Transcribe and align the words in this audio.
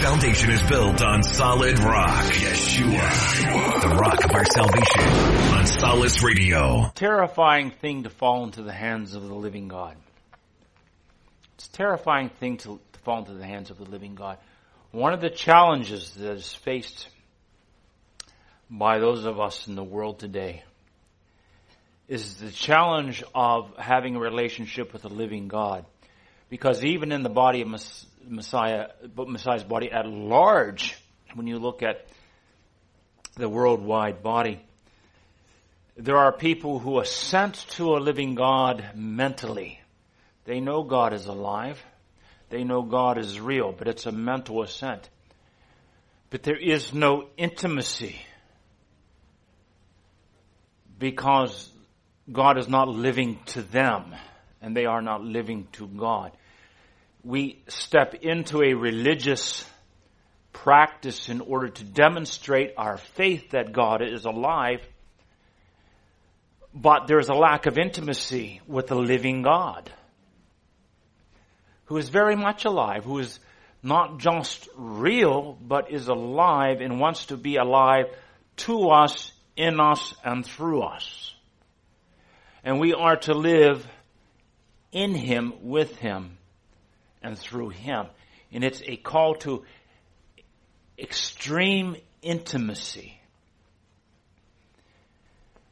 Foundation 0.00 0.50
is 0.50 0.62
built 0.64 1.00
on 1.02 1.22
solid 1.22 1.78
rock. 1.78 2.24
Yeshua. 2.32 3.80
The 3.80 3.96
rock 3.96 4.24
of 4.24 4.30
our 4.32 4.44
salvation. 4.44 5.02
On 5.54 5.66
Solace 5.66 6.22
Radio. 6.22 6.90
Terrifying 6.94 7.70
thing 7.70 8.02
to 8.02 8.10
fall 8.10 8.44
into 8.44 8.62
the 8.62 8.72
hands 8.72 9.14
of 9.14 9.26
the 9.26 9.34
living 9.34 9.68
God. 9.68 9.96
It's 11.54 11.68
a 11.68 11.72
terrifying 11.72 12.28
thing 12.28 12.56
to, 12.58 12.80
to 12.92 12.98
fall 13.00 13.20
into 13.20 13.34
the 13.34 13.46
hands 13.46 13.70
of 13.70 13.78
the 13.78 13.84
living 13.84 14.14
God. 14.14 14.38
One 14.90 15.12
of 15.12 15.20
the 15.20 15.30
challenges 15.30 16.10
that 16.14 16.32
is 16.32 16.52
faced 16.52 17.08
by 18.68 18.98
those 18.98 19.24
of 19.24 19.40
us 19.40 19.68
in 19.68 19.74
the 19.74 19.84
world 19.84 20.18
today 20.18 20.64
is 22.08 22.36
the 22.36 22.50
challenge 22.50 23.22
of 23.34 23.72
having 23.78 24.16
a 24.16 24.20
relationship 24.20 24.92
with 24.92 25.02
the 25.02 25.08
living 25.08 25.48
God. 25.48 25.84
Because 26.50 26.84
even 26.84 27.12
in 27.12 27.22
the 27.22 27.30
body 27.30 27.62
of 27.62 27.68
Messiah, 28.28 28.88
Messiah's 29.16 29.64
body 29.64 29.90
at 29.90 30.06
large, 30.06 30.96
when 31.34 31.46
you 31.46 31.58
look 31.58 31.82
at 31.82 32.06
the 33.36 33.48
worldwide 33.48 34.22
body, 34.22 34.60
there 35.96 36.16
are 36.16 36.32
people 36.32 36.78
who 36.78 36.98
assent 36.98 37.54
to 37.70 37.96
a 37.96 37.98
living 37.98 38.34
God 38.34 38.84
mentally. 38.94 39.80
They 40.44 40.60
know 40.60 40.82
God 40.82 41.12
is 41.12 41.26
alive. 41.26 41.82
They 42.50 42.64
know 42.64 42.82
God 42.82 43.18
is 43.18 43.40
real, 43.40 43.72
but 43.72 43.88
it's 43.88 44.06
a 44.06 44.12
mental 44.12 44.62
assent. 44.62 45.08
But 46.30 46.42
there 46.42 46.58
is 46.58 46.92
no 46.92 47.28
intimacy 47.36 48.20
because 50.98 51.68
God 52.30 52.58
is 52.58 52.68
not 52.68 52.88
living 52.88 53.38
to 53.46 53.62
them 53.62 54.14
and 54.60 54.76
they 54.76 54.86
are 54.86 55.02
not 55.02 55.22
living 55.22 55.68
to 55.72 55.86
God. 55.86 56.32
We 57.24 57.62
step 57.68 58.14
into 58.14 58.62
a 58.62 58.74
religious 58.74 59.64
practice 60.52 61.28
in 61.28 61.40
order 61.40 61.68
to 61.68 61.84
demonstrate 61.84 62.74
our 62.76 62.98
faith 62.98 63.50
that 63.50 63.72
God 63.72 64.02
is 64.02 64.24
alive, 64.24 64.80
but 66.74 67.06
there's 67.06 67.28
a 67.28 67.34
lack 67.34 67.66
of 67.66 67.78
intimacy 67.78 68.60
with 68.66 68.88
the 68.88 68.94
living 68.94 69.42
God 69.42 69.90
who 71.86 71.96
is 71.96 72.08
very 72.08 72.36
much 72.36 72.64
alive, 72.64 73.04
who 73.04 73.18
is 73.18 73.38
not 73.82 74.18
just 74.18 74.68
real, 74.76 75.58
but 75.60 75.90
is 75.90 76.08
alive 76.08 76.80
and 76.80 76.98
wants 76.98 77.26
to 77.26 77.36
be 77.36 77.56
alive 77.56 78.06
to 78.56 78.88
us, 78.88 79.32
in 79.56 79.78
us, 79.80 80.14
and 80.24 80.44
through 80.44 80.82
us. 80.82 81.34
And 82.62 82.80
we 82.80 82.94
are 82.94 83.16
to 83.16 83.34
live 83.34 83.86
in 84.90 85.14
Him, 85.14 85.52
with 85.60 85.96
Him, 85.96 86.38
and 87.24 87.36
through 87.36 87.70
Him. 87.70 88.06
And 88.52 88.62
it's 88.62 88.82
a 88.84 88.96
call 88.96 89.34
to 89.36 89.64
extreme 90.96 91.96
intimacy. 92.22 93.18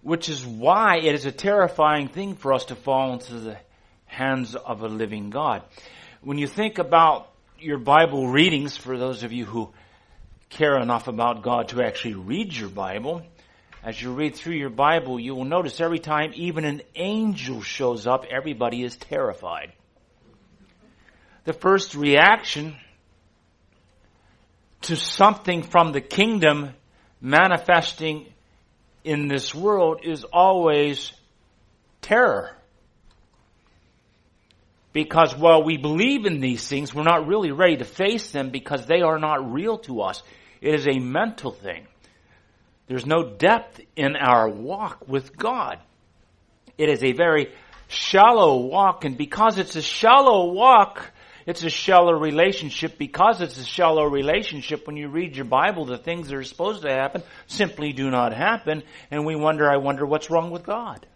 Which 0.02 0.28
is 0.28 0.44
why 0.44 0.96
it 0.96 1.14
is 1.14 1.26
a 1.26 1.32
terrifying 1.32 2.08
thing 2.08 2.34
for 2.34 2.52
us 2.52 2.64
to 2.66 2.74
fall 2.74 3.12
into 3.12 3.38
the 3.38 3.56
hands 4.06 4.56
of 4.56 4.82
a 4.82 4.88
living 4.88 5.30
God. 5.30 5.62
When 6.22 6.38
you 6.38 6.48
think 6.48 6.78
about 6.78 7.30
your 7.60 7.78
Bible 7.78 8.26
readings, 8.26 8.76
for 8.76 8.98
those 8.98 9.22
of 9.22 9.32
you 9.32 9.44
who 9.44 9.72
care 10.50 10.78
enough 10.80 11.06
about 11.06 11.42
God 11.42 11.68
to 11.68 11.82
actually 11.82 12.14
read 12.14 12.54
your 12.54 12.68
Bible, 12.68 13.22
as 13.84 14.00
you 14.00 14.12
read 14.12 14.34
through 14.34 14.54
your 14.54 14.70
Bible, 14.70 15.18
you 15.18 15.34
will 15.34 15.44
notice 15.44 15.80
every 15.80 15.98
time 15.98 16.32
even 16.34 16.64
an 16.64 16.82
angel 16.94 17.62
shows 17.62 18.06
up, 18.06 18.24
everybody 18.28 18.82
is 18.82 18.96
terrified. 18.96 19.72
The 21.44 21.52
first 21.52 21.94
reaction 21.94 22.76
to 24.82 24.96
something 24.96 25.62
from 25.62 25.92
the 25.92 26.00
kingdom 26.00 26.70
manifesting 27.20 28.26
in 29.04 29.28
this 29.28 29.54
world 29.54 30.00
is 30.04 30.24
always 30.24 31.12
terror. 32.00 32.56
Because 34.92 35.34
while 35.34 35.64
we 35.64 35.78
believe 35.78 36.26
in 36.26 36.40
these 36.40 36.68
things, 36.68 36.94
we're 36.94 37.02
not 37.02 37.26
really 37.26 37.50
ready 37.50 37.78
to 37.78 37.84
face 37.84 38.30
them 38.30 38.50
because 38.50 38.86
they 38.86 39.00
are 39.00 39.18
not 39.18 39.52
real 39.52 39.78
to 39.78 40.02
us. 40.02 40.22
It 40.60 40.74
is 40.74 40.86
a 40.86 40.98
mental 40.98 41.50
thing. 41.50 41.86
There's 42.88 43.06
no 43.06 43.22
depth 43.22 43.80
in 43.96 44.16
our 44.16 44.48
walk 44.48 45.08
with 45.08 45.36
God. 45.36 45.78
It 46.76 46.88
is 46.88 47.02
a 47.02 47.12
very 47.12 47.52
shallow 47.88 48.58
walk, 48.66 49.04
and 49.04 49.16
because 49.16 49.58
it's 49.58 49.76
a 49.76 49.82
shallow 49.82 50.52
walk, 50.52 51.10
it's 51.46 51.64
a 51.64 51.70
shallow 51.70 52.12
relationship. 52.12 52.98
Because 52.98 53.40
it's 53.40 53.58
a 53.58 53.64
shallow 53.64 54.04
relationship, 54.04 54.86
when 54.86 54.96
you 54.96 55.08
read 55.08 55.36
your 55.36 55.44
Bible, 55.44 55.84
the 55.84 55.98
things 55.98 56.28
that 56.28 56.36
are 56.36 56.44
supposed 56.44 56.82
to 56.82 56.90
happen 56.90 57.22
simply 57.46 57.92
do 57.92 58.10
not 58.10 58.32
happen, 58.32 58.82
and 59.10 59.26
we 59.26 59.36
wonder, 59.36 59.70
I 59.70 59.76
wonder 59.76 60.06
what's 60.06 60.30
wrong 60.30 60.50
with 60.50 60.64
God. 60.64 61.06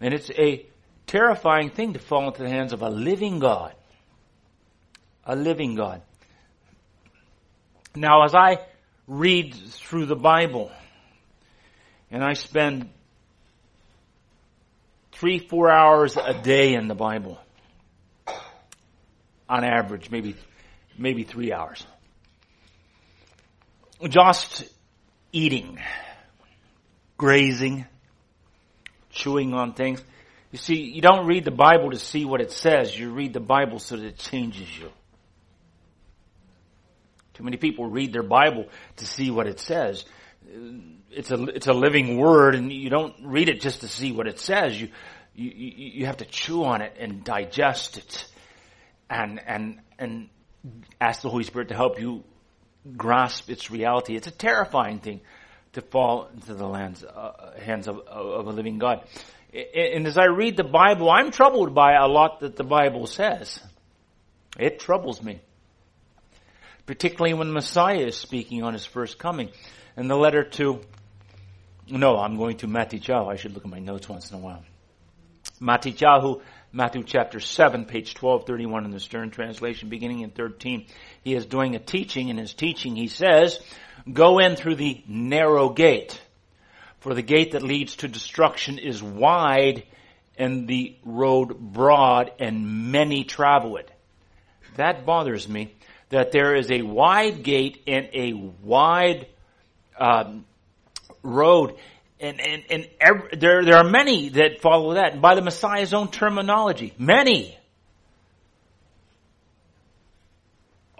And 0.00 0.12
it's 0.12 0.30
a 0.30 0.66
terrifying 1.06 1.70
thing 1.70 1.94
to 1.94 1.98
fall 1.98 2.26
into 2.26 2.42
the 2.42 2.50
hands 2.50 2.72
of 2.72 2.82
a 2.82 2.90
living 2.90 3.38
God. 3.38 3.74
A 5.24 5.34
living 5.34 5.74
God. 5.74 6.02
Now, 7.94 8.24
as 8.24 8.34
I 8.34 8.58
read 9.06 9.54
through 9.54 10.06
the 10.06 10.16
Bible. 10.16 10.70
And 12.10 12.22
I 12.22 12.34
spend 12.34 12.88
three, 15.12 15.38
four 15.38 15.70
hours 15.70 16.16
a 16.16 16.34
day 16.34 16.74
in 16.74 16.88
the 16.88 16.94
Bible. 16.94 17.38
On 19.48 19.64
average, 19.64 20.10
maybe, 20.10 20.36
maybe 20.96 21.22
three 21.24 21.52
hours. 21.52 21.86
Just 24.08 24.64
eating, 25.32 25.78
grazing, 27.16 27.86
chewing 29.10 29.54
on 29.54 29.74
things. 29.74 30.02
You 30.50 30.58
see, 30.58 30.82
you 30.82 31.02
don't 31.02 31.26
read 31.26 31.44
the 31.44 31.50
Bible 31.50 31.90
to 31.90 31.98
see 31.98 32.24
what 32.24 32.40
it 32.40 32.52
says. 32.52 32.96
You 32.98 33.10
read 33.10 33.32
the 33.32 33.40
Bible 33.40 33.78
so 33.78 33.96
that 33.96 34.04
it 34.04 34.18
changes 34.18 34.68
you. 34.78 34.90
Too 37.34 37.42
many 37.42 37.56
people 37.56 37.86
read 37.90 38.12
their 38.12 38.22
Bible 38.22 38.66
to 38.96 39.06
see 39.06 39.30
what 39.30 39.46
it 39.46 39.58
says. 39.58 40.04
It's 41.10 41.30
a, 41.30 41.42
it's 41.44 41.66
a 41.66 41.72
living 41.72 42.16
word 42.18 42.54
and 42.54 42.72
you 42.72 42.90
don't 42.90 43.14
read 43.24 43.48
it 43.48 43.60
just 43.60 43.80
to 43.80 43.88
see 43.88 44.12
what 44.12 44.28
it 44.28 44.38
says. 44.38 44.80
You, 44.80 44.88
you, 45.34 45.50
you 45.50 46.06
have 46.06 46.18
to 46.18 46.24
chew 46.24 46.64
on 46.64 46.80
it 46.80 46.96
and 46.98 47.24
digest 47.24 47.98
it 47.98 48.26
and, 49.08 49.40
and, 49.46 49.80
and 49.98 50.28
ask 51.00 51.22
the 51.22 51.30
Holy 51.30 51.44
Spirit 51.44 51.68
to 51.68 51.74
help 51.74 52.00
you 52.00 52.24
grasp 52.96 53.50
its 53.50 53.70
reality. 53.70 54.16
It's 54.16 54.26
a 54.26 54.32
terrifying 54.32 54.98
thing 54.98 55.20
to 55.72 55.80
fall 55.80 56.28
into 56.32 56.54
the 56.54 56.66
lands, 56.66 57.02
uh, 57.04 57.58
hands 57.60 57.88
of, 57.88 57.98
of 58.00 58.46
a 58.46 58.50
living 58.50 58.78
God. 58.78 59.04
And 59.52 60.06
as 60.06 60.18
I 60.18 60.24
read 60.24 60.56
the 60.56 60.64
Bible, 60.64 61.10
I'm 61.10 61.30
troubled 61.30 61.74
by 61.74 61.94
a 61.94 62.06
lot 62.06 62.40
that 62.40 62.56
the 62.56 62.64
Bible 62.64 63.06
says. 63.06 63.60
It 64.58 64.80
troubles 64.80 65.22
me 65.22 65.40
particularly 66.86 67.34
when 67.34 67.52
Messiah 67.52 68.06
is 68.06 68.16
speaking 68.16 68.62
on 68.62 68.72
his 68.72 68.84
first 68.84 69.18
coming. 69.18 69.50
And 69.96 70.10
the 70.10 70.16
letter 70.16 70.44
to, 70.44 70.80
no, 71.88 72.16
I'm 72.16 72.36
going 72.36 72.58
to 72.58 72.66
Matthew 72.66 73.00
I 73.28 73.36
should 73.36 73.54
look 73.54 73.64
at 73.64 73.70
my 73.70 73.78
notes 73.78 74.08
once 74.08 74.30
in 74.30 74.36
a 74.36 74.40
while. 74.40 74.64
Matthew 75.60 75.92
Matthew 76.76 77.04
chapter 77.04 77.38
7, 77.38 77.84
page 77.84 78.20
1231 78.20 78.84
in 78.84 78.90
the 78.90 78.98
Stern 78.98 79.30
translation, 79.30 79.88
beginning 79.88 80.22
in 80.22 80.30
13. 80.30 80.86
He 81.22 81.36
is 81.36 81.46
doing 81.46 81.76
a 81.76 81.78
teaching. 81.78 82.30
In 82.30 82.36
his 82.36 82.52
teaching, 82.52 82.96
he 82.96 83.06
says, 83.06 83.60
Go 84.12 84.40
in 84.40 84.56
through 84.56 84.74
the 84.74 85.00
narrow 85.06 85.68
gate, 85.68 86.20
for 86.98 87.14
the 87.14 87.22
gate 87.22 87.52
that 87.52 87.62
leads 87.62 87.94
to 87.96 88.08
destruction 88.08 88.78
is 88.78 89.00
wide 89.00 89.84
and 90.36 90.66
the 90.66 90.96
road 91.04 91.56
broad 91.56 92.32
and 92.40 92.90
many 92.90 93.22
travel 93.22 93.76
it. 93.76 93.88
That 94.74 95.06
bothers 95.06 95.48
me 95.48 95.76
that 96.08 96.32
there 96.32 96.56
is 96.56 96.72
a 96.72 96.82
wide 96.82 97.44
gate 97.44 97.84
and 97.86 98.08
a 98.12 98.32
wide 98.32 99.28
um, 99.96 100.44
road. 101.22 101.76
And, 102.24 102.40
and, 102.40 102.62
and 102.70 102.88
every, 103.02 103.36
there, 103.36 103.62
there 103.66 103.76
are 103.76 103.84
many 103.84 104.30
that 104.30 104.62
follow 104.62 104.94
that. 104.94 105.12
And 105.12 105.20
by 105.20 105.34
the 105.34 105.42
Messiah's 105.42 105.92
own 105.92 106.10
terminology, 106.10 106.94
many 106.98 107.54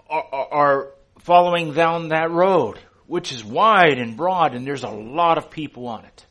are, 0.07 0.23
are 0.31 0.87
following 1.21 1.73
down 1.73 2.09
that 2.09 2.29
road, 2.29 2.77
which 3.07 3.31
is 3.31 3.43
wide 3.43 3.97
and 3.97 4.15
broad, 4.15 4.53
and 4.53 4.67
there's 4.67 4.83
a 4.83 4.89
lot 4.89 5.39
of 5.39 5.49
people 5.49 5.87
on 5.87 6.05
it. 6.05 6.25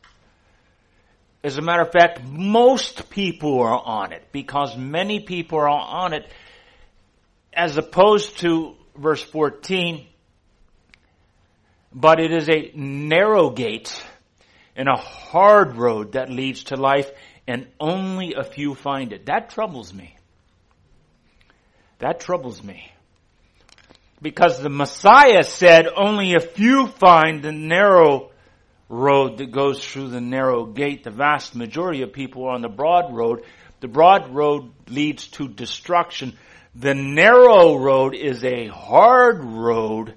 As 1.43 1.58
a 1.58 1.62
matter 1.62 1.82
of 1.82 1.90
fact, 1.90 2.23
most 2.23 3.11
people 3.11 3.61
are 3.62 3.82
on 3.85 4.12
it 4.12 4.23
because 4.31 4.76
many 4.76 5.19
people 5.19 5.58
are 5.58 5.69
on 5.69 6.12
it 6.12 6.25
as 7.52 7.76
opposed 7.76 8.38
to 8.38 8.76
verse 8.97 9.23
14, 9.25 10.06
but 11.93 12.20
it 12.20 12.31
is 12.31 12.49
a 12.49 12.70
narrow 12.76 13.50
gate 13.50 13.93
and 14.76 14.88
a 14.88 14.97
hard 14.97 15.76
road 15.76 16.12
that 16.12 16.31
leads 16.31 16.65
to 16.65 16.76
life 16.76 17.11
and 17.47 17.67
only 17.79 18.35
a 18.35 18.44
few 18.44 18.75
find 18.75 19.12
it. 19.12 19.26
That 19.26 19.50
troubles 19.50 19.93
me. 19.93 20.17
That 21.99 22.21
troubles 22.21 22.62
me. 22.62 22.91
because 24.25 24.59
the 24.59 24.71
Messiah 24.71 25.43
said 25.43 25.87
only 25.94 26.35
a 26.35 26.41
few 26.41 26.87
find 26.87 27.43
the 27.43 27.53
narrow 27.53 28.31
road 28.88 29.37
that 29.38 29.53
goes 29.53 29.85
through 29.85 30.09
the 30.09 30.21
narrow 30.21 30.65
gate. 30.65 31.05
The 31.05 31.11
vast 31.11 31.55
majority 31.55 32.03
of 32.03 32.15
people 32.15 32.47
are 32.47 32.55
on 32.55 32.62
the 32.62 32.69
broad 32.71 33.15
road. 33.15 33.43
The 33.81 33.88
broad 33.88 34.35
road 34.35 34.73
leads 34.88 35.29
to 35.32 35.47
destruction. 35.47 36.38
The 36.75 36.94
narrow 36.94 37.76
road 37.76 38.15
is 38.15 38.43
a 38.44 38.69
hard 38.69 39.44
road, 39.44 40.15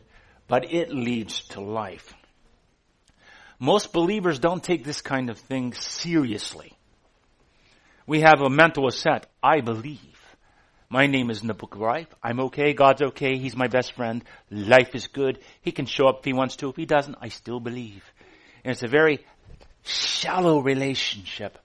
but 0.47 0.71
it 0.71 0.89
leads 0.89 1.41
to 1.49 1.59
life. 1.59 2.13
Most 3.59 3.91
believers 3.91 4.39
don't 4.39 4.63
take 4.63 4.83
this 4.83 5.01
kind 5.01 5.29
of 5.29 5.37
thing 5.37 5.73
seriously. 5.73 6.73
We 8.05 8.21
have 8.21 8.41
a 8.41 8.49
mental 8.49 8.87
assent. 8.87 9.25
I 9.41 9.61
believe. 9.61 9.99
My 10.89 11.07
name 11.07 11.29
is 11.29 11.41
in 11.41 11.47
the 11.47 11.53
book 11.53 11.75
of 11.75 11.81
life. 11.81 12.07
I'm 12.23 12.39
okay. 12.39 12.73
God's 12.73 13.01
okay. 13.01 13.37
He's 13.37 13.57
my 13.57 13.67
best 13.67 13.93
friend. 13.93 14.23
Life 14.49 14.95
is 14.95 15.07
good. 15.07 15.39
He 15.61 15.71
can 15.71 15.85
show 15.85 16.07
up 16.07 16.19
if 16.19 16.25
he 16.25 16.33
wants 16.33 16.55
to. 16.57 16.69
If 16.69 16.77
he 16.77 16.85
doesn't, 16.85 17.17
I 17.19 17.27
still 17.27 17.59
believe. 17.59 18.03
And 18.63 18.71
it's 18.71 18.83
a 18.83 18.87
very 18.87 19.25
shallow 19.83 20.59
relationship. 20.59 21.57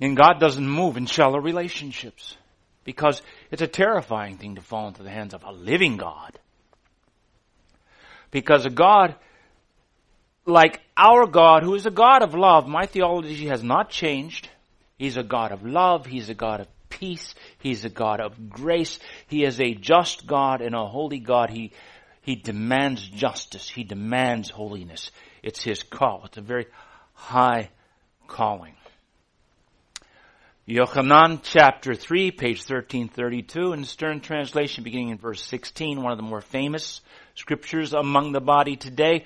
And 0.00 0.16
God 0.16 0.38
doesn't 0.38 0.68
move 0.68 0.96
in 0.96 1.06
shallow 1.06 1.38
relationships 1.38 2.36
because 2.84 3.22
it's 3.50 3.62
a 3.62 3.68
terrifying 3.68 4.36
thing 4.38 4.56
to 4.56 4.62
fall 4.62 4.88
into 4.88 5.02
the 5.02 5.10
hands 5.10 5.34
of 5.34 5.42
a 5.44 5.52
living 5.52 5.96
God. 5.96 6.38
Because 8.30 8.64
a 8.64 8.70
God 8.70 9.16
like 10.44 10.80
our 10.96 11.26
God, 11.26 11.62
who 11.62 11.74
is 11.74 11.86
a 11.86 11.90
God 11.90 12.22
of 12.22 12.34
love, 12.34 12.66
my 12.66 12.86
theology 12.86 13.46
has 13.46 13.62
not 13.62 13.90
changed. 13.90 14.48
He's 14.98 15.16
a 15.16 15.22
God 15.22 15.52
of 15.52 15.64
love. 15.64 16.06
He's 16.06 16.28
a 16.28 16.34
God 16.34 16.60
of 16.60 16.68
peace. 16.88 17.34
He's 17.58 17.84
a 17.84 17.88
God 17.88 18.20
of 18.20 18.50
grace. 18.50 18.98
He 19.26 19.44
is 19.44 19.60
a 19.60 19.74
just 19.74 20.26
God 20.26 20.60
and 20.60 20.74
a 20.74 20.86
holy 20.86 21.18
God. 21.18 21.50
He, 21.50 21.72
he 22.20 22.36
demands 22.36 23.06
justice. 23.08 23.68
He 23.68 23.84
demands 23.84 24.50
holiness. 24.50 25.10
It's 25.42 25.62
his 25.62 25.82
call. 25.82 26.22
It's 26.26 26.36
a 26.36 26.42
very 26.42 26.66
high 27.14 27.70
calling. 28.28 28.74
Yochanan 30.68 31.40
chapter 31.42 31.94
3, 31.94 32.30
page 32.30 32.58
1332 32.58 33.72
in 33.72 33.84
Stern 33.84 34.20
Translation 34.20 34.84
beginning 34.84 35.08
in 35.08 35.18
verse 35.18 35.42
16, 35.44 36.00
one 36.00 36.12
of 36.12 36.18
the 36.18 36.22
more 36.22 36.40
famous 36.40 37.00
scriptures 37.34 37.92
among 37.92 38.30
the 38.30 38.40
body 38.40 38.76
today. 38.76 39.24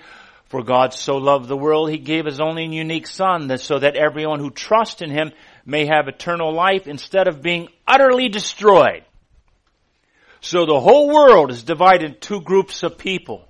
For 0.48 0.62
God 0.62 0.94
so 0.94 1.16
loved 1.16 1.48
the 1.48 1.56
world, 1.56 1.90
He 1.90 1.98
gave 1.98 2.24
His 2.24 2.40
only 2.40 2.64
and 2.64 2.74
unique 2.74 3.06
Son, 3.06 3.56
so 3.58 3.78
that 3.78 3.96
everyone 3.96 4.38
who 4.38 4.50
trusts 4.50 5.02
in 5.02 5.10
Him 5.10 5.32
may 5.64 5.86
have 5.86 6.06
eternal 6.06 6.52
life 6.52 6.86
instead 6.86 7.26
of 7.26 7.42
being 7.42 7.68
utterly 7.86 8.28
destroyed. 8.28 9.02
So 10.40 10.64
the 10.64 10.78
whole 10.78 11.08
world 11.08 11.50
is 11.50 11.64
divided 11.64 12.10
in 12.10 12.20
two 12.20 12.40
groups 12.40 12.84
of 12.84 12.98
people. 12.98 13.48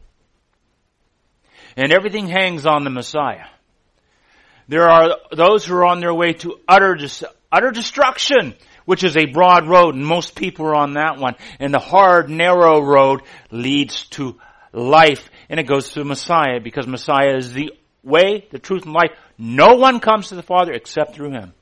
And 1.76 1.92
everything 1.92 2.26
hangs 2.26 2.64
on 2.64 2.84
the 2.84 2.90
Messiah. 2.90 3.48
There 4.66 4.88
are 4.88 5.18
those 5.30 5.66
who 5.66 5.74
are 5.76 5.84
on 5.84 6.00
their 6.00 6.14
way 6.14 6.32
to 6.32 6.58
utter, 6.66 6.96
utter 7.52 7.70
destruction, 7.70 8.54
which 8.86 9.04
is 9.04 9.16
a 9.16 9.26
broad 9.26 9.68
road, 9.68 9.94
and 9.94 10.06
most 10.06 10.34
people 10.34 10.64
are 10.66 10.74
on 10.74 10.94
that 10.94 11.18
one. 11.18 11.34
And 11.60 11.74
the 11.74 11.78
hard, 11.78 12.30
narrow 12.30 12.80
road 12.80 13.20
leads 13.50 14.06
to 14.10 14.40
life, 14.72 15.28
and 15.48 15.60
it 15.60 15.66
goes 15.66 15.90
through 15.90 16.04
Messiah, 16.04 16.60
because 16.62 16.86
Messiah 16.86 17.36
is 17.36 17.52
the 17.52 17.72
way, 18.02 18.46
the 18.50 18.58
truth, 18.58 18.84
and 18.84 18.92
life. 18.92 19.10
No 19.38 19.74
one 19.74 20.00
comes 20.00 20.28
to 20.28 20.34
the 20.34 20.42
Father 20.42 20.72
except 20.72 21.14
through 21.14 21.32
Him. 21.32 21.52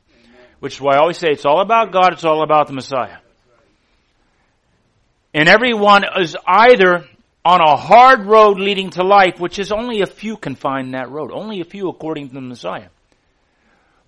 Which 0.61 0.77
is 0.77 0.81
why 0.81 0.95
I 0.95 0.99
always 0.99 1.19
say 1.19 1.29
it's 1.31 1.45
all 1.45 1.61
about 1.61 1.93
God, 1.93 2.13
it's 2.13 2.25
all 2.25 2.43
about 2.43 2.69
the 2.69 2.73
Messiah. 2.73 3.19
And 5.35 5.49
everyone 5.49 6.05
is 6.21 6.37
either 6.47 7.07
on 7.45 7.61
a 7.61 7.77
hard 7.77 8.25
road 8.25 8.59
leading 8.59 8.91
to 8.91 9.03
life, 9.03 9.39
which 9.39 9.59
is 9.59 9.73
only 9.73 10.01
a 10.01 10.07
few 10.07 10.37
can 10.37 10.55
find 10.55 10.95
that 10.95 11.11
road. 11.11 11.31
Only 11.33 11.61
a 11.61 11.65
few 11.65 11.89
according 11.89 12.29
to 12.29 12.35
the 12.35 12.41
Messiah. 12.41 12.89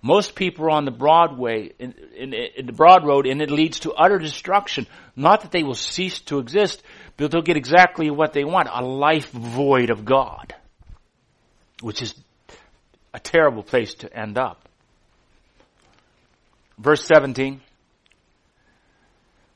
Most 0.01 0.35
people 0.35 0.65
are 0.65 0.71
on 0.71 0.85
the 0.85 0.91
Broadway, 0.91 1.71
in, 1.79 1.93
in, 2.15 2.33
in, 2.33 2.65
the 2.65 2.73
broad 2.73 3.05
road, 3.05 3.25
and 3.25 3.41
it 3.41 3.49
leads 3.49 3.81
to 3.81 3.93
utter 3.93 4.19
destruction. 4.19 4.85
Not 5.15 5.41
that 5.41 5.51
they 5.51 5.63
will 5.63 5.75
cease 5.75 6.19
to 6.21 6.39
exist, 6.39 6.83
but 7.17 7.31
they'll 7.31 7.41
get 7.41 7.57
exactly 7.57 8.09
what 8.11 8.33
they 8.33 8.43
want, 8.43 8.69
a 8.71 8.83
life 8.83 9.31
void 9.31 9.89
of 9.89 10.05
God. 10.05 10.53
Which 11.81 12.01
is 12.01 12.13
a 13.13 13.19
terrible 13.19 13.63
place 13.63 13.95
to 13.95 14.13
end 14.15 14.37
up. 14.37 14.67
Verse 16.77 17.03
17. 17.05 17.61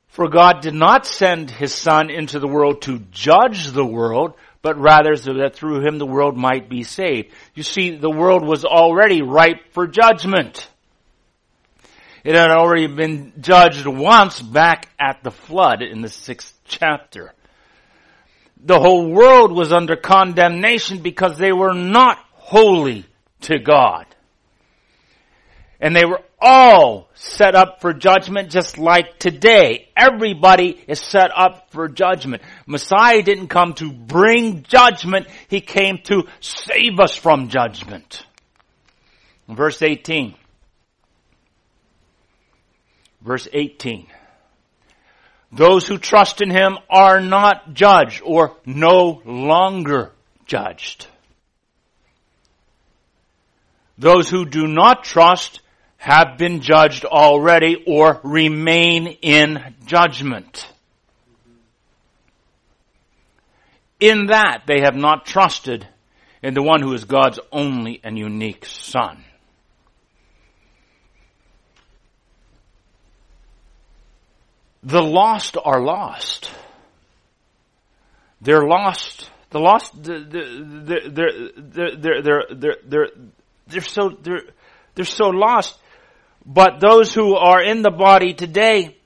For 0.07 0.27
God 0.27 0.61
did 0.61 0.73
not 0.73 1.05
send 1.05 1.49
His 1.49 1.73
Son 1.73 2.09
into 2.09 2.39
the 2.39 2.47
world 2.47 2.81
to 2.83 2.99
judge 3.11 3.67
the 3.67 3.85
world, 3.85 4.33
but 4.61 4.77
rather 4.77 5.15
so 5.15 5.35
that 5.35 5.55
through 5.55 5.85
Him 5.85 5.97
the 5.97 6.05
world 6.05 6.37
might 6.37 6.69
be 6.69 6.83
saved. 6.83 7.31
You 7.55 7.63
see, 7.63 7.95
the 7.95 8.09
world 8.09 8.45
was 8.45 8.65
already 8.65 9.21
ripe 9.21 9.73
for 9.73 9.87
judgment. 9.87 10.67
It 12.23 12.35
had 12.35 12.51
already 12.51 12.87
been 12.87 13.33
judged 13.39 13.87
once 13.87 14.39
back 14.39 14.89
at 14.99 15.23
the 15.23 15.31
flood 15.31 15.81
in 15.81 16.01
the 16.01 16.09
sixth 16.09 16.53
chapter. 16.65 17.33
The 18.63 18.79
whole 18.79 19.09
world 19.09 19.51
was 19.51 19.73
under 19.73 19.95
condemnation 19.95 20.99
because 20.99 21.37
they 21.37 21.51
were 21.51 21.73
not 21.73 22.19
holy 22.33 23.05
to 23.41 23.57
God. 23.57 24.05
And 25.79 25.95
they 25.95 26.05
were 26.05 26.21
all 26.41 27.09
set 27.13 27.55
up 27.55 27.81
for 27.81 27.93
judgment 27.93 28.49
just 28.49 28.77
like 28.77 29.19
today. 29.19 29.87
Everybody 29.95 30.81
is 30.87 30.99
set 30.99 31.31
up 31.35 31.71
for 31.71 31.87
judgment. 31.87 32.41
Messiah 32.65 33.21
didn't 33.21 33.47
come 33.47 33.73
to 33.75 33.91
bring 33.93 34.63
judgment. 34.63 35.27
He 35.47 35.61
came 35.61 35.99
to 36.05 36.23
save 36.39 36.99
us 36.99 37.15
from 37.15 37.49
judgment. 37.49 38.25
Verse 39.47 39.81
18. 39.81 40.33
Verse 43.21 43.47
18. 43.53 44.07
Those 45.51 45.87
who 45.87 45.97
trust 45.97 46.41
in 46.41 46.49
Him 46.49 46.77
are 46.89 47.19
not 47.19 47.73
judged 47.73 48.21
or 48.25 48.55
no 48.65 49.21
longer 49.25 50.11
judged. 50.45 51.07
Those 53.97 54.29
who 54.29 54.45
do 54.45 54.65
not 54.65 55.03
trust 55.03 55.61
have 56.01 56.35
been 56.35 56.61
judged 56.61 57.05
already 57.05 57.83
or 57.85 58.19
remain 58.23 59.05
in 59.21 59.75
judgment. 59.85 60.67
In 63.99 64.25
that 64.25 64.63
they 64.65 64.81
have 64.81 64.95
not 64.95 65.27
trusted 65.27 65.87
in 66.41 66.55
the 66.55 66.63
one 66.63 66.81
who 66.81 66.91
is 66.93 67.05
God's 67.05 67.39
only 67.51 68.01
and 68.03 68.17
unique 68.17 68.65
Son. 68.65 69.23
The 74.81 75.03
lost 75.03 75.55
are 75.63 75.83
lost. 75.83 76.49
They're 78.41 78.65
lost. 78.65 79.29
The 79.51 79.59
lost, 79.59 79.91
they're, 80.01 80.23
they're, 80.23 81.11
they're, 81.11 81.95
they're, 81.95 81.95
they're, 81.95 82.75
they're, 82.87 83.07
they're 83.67 83.81
so, 83.81 84.09
they're, 84.09 84.41
they're 84.95 85.05
so 85.05 85.27
lost 85.27 85.77
but 86.45 86.79
those 86.79 87.13
who 87.13 87.35
are 87.35 87.61
in 87.61 87.81
the 87.81 87.91
body 87.91 88.33
today 88.33 88.97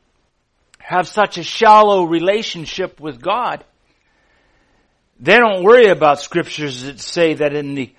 have 0.79 1.07
such 1.07 1.37
a 1.37 1.43
shallow 1.43 2.03
relationship 2.03 2.99
with 2.99 3.21
God. 3.21 3.63
They 5.19 5.37
don't 5.37 5.63
worry 5.63 5.87
about 5.87 6.19
scriptures 6.19 6.83
that 6.83 6.99
say 6.99 7.35
that 7.35 7.53
in 7.53 7.75
the 7.75 7.93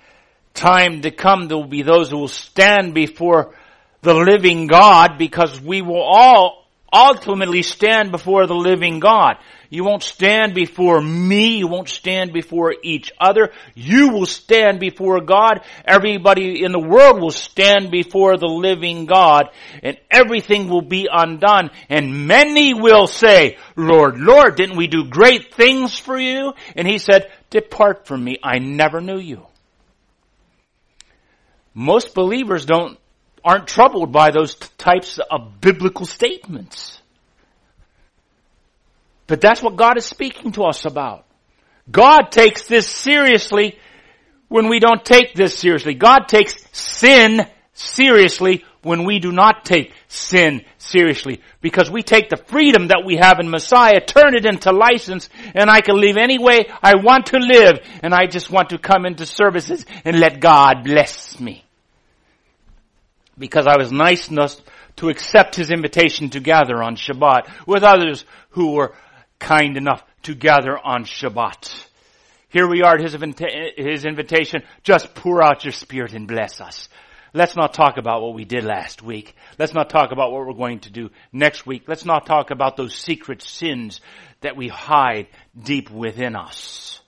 time 0.53 1.01
to 1.01 1.11
come 1.11 1.47
there 1.47 1.57
will 1.57 1.67
be 1.67 1.83
those 1.83 2.11
who 2.11 2.17
will 2.17 2.27
stand 2.27 2.93
before 2.93 3.53
the 4.01 4.13
living 4.13 4.67
God 4.67 5.17
because 5.17 5.59
we 5.59 5.81
will 5.81 6.01
all 6.01 6.66
ultimately 6.91 7.61
stand 7.61 8.11
before 8.11 8.47
the 8.47 8.55
living 8.55 8.99
God. 8.99 9.37
You 9.69 9.83
won't 9.83 10.03
stand 10.03 10.53
before 10.53 11.01
me. 11.01 11.57
You 11.57 11.67
won't 11.67 11.89
stand 11.89 12.31
before 12.31 12.73
each 12.83 13.11
other. 13.19 13.51
You 13.75 14.09
will 14.09 14.25
stand 14.25 14.79
before 14.79 15.19
God. 15.21 15.61
Everybody 15.85 16.63
in 16.63 16.71
the 16.71 16.79
world 16.79 17.19
will 17.21 17.31
stand 17.31 17.91
before 17.91 18.37
the 18.37 18.47
living 18.47 19.05
God 19.05 19.49
and 19.83 19.97
everything 20.09 20.69
will 20.69 20.81
be 20.81 21.09
undone. 21.11 21.71
And 21.89 22.27
many 22.27 22.73
will 22.73 23.07
say, 23.07 23.57
Lord, 23.75 24.17
Lord, 24.17 24.55
didn't 24.55 24.77
we 24.77 24.87
do 24.87 25.09
great 25.09 25.53
things 25.53 25.99
for 25.99 26.17
you? 26.17 26.53
And 26.75 26.87
he 26.87 26.97
said, 26.97 27.29
depart 27.49 28.07
from 28.07 28.23
me. 28.23 28.37
I 28.41 28.59
never 28.59 29.01
knew 29.01 29.19
you. 29.19 29.45
Most 31.73 32.15
believers 32.15 32.65
don't, 32.65 32.97
aren't 33.47 33.65
troubled 33.65 34.11
by 34.11 34.29
those 34.29 34.55
types 34.77 35.19
of 35.31 35.61
biblical 35.61 36.05
statements. 36.05 37.01
But 39.25 39.39
that's 39.39 39.61
what 39.61 39.77
God 39.77 39.97
is 39.97 40.05
speaking 40.05 40.51
to 40.53 40.65
us 40.65 40.83
about. 40.83 41.25
God 41.89 42.29
takes 42.29 42.67
this 42.67 42.85
seriously 42.87 43.79
when 44.49 44.67
we 44.67 44.79
don't 44.79 45.03
take 45.03 45.33
this 45.33 45.57
seriously. 45.57 45.93
God 45.93 46.27
takes 46.27 46.55
sin 46.73 47.47
seriously 47.71 48.65
when 48.81 49.05
we 49.05 49.19
do 49.19 49.31
not 49.31 49.63
take 49.63 49.93
sin 50.09 50.65
seriously 50.77 51.41
because 51.61 51.89
we 51.89 52.03
take 52.03 52.29
the 52.29 52.43
freedom 52.47 52.89
that 52.89 53.03
we 53.05 53.15
have 53.15 53.39
in 53.39 53.49
Messiah, 53.49 54.01
turn 54.01 54.35
it 54.35 54.45
into 54.45 54.73
license, 54.73 55.29
and 55.55 55.69
I 55.69 55.79
can 55.79 55.95
live 55.95 56.17
any 56.17 56.37
way 56.37 56.69
I 56.83 56.95
want 56.95 57.27
to 57.27 57.37
live, 57.37 57.79
and 58.03 58.13
I 58.13 58.27
just 58.27 58.51
want 58.51 58.71
to 58.71 58.77
come 58.77 59.05
into 59.05 59.25
services 59.25 59.85
and 60.03 60.19
let 60.19 60.41
God 60.41 60.83
bless 60.83 61.39
me. 61.39 61.63
Because 63.37 63.67
I 63.67 63.77
was 63.77 63.91
nice 63.91 64.29
enough 64.29 64.55
to 64.97 65.09
accept 65.09 65.55
his 65.55 65.71
invitation 65.71 66.29
to 66.31 66.39
gather 66.39 66.81
on 66.81 66.95
Shabbat 66.95 67.67
with 67.67 67.83
others 67.83 68.25
who 68.51 68.73
were 68.73 68.95
kind 69.39 69.77
enough 69.77 70.03
to 70.23 70.33
gather 70.35 70.77
on 70.77 71.05
Shabbat. 71.05 71.85
Here 72.49 72.67
we 72.67 72.81
are 72.81 72.95
at 72.95 73.01
his, 73.01 73.15
his 73.77 74.05
invitation. 74.05 74.63
Just 74.83 75.13
pour 75.13 75.43
out 75.43 75.65
your 75.65 75.73
spirit 75.73 76.13
and 76.13 76.27
bless 76.27 76.59
us. 76.61 76.89
Let's 77.33 77.55
not 77.55 77.73
talk 77.73 77.97
about 77.97 78.21
what 78.21 78.33
we 78.33 78.45
did 78.45 78.63
last 78.63 79.03
week. 79.03 79.35
Let's 79.59 79.73
not 79.73 79.89
talk 79.89 80.11
about 80.11 80.31
what 80.31 80.47
we're 80.47 80.53
going 80.53 80.79
to 80.79 80.89
do 80.89 81.11
next 81.31 81.67
week. 81.67 81.83
Let's 81.87 82.05
not 82.05 82.25
talk 82.25 82.51
about 82.51 82.77
those 82.77 82.95
secret 82.95 83.41
sins 83.43 84.01
that 84.41 84.55
we 84.55 84.69
hide 84.69 85.27
deep 85.61 85.91
within 85.91 86.35
us. 86.35 87.01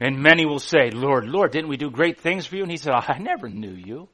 And 0.00 0.22
many 0.22 0.46
will 0.46 0.60
say, 0.60 0.90
Lord, 0.90 1.26
Lord, 1.26 1.50
didn't 1.50 1.68
we 1.68 1.76
do 1.76 1.90
great 1.90 2.20
things 2.20 2.46
for 2.46 2.56
you? 2.56 2.62
And 2.62 2.70
he 2.70 2.76
said, 2.76 2.92
I 2.92 3.18
never 3.18 3.48
knew 3.48 3.72
you. 3.72 4.08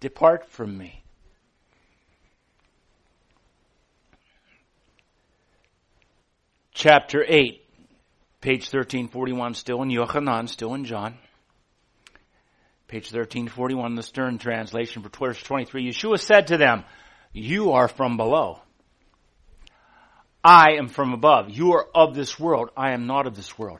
Depart 0.00 0.48
from 0.50 0.76
me. 0.76 1.02
Chapter 6.72 7.24
8, 7.26 7.62
page 8.40 8.62
1341, 8.62 9.54
still 9.54 9.82
in 9.82 9.90
Yochanan, 9.90 10.48
still 10.48 10.74
in 10.74 10.84
John. 10.84 11.16
Page 12.88 13.04
1341, 13.04 13.94
the 13.94 14.02
Stern 14.02 14.38
translation 14.38 15.02
for 15.02 15.08
verse 15.08 15.42
23. 15.42 15.88
Yeshua 15.88 16.18
said 16.18 16.48
to 16.48 16.56
them, 16.56 16.84
You 17.32 17.72
are 17.72 17.88
from 17.88 18.16
below. 18.16 18.60
I 20.42 20.72
am 20.78 20.88
from 20.88 21.12
above. 21.14 21.48
You 21.48 21.72
are 21.72 21.86
of 21.94 22.14
this 22.14 22.38
world. 22.38 22.70
I 22.76 22.92
am 22.92 23.06
not 23.06 23.26
of 23.26 23.36
this 23.36 23.58
world. 23.58 23.78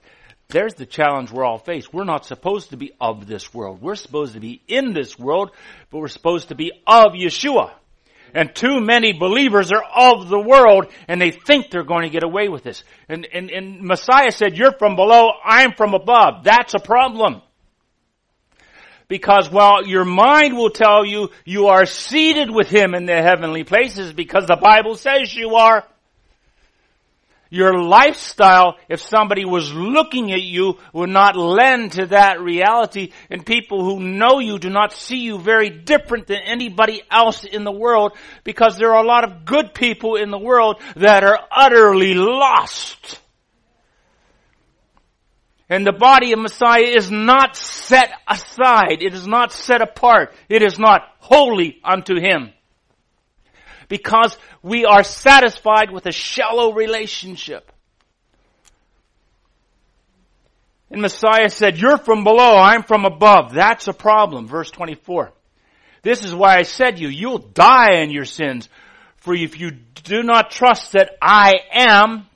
There's 0.54 0.74
the 0.74 0.86
challenge 0.86 1.32
we're 1.32 1.44
all 1.44 1.58
faced. 1.58 1.92
We're 1.92 2.04
not 2.04 2.26
supposed 2.26 2.70
to 2.70 2.76
be 2.76 2.92
of 3.00 3.26
this 3.26 3.52
world. 3.52 3.82
We're 3.82 3.96
supposed 3.96 4.34
to 4.34 4.40
be 4.40 4.62
in 4.68 4.92
this 4.92 5.18
world, 5.18 5.50
but 5.90 5.98
we're 5.98 6.06
supposed 6.06 6.50
to 6.50 6.54
be 6.54 6.70
of 6.86 7.14
Yeshua. 7.14 7.72
And 8.32 8.54
too 8.54 8.80
many 8.80 9.12
believers 9.12 9.72
are 9.72 9.82
of 9.82 10.28
the 10.28 10.38
world 10.38 10.92
and 11.08 11.20
they 11.20 11.32
think 11.32 11.70
they're 11.70 11.82
going 11.82 12.04
to 12.04 12.08
get 12.08 12.22
away 12.22 12.48
with 12.48 12.62
this. 12.62 12.84
And, 13.08 13.26
and, 13.32 13.50
and 13.50 13.80
Messiah 13.80 14.30
said, 14.30 14.56
you're 14.56 14.78
from 14.78 14.94
below, 14.94 15.30
I'm 15.44 15.72
from 15.72 15.92
above. 15.92 16.44
That's 16.44 16.74
a 16.74 16.78
problem. 16.78 17.42
Because 19.08 19.50
while 19.50 19.84
your 19.84 20.04
mind 20.04 20.56
will 20.56 20.70
tell 20.70 21.04
you 21.04 21.30
you 21.44 21.66
are 21.66 21.84
seated 21.84 22.48
with 22.48 22.68
Him 22.68 22.94
in 22.94 23.06
the 23.06 23.20
heavenly 23.20 23.64
places 23.64 24.12
because 24.12 24.46
the 24.46 24.56
Bible 24.62 24.94
says 24.94 25.34
you 25.34 25.56
are, 25.56 25.84
your 27.54 27.80
lifestyle, 27.80 28.78
if 28.88 29.00
somebody 29.00 29.44
was 29.44 29.72
looking 29.72 30.32
at 30.32 30.42
you, 30.42 30.76
would 30.92 31.08
not 31.08 31.36
lend 31.36 31.92
to 31.92 32.06
that 32.06 32.40
reality. 32.40 33.12
And 33.30 33.46
people 33.46 33.84
who 33.84 34.00
know 34.00 34.40
you 34.40 34.58
do 34.58 34.70
not 34.70 34.92
see 34.92 35.18
you 35.18 35.38
very 35.38 35.70
different 35.70 36.26
than 36.26 36.38
anybody 36.44 37.02
else 37.08 37.44
in 37.44 37.62
the 37.62 37.70
world 37.70 38.16
because 38.42 38.76
there 38.76 38.92
are 38.92 39.04
a 39.04 39.06
lot 39.06 39.22
of 39.22 39.44
good 39.44 39.72
people 39.72 40.16
in 40.16 40.32
the 40.32 40.38
world 40.38 40.82
that 40.96 41.22
are 41.22 41.38
utterly 41.48 42.14
lost. 42.14 43.20
And 45.68 45.86
the 45.86 45.92
body 45.92 46.32
of 46.32 46.40
Messiah 46.40 46.82
is 46.82 47.08
not 47.08 47.54
set 47.54 48.10
aside. 48.26 49.00
It 49.00 49.14
is 49.14 49.28
not 49.28 49.52
set 49.52 49.80
apart. 49.80 50.34
It 50.48 50.62
is 50.62 50.76
not 50.76 51.02
holy 51.20 51.78
unto 51.84 52.16
Him 52.20 52.52
because 53.88 54.36
we 54.62 54.84
are 54.84 55.02
satisfied 55.02 55.90
with 55.90 56.06
a 56.06 56.12
shallow 56.12 56.72
relationship. 56.72 57.70
And 60.90 61.02
Messiah 61.02 61.50
said, 61.50 61.78
you're 61.78 61.98
from 61.98 62.24
below, 62.24 62.56
I'm 62.56 62.84
from 62.84 63.04
above. 63.04 63.52
That's 63.52 63.88
a 63.88 63.92
problem. 63.92 64.46
Verse 64.46 64.70
24. 64.70 65.32
This 66.02 66.22
is 66.22 66.34
why 66.34 66.56
I 66.56 66.62
said 66.62 67.00
you, 67.00 67.08
you'll 67.08 67.38
die 67.38 68.02
in 68.02 68.10
your 68.10 68.26
sins. 68.26 68.68
For 69.16 69.34
if 69.34 69.58
you 69.58 69.70
do 69.70 70.22
not 70.22 70.50
trust 70.50 70.92
that 70.92 71.16
I 71.20 71.54
am, 71.72 72.26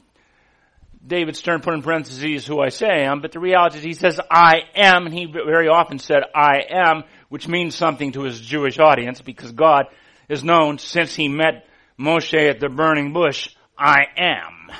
David 1.07 1.37
Stern 1.37 1.61
put 1.61 1.75
in 1.75 1.83
parentheses 1.83 2.47
who 2.47 2.61
I 2.61 2.71
say 2.71 2.87
I 2.87 3.11
am, 3.11 3.21
but 3.21 3.33
the 3.33 3.41
reality 3.41 3.79
is 3.79 3.85
he 3.85 3.93
says 3.93 4.21
I 4.31 4.63
am, 4.75 5.07
and 5.07 5.15
he 5.15 5.27
very 5.27 5.69
often 5.69 5.99
said 5.99 6.23
I 6.35 6.63
am, 6.71 7.05
which 7.29 7.47
means 7.47 7.75
something 7.75 8.13
to 8.13 8.25
his 8.25 8.41
Jewish 8.41 8.79
audience 8.79 9.21
because 9.21 9.53
God 9.53 9.87
is 10.29 10.45
known 10.45 10.79
since 10.79 11.15
he 11.15 11.29
met 11.29 11.67
Moshe 11.99 12.49
at 12.49 12.61
the 12.61 12.69
burning 12.69 13.13
bush, 13.13 13.49
I 13.77 14.05
am. 14.17 14.73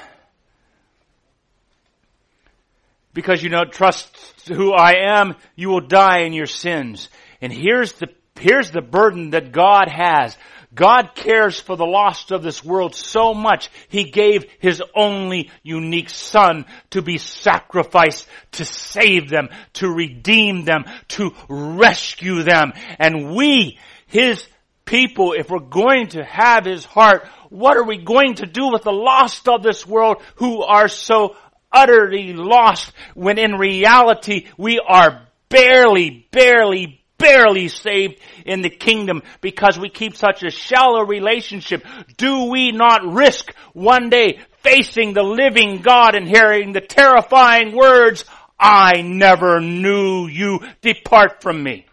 Because 3.13 3.43
you 3.43 3.49
don't 3.49 3.73
trust 3.73 4.17
who 4.47 4.73
I 4.73 5.19
am, 5.19 5.35
you 5.57 5.71
will 5.71 5.87
die 5.87 6.21
in 6.21 6.33
your 6.33 6.47
sins. 6.47 7.09
And 7.41 7.53
here's 7.53 7.93
the, 7.95 8.09
here's 8.39 8.71
the 8.71 8.83
burden 8.83 9.31
that 9.31 9.53
God 9.53 9.89
has. 9.89 10.37
God 10.75 11.15
cares 11.15 11.59
for 11.59 11.77
the 11.77 11.87
lost 11.87 12.31
of 12.31 12.43
this 12.43 12.63
world 12.63 12.95
so 12.95 13.33
much, 13.33 13.71
He 13.89 14.11
gave 14.11 14.45
His 14.61 14.83
only 14.95 15.51
unique 15.63 16.11
Son 16.11 16.67
to 16.91 17.01
be 17.03 17.19
sacrificed 17.19 18.29
to 18.53 18.65
save 18.65 19.31
them, 19.31 19.49
to 19.75 19.89
redeem 19.89 20.65
them, 20.65 20.85
to 21.09 21.33
rescue 21.49 22.43
them. 22.43 22.75
And 22.99 23.35
we, 23.35 23.79
His 24.07 24.47
people, 24.89 25.35
if 25.35 25.51
we're 25.51 25.59
going 25.59 26.09
to 26.09 26.25
have 26.25 26.65
His 26.65 26.85
heart, 26.85 27.27
what 27.51 27.77
are 27.77 27.85
we 27.85 27.99
going 27.99 28.37
to 28.37 28.47
do 28.47 28.73
with 28.73 28.83
the 28.83 28.93
lost 28.93 29.47
of 29.47 29.63
this 29.63 29.87
world 29.87 30.23
who 30.37 30.63
are 30.63 30.89
so 30.89 31.37
utterly 31.71 32.33
lost 32.33 32.93
when 33.15 33.39
in 33.39 33.53
reality 33.53 34.47
we 34.57 34.81
are 34.81 35.29
barely, 35.51 36.27
barely, 36.31 37.05
barely 37.19 37.69
saved 37.69 38.19
in 38.47 38.63
the 38.63 38.71
kingdom 38.71 39.23
because 39.43 39.79
we 39.79 39.91
keep 39.91 40.17
such 40.17 40.43
a 40.43 40.51
shallow 40.51 41.05
relationship. 41.05 41.85
Do 42.17 42.45
we 42.45 42.73
not 42.73 43.05
risk 43.05 43.55
one 43.75 44.09
day 44.09 44.41
facing 44.63 45.13
the 45.13 45.23
living 45.23 45.83
God 45.83 46.15
and 46.15 46.27
hearing 46.27 46.73
the 46.73 46.81
terrifying 46.81 47.77
words, 47.77 48.25
I 48.59 49.03
never 49.03 49.61
knew 49.61 50.27
you, 50.27 50.61
depart 50.81 51.43
from 51.43 51.63
me? 51.63 51.88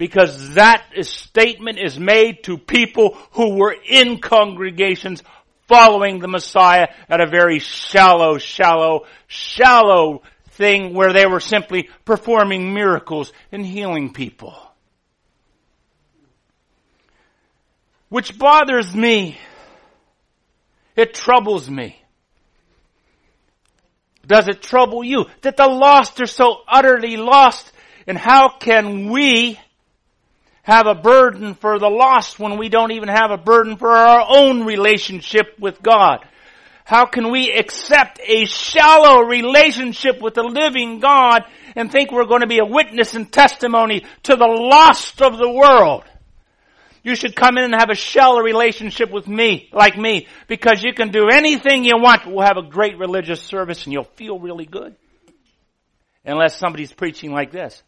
Because 0.00 0.54
that 0.54 0.82
statement 1.02 1.78
is 1.78 2.00
made 2.00 2.42
to 2.42 2.56
people 2.56 3.18
who 3.32 3.56
were 3.56 3.76
in 3.86 4.18
congregations 4.18 5.22
following 5.68 6.20
the 6.20 6.26
Messiah 6.26 6.88
at 7.06 7.20
a 7.20 7.26
very 7.26 7.58
shallow, 7.58 8.38
shallow, 8.38 9.04
shallow 9.26 10.22
thing 10.52 10.94
where 10.94 11.12
they 11.12 11.26
were 11.26 11.38
simply 11.38 11.90
performing 12.06 12.72
miracles 12.72 13.30
and 13.52 13.64
healing 13.64 14.14
people. 14.14 14.56
Which 18.08 18.38
bothers 18.38 18.94
me. 18.94 19.36
It 20.96 21.12
troubles 21.12 21.68
me. 21.68 22.02
Does 24.26 24.48
it 24.48 24.62
trouble 24.62 25.04
you 25.04 25.26
that 25.42 25.58
the 25.58 25.68
lost 25.68 26.22
are 26.22 26.26
so 26.26 26.62
utterly 26.66 27.18
lost? 27.18 27.70
And 28.06 28.16
how 28.16 28.48
can 28.48 29.10
we 29.10 29.60
have 30.70 30.86
a 30.86 30.94
burden 30.94 31.54
for 31.54 31.78
the 31.78 31.88
lost 31.88 32.38
when 32.38 32.56
we 32.56 32.68
don't 32.68 32.92
even 32.92 33.08
have 33.08 33.30
a 33.30 33.36
burden 33.36 33.76
for 33.76 33.90
our 33.90 34.24
own 34.28 34.64
relationship 34.64 35.58
with 35.58 35.82
God? 35.82 36.24
How 36.84 37.06
can 37.06 37.30
we 37.30 37.52
accept 37.52 38.20
a 38.24 38.46
shallow 38.46 39.20
relationship 39.20 40.20
with 40.20 40.34
the 40.34 40.42
living 40.42 41.00
God 41.00 41.42
and 41.74 41.90
think 41.90 42.10
we're 42.10 42.26
going 42.26 42.42
to 42.42 42.46
be 42.46 42.58
a 42.58 42.64
witness 42.64 43.14
and 43.14 43.32
testimony 43.32 44.04
to 44.24 44.36
the 44.36 44.46
lost 44.46 45.20
of 45.20 45.38
the 45.38 45.50
world? 45.50 46.04
You 47.02 47.14
should 47.16 47.34
come 47.34 47.56
in 47.58 47.64
and 47.64 47.74
have 47.74 47.90
a 47.90 47.94
shallow 47.94 48.40
relationship 48.40 49.10
with 49.10 49.26
me, 49.26 49.70
like 49.72 49.96
me, 49.96 50.28
because 50.46 50.84
you 50.84 50.92
can 50.92 51.10
do 51.10 51.28
anything 51.32 51.84
you 51.84 51.96
want. 51.96 52.26
We'll 52.26 52.46
have 52.46 52.58
a 52.58 52.68
great 52.68 52.98
religious 52.98 53.42
service 53.42 53.84
and 53.84 53.92
you'll 53.92 54.04
feel 54.04 54.38
really 54.38 54.66
good. 54.66 54.94
Unless 56.24 56.56
somebody's 56.58 56.92
preaching 56.92 57.32
like 57.32 57.50
this. 57.50 57.82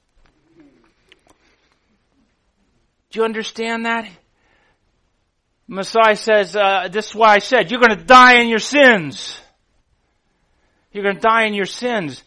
Do 3.13 3.21
you 3.21 3.25
understand 3.25 3.85
that? 3.85 4.09
Messiah 5.69 6.17
says, 6.17 6.57
uh, 6.57 6.89
this 6.91 7.09
is 7.11 7.15
why 7.15 7.35
I 7.35 7.39
said, 7.39 7.71
you're 7.71 7.81
going 7.81 7.97
to 7.97 8.05
die 8.05 8.41
in 8.41 8.49
your 8.49 8.59
sins. 8.59 9.39
You're 10.93 11.05
going 11.05 11.17
to 11.17 11.21
die 11.21 11.45
in 11.45 11.55
your 11.55 11.67
sins. 11.67 12.23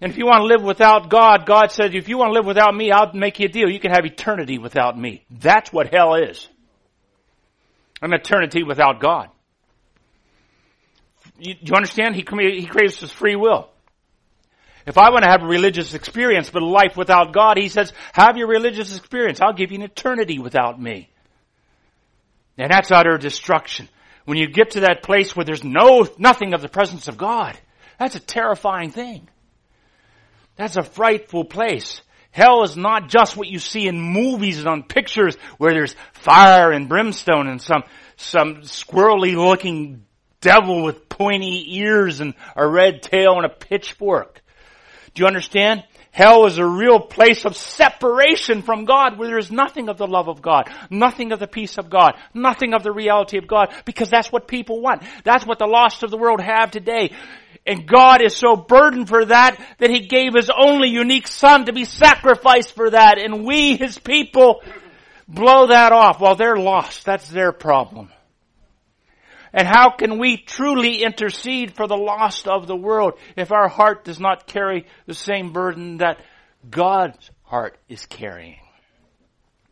And 0.00 0.12
if 0.12 0.18
you 0.18 0.24
want 0.24 0.42
to 0.42 0.46
live 0.46 0.62
without 0.62 1.10
God, 1.10 1.46
God 1.46 1.72
said, 1.72 1.94
if 1.94 2.08
you 2.08 2.16
want 2.16 2.30
to 2.30 2.34
live 2.34 2.46
without 2.46 2.74
me, 2.74 2.92
I'll 2.92 3.12
make 3.12 3.40
you 3.40 3.46
a 3.46 3.48
deal. 3.48 3.68
You 3.68 3.80
can 3.80 3.90
have 3.90 4.04
eternity 4.04 4.58
without 4.58 4.98
me. 4.98 5.24
That's 5.30 5.72
what 5.72 5.92
hell 5.92 6.14
is. 6.14 6.48
An 8.00 8.12
eternity 8.12 8.62
without 8.62 9.00
God. 9.00 9.30
You, 11.38 11.54
do 11.54 11.60
you 11.64 11.74
understand? 11.74 12.14
He, 12.14 12.24
he 12.60 12.66
creates 12.66 13.00
his 13.00 13.10
free 13.10 13.36
will. 13.36 13.68
If 14.86 14.98
I 14.98 15.10
want 15.10 15.24
to 15.24 15.30
have 15.30 15.42
a 15.42 15.46
religious 15.46 15.94
experience 15.94 16.50
but 16.50 16.62
a 16.62 16.66
life 16.66 16.96
without 16.96 17.32
God, 17.32 17.56
he 17.56 17.68
says, 17.68 17.92
have 18.12 18.36
your 18.36 18.48
religious 18.48 18.96
experience. 18.96 19.40
I'll 19.40 19.54
give 19.54 19.72
you 19.72 19.78
an 19.78 19.84
eternity 19.84 20.38
without 20.38 20.80
me. 20.80 21.08
And 22.58 22.70
that's 22.70 22.92
utter 22.92 23.16
destruction. 23.16 23.88
When 24.26 24.38
you 24.38 24.46
get 24.46 24.72
to 24.72 24.80
that 24.80 25.02
place 25.02 25.34
where 25.34 25.44
there's 25.44 25.64
no, 25.64 26.06
nothing 26.18 26.54
of 26.54 26.62
the 26.62 26.68
presence 26.68 27.08
of 27.08 27.16
God, 27.16 27.58
that's 27.98 28.14
a 28.14 28.20
terrifying 28.20 28.90
thing. 28.90 29.28
That's 30.56 30.76
a 30.76 30.82
frightful 30.82 31.44
place. 31.44 32.00
Hell 32.30 32.62
is 32.62 32.76
not 32.76 33.08
just 33.08 33.36
what 33.36 33.48
you 33.48 33.58
see 33.58 33.86
in 33.86 34.00
movies 34.00 34.58
and 34.58 34.68
on 34.68 34.82
pictures 34.82 35.36
where 35.58 35.72
there's 35.72 35.94
fire 36.12 36.72
and 36.72 36.88
brimstone 36.88 37.48
and 37.48 37.60
some, 37.60 37.84
some 38.16 38.56
squirrely 38.62 39.34
looking 39.36 40.04
devil 40.40 40.82
with 40.82 41.08
pointy 41.08 41.78
ears 41.78 42.20
and 42.20 42.34
a 42.56 42.66
red 42.66 43.02
tail 43.02 43.36
and 43.36 43.46
a 43.46 43.48
pitchfork. 43.48 44.42
Do 45.14 45.22
you 45.22 45.26
understand? 45.26 45.84
Hell 46.10 46.46
is 46.46 46.58
a 46.58 46.66
real 46.66 47.00
place 47.00 47.44
of 47.44 47.56
separation 47.56 48.62
from 48.62 48.84
God 48.84 49.18
where 49.18 49.28
there 49.28 49.38
is 49.38 49.50
nothing 49.50 49.88
of 49.88 49.98
the 49.98 50.06
love 50.06 50.28
of 50.28 50.40
God, 50.42 50.70
nothing 50.90 51.32
of 51.32 51.40
the 51.40 51.48
peace 51.48 51.76
of 51.76 51.90
God, 51.90 52.14
nothing 52.32 52.72
of 52.72 52.84
the 52.84 52.92
reality 52.92 53.36
of 53.36 53.48
God, 53.48 53.74
because 53.84 54.10
that's 54.10 54.30
what 54.30 54.46
people 54.46 54.80
want. 54.80 55.02
That's 55.24 55.44
what 55.44 55.58
the 55.58 55.66
lost 55.66 56.04
of 56.04 56.10
the 56.10 56.16
world 56.16 56.40
have 56.40 56.70
today. 56.70 57.10
And 57.66 57.86
God 57.86 58.22
is 58.22 58.36
so 58.36 58.56
burdened 58.56 59.08
for 59.08 59.24
that 59.24 59.58
that 59.78 59.90
He 59.90 60.06
gave 60.06 60.34
His 60.34 60.50
only 60.56 60.88
unique 60.88 61.26
Son 61.26 61.64
to 61.66 61.72
be 61.72 61.84
sacrificed 61.84 62.74
for 62.74 62.90
that. 62.90 63.18
And 63.18 63.44
we, 63.44 63.76
His 63.76 63.98
people, 63.98 64.62
blow 65.26 65.68
that 65.68 65.92
off 65.92 66.20
while 66.20 66.36
they're 66.36 66.56
lost. 66.56 67.04
That's 67.04 67.28
their 67.28 67.52
problem. 67.52 68.10
And 69.56 69.68
how 69.68 69.90
can 69.90 70.18
we 70.18 70.36
truly 70.36 71.04
intercede 71.04 71.76
for 71.76 71.86
the 71.86 71.96
lost 71.96 72.48
of 72.48 72.66
the 72.66 72.76
world 72.76 73.14
if 73.36 73.52
our 73.52 73.68
heart 73.68 74.04
does 74.04 74.18
not 74.18 74.48
carry 74.48 74.86
the 75.06 75.14
same 75.14 75.52
burden 75.52 75.98
that 75.98 76.20
God's 76.68 77.30
heart 77.44 77.78
is 77.88 78.04
carrying? 78.04 78.58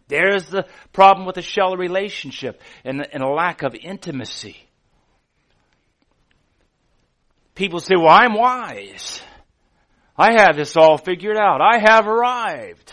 There's 0.06 0.46
the 0.46 0.66
problem 0.92 1.26
with 1.26 1.36
a 1.36 1.42
shallow 1.42 1.76
relationship 1.76 2.62
and, 2.84 3.04
and 3.12 3.24
a 3.24 3.28
lack 3.28 3.62
of 3.62 3.74
intimacy. 3.74 4.56
People 7.56 7.80
say, 7.80 7.96
well, 7.96 8.08
I'm 8.08 8.34
wise. 8.34 9.20
I 10.16 10.40
have 10.42 10.54
this 10.54 10.76
all 10.76 10.96
figured 10.96 11.36
out. 11.36 11.60
I 11.60 11.80
have 11.80 12.06
arrived. 12.06 12.92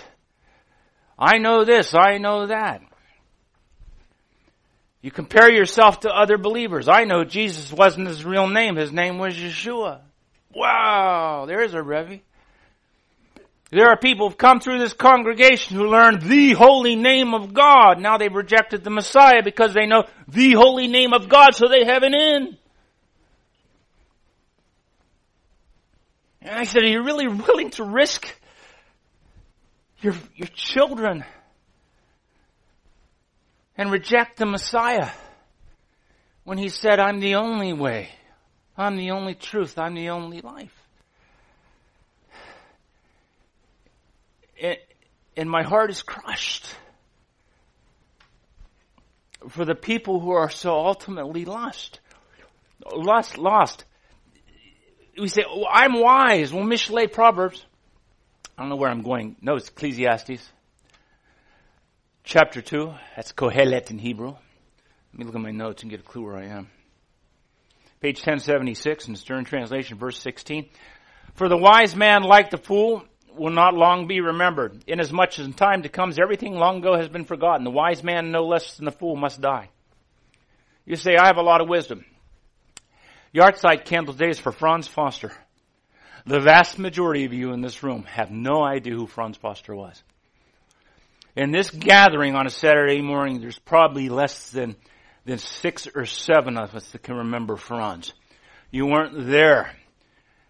I 1.19 1.37
know 1.37 1.65
this. 1.65 1.93
I 1.93 2.17
know 2.17 2.47
that. 2.47 2.81
You 5.01 5.11
compare 5.11 5.49
yourself 5.49 6.01
to 6.01 6.09
other 6.09 6.37
believers. 6.37 6.89
I 6.89 7.05
know 7.05 7.23
Jesus 7.23 7.71
wasn't 7.71 8.07
his 8.07 8.25
real 8.25 8.47
name. 8.47 8.75
His 8.75 8.91
name 8.91 9.17
was 9.17 9.35
Yeshua. 9.35 10.01
Wow, 10.53 11.45
there's 11.47 11.73
a 11.73 11.77
revy. 11.77 12.21
There 13.71 13.87
are 13.87 13.97
people 13.97 14.27
who've 14.27 14.37
come 14.37 14.59
through 14.59 14.79
this 14.79 14.93
congregation 14.93 15.77
who 15.77 15.87
learned 15.87 16.23
the 16.23 16.53
holy 16.53 16.95
name 16.95 17.35
of 17.35 17.53
God. 17.53 17.99
Now 17.99 18.17
they've 18.17 18.33
rejected 18.33 18.83
the 18.83 18.89
Messiah 18.89 19.43
because 19.43 19.73
they 19.73 19.85
know 19.85 20.05
the 20.27 20.53
holy 20.53 20.87
name 20.87 21.13
of 21.13 21.29
God, 21.29 21.53
so 21.53 21.67
they 21.67 21.85
have 21.85 22.01
an 22.01 22.15
in. 22.15 22.57
And 26.41 26.57
I 26.57 26.63
said, 26.63 26.83
are 26.83 26.87
you 26.87 27.03
really 27.03 27.27
willing 27.27 27.69
to 27.71 27.83
risk 27.83 28.27
your, 30.01 30.15
your 30.35 30.47
children 30.55 31.23
and 33.79 33.89
reject 33.89 34.35
the 34.35 34.45
Messiah 34.45 35.09
when 36.43 36.57
he 36.57 36.67
said, 36.67 36.99
I'm 36.99 37.21
the 37.21 37.35
only 37.35 37.71
way. 37.71 38.09
I'm 38.77 38.97
the 38.97 39.11
only 39.11 39.35
truth. 39.35 39.79
I'm 39.79 39.93
the 39.93 40.09
only 40.09 40.41
life. 40.41 40.75
And 45.37 45.49
my 45.49 45.63
heart 45.63 45.91
is 45.91 46.01
crushed 46.01 46.75
for 49.47 49.63
the 49.63 49.75
people 49.75 50.19
who 50.19 50.31
are 50.31 50.49
so 50.49 50.71
ultimately 50.71 51.45
lost. 51.45 52.01
Lost, 52.93 53.37
lost. 53.37 53.85
We 55.17 55.29
say, 55.29 55.45
oh, 55.47 55.63
I'm 55.71 55.97
wise. 55.97 56.51
Well, 56.51 56.65
Mishle 56.65 57.09
Proverbs. 57.09 57.65
I 58.57 58.61
don't 58.61 58.69
know 58.69 58.75
where 58.75 58.91
I'm 58.91 59.03
going. 59.03 59.37
No, 59.41 59.55
it's 59.55 59.69
Ecclesiastes 59.69 60.45
chapter 62.29 62.61
2. 62.61 62.93
That's 63.15 63.31
Kohelet 63.31 63.89
in 63.89 63.97
Hebrew. 63.97 64.27
Let 64.27 65.17
me 65.17 65.25
look 65.25 65.33
at 65.33 65.41
my 65.41 65.49
notes 65.49 65.81
and 65.81 65.89
get 65.89 66.01
a 66.01 66.03
clue 66.03 66.23
where 66.23 66.37
I 66.37 66.45
am. 66.45 66.69
Page 68.01 68.17
1076 68.17 69.07
in 69.07 69.15
Stern 69.15 69.45
Translation, 69.45 69.97
verse 69.97 70.19
16. 70.19 70.69
For 71.33 71.49
the 71.49 71.57
wise 71.57 71.95
man, 71.95 72.21
like 72.21 72.51
the 72.51 72.59
fool, 72.59 73.03
will 73.35 73.49
not 73.49 73.73
long 73.73 74.05
be 74.05 74.21
remembered. 74.21 74.83
Inasmuch 74.85 75.39
as 75.39 75.47
in 75.47 75.53
time 75.53 75.81
to 75.81 75.89
comes 75.89 76.19
everything 76.19 76.53
long 76.53 76.77
ago 76.77 76.95
has 76.95 77.09
been 77.09 77.25
forgotten. 77.25 77.63
The 77.63 77.71
wise 77.71 78.03
man, 78.03 78.29
no 78.29 78.45
less 78.45 78.75
than 78.75 78.85
the 78.85 78.91
fool, 78.91 79.15
must 79.15 79.41
die. 79.41 79.69
You 80.85 80.97
say, 80.97 81.15
I 81.15 81.25
have 81.25 81.37
a 81.37 81.41
lot 81.41 81.61
of 81.61 81.67
wisdom. 81.67 82.05
Yahrzeit 83.33 83.85
candle 83.85 84.13
days 84.13 84.37
for 84.37 84.51
Franz 84.51 84.87
Foster. 84.87 85.31
The 86.27 86.41
vast 86.41 86.77
majority 86.77 87.25
of 87.25 87.33
you 87.33 87.53
in 87.53 87.61
this 87.61 87.81
room 87.81 88.03
have 88.03 88.29
no 88.29 88.63
idea 88.63 88.93
who 88.93 89.07
Franz 89.07 89.35
Foster 89.35 89.75
was. 89.75 90.03
In 91.39 91.51
this 91.51 91.69
gathering 91.69 92.35
on 92.35 92.47
a 92.47 92.49
Saturday 92.49 93.01
morning, 93.01 93.39
there's 93.39 93.57
probably 93.57 94.09
less 94.09 94.49
than, 94.49 94.75
than 95.23 95.37
six 95.37 95.87
or 95.95 96.05
seven 96.05 96.57
of 96.57 96.75
us 96.75 96.85
that 96.89 97.01
can 97.01 97.15
remember 97.15 97.55
Franz. 97.55 98.11
You 98.71 98.85
weren't 98.87 99.25
there 99.25 99.71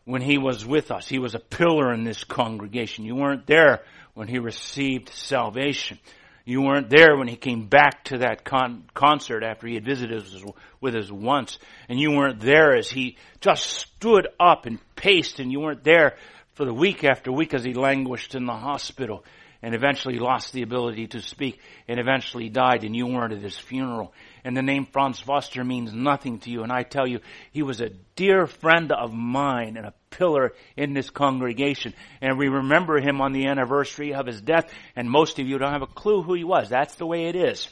when 0.05 0.23
he 0.23 0.39
was 0.39 0.65
with 0.65 0.89
us. 0.89 1.07
He 1.07 1.19
was 1.19 1.35
a 1.35 1.39
pillar 1.39 1.93
in 1.93 2.05
this 2.05 2.23
congregation. 2.23 3.05
You 3.05 3.13
weren't 3.13 3.45
there 3.45 3.83
when 4.15 4.27
he 4.27 4.39
received 4.39 5.09
salvation. 5.09 5.99
You 6.43 6.63
weren't 6.63 6.89
there 6.89 7.15
when 7.15 7.27
he 7.27 7.35
came 7.35 7.67
back 7.67 8.05
to 8.05 8.17
that 8.17 8.43
con- 8.43 8.85
concert 8.95 9.43
after 9.43 9.67
he 9.67 9.75
had 9.75 9.85
visited 9.85 10.23
us 10.23 10.43
with 10.81 10.95
us 10.95 11.11
once. 11.11 11.59
And 11.87 11.99
you 11.99 12.13
weren't 12.13 12.39
there 12.39 12.75
as 12.75 12.89
he 12.89 13.17
just 13.41 13.67
stood 13.67 14.27
up 14.39 14.65
and 14.65 14.79
paced 14.95 15.39
and 15.39 15.51
you 15.51 15.59
weren't 15.59 15.83
there 15.83 16.15
for 16.55 16.65
the 16.65 16.73
week 16.73 17.03
after 17.03 17.31
week 17.31 17.53
as 17.53 17.63
he 17.63 17.75
languished 17.75 18.33
in 18.33 18.47
the 18.47 18.53
hospital 18.53 19.23
and 19.61 19.75
eventually 19.75 20.19
lost 20.19 20.53
the 20.53 20.61
ability 20.61 21.07
to 21.07 21.21
speak 21.21 21.59
and 21.87 21.99
eventually 21.99 22.49
died 22.49 22.83
and 22.83 22.95
you 22.95 23.05
weren't 23.07 23.33
at 23.33 23.41
his 23.41 23.57
funeral. 23.57 24.13
And 24.43 24.55
the 24.55 24.61
name 24.61 24.85
Franz 24.85 25.19
Foster 25.19 25.63
means 25.63 25.93
nothing 25.93 26.39
to 26.39 26.49
you. 26.49 26.63
And 26.63 26.71
I 26.71 26.83
tell 26.83 27.07
you, 27.07 27.19
he 27.51 27.61
was 27.61 27.81
a 27.81 27.89
dear 28.15 28.47
friend 28.47 28.91
of 28.91 29.13
mine 29.13 29.75
and 29.75 29.85
a 29.85 29.93
pillar 30.11 30.53
in 30.77 30.93
this 30.93 31.09
congregation. 31.09 31.93
And 32.21 32.37
we 32.37 32.47
remember 32.47 32.99
him 32.99 33.19
on 33.19 33.33
the 33.33 33.47
anniversary 33.47 34.13
of 34.13 34.27
his 34.27 34.41
death 34.41 34.71
and 34.95 35.09
most 35.09 35.39
of 35.39 35.47
you 35.47 35.57
don't 35.57 35.73
have 35.73 35.81
a 35.81 35.87
clue 35.87 36.21
who 36.21 36.33
he 36.33 36.43
was. 36.45 36.69
That's 36.69 36.95
the 36.95 37.05
way 37.05 37.25
it 37.25 37.35
is. 37.35 37.67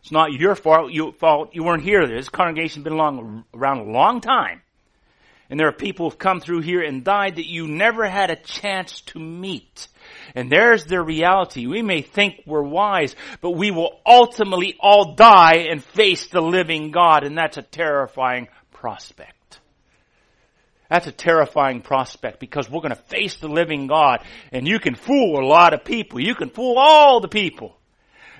It's 0.00 0.12
not 0.12 0.32
your 0.32 0.54
fault. 0.54 0.92
You, 0.92 1.12
fault. 1.12 1.54
you 1.54 1.64
weren't 1.64 1.82
here. 1.82 2.06
This 2.06 2.28
congregation's 2.28 2.84
been 2.84 2.96
long, 2.96 3.44
around 3.54 3.78
a 3.78 3.90
long 3.90 4.20
time. 4.20 4.60
And 5.48 5.58
there 5.58 5.68
are 5.68 5.72
people 5.72 6.08
who've 6.08 6.18
come 6.18 6.40
through 6.40 6.60
here 6.60 6.82
and 6.82 7.02
died 7.02 7.36
that 7.36 7.48
you 7.48 7.66
never 7.66 8.06
had 8.06 8.30
a 8.30 8.36
chance 8.36 9.00
to 9.02 9.18
meet. 9.18 9.88
And 10.34 10.50
there's 10.50 10.84
the 10.84 11.02
reality. 11.02 11.66
We 11.66 11.82
may 11.82 12.02
think 12.02 12.42
we're 12.46 12.62
wise, 12.62 13.14
but 13.40 13.52
we 13.52 13.70
will 13.70 14.00
ultimately 14.06 14.76
all 14.80 15.14
die 15.14 15.66
and 15.70 15.82
face 15.82 16.26
the 16.28 16.40
living 16.40 16.90
God, 16.90 17.24
and 17.24 17.36
that's 17.36 17.56
a 17.56 17.62
terrifying 17.62 18.48
prospect. 18.72 19.60
That's 20.90 21.06
a 21.06 21.12
terrifying 21.12 21.80
prospect 21.80 22.38
because 22.38 22.70
we're 22.70 22.82
going 22.82 22.90
to 22.90 22.96
face 22.96 23.36
the 23.36 23.48
living 23.48 23.86
God, 23.86 24.24
and 24.52 24.66
you 24.68 24.78
can 24.78 24.94
fool 24.94 25.40
a 25.40 25.46
lot 25.46 25.74
of 25.74 25.84
people. 25.84 26.20
You 26.20 26.34
can 26.34 26.50
fool 26.50 26.76
all 26.78 27.20
the 27.20 27.28
people. 27.28 27.76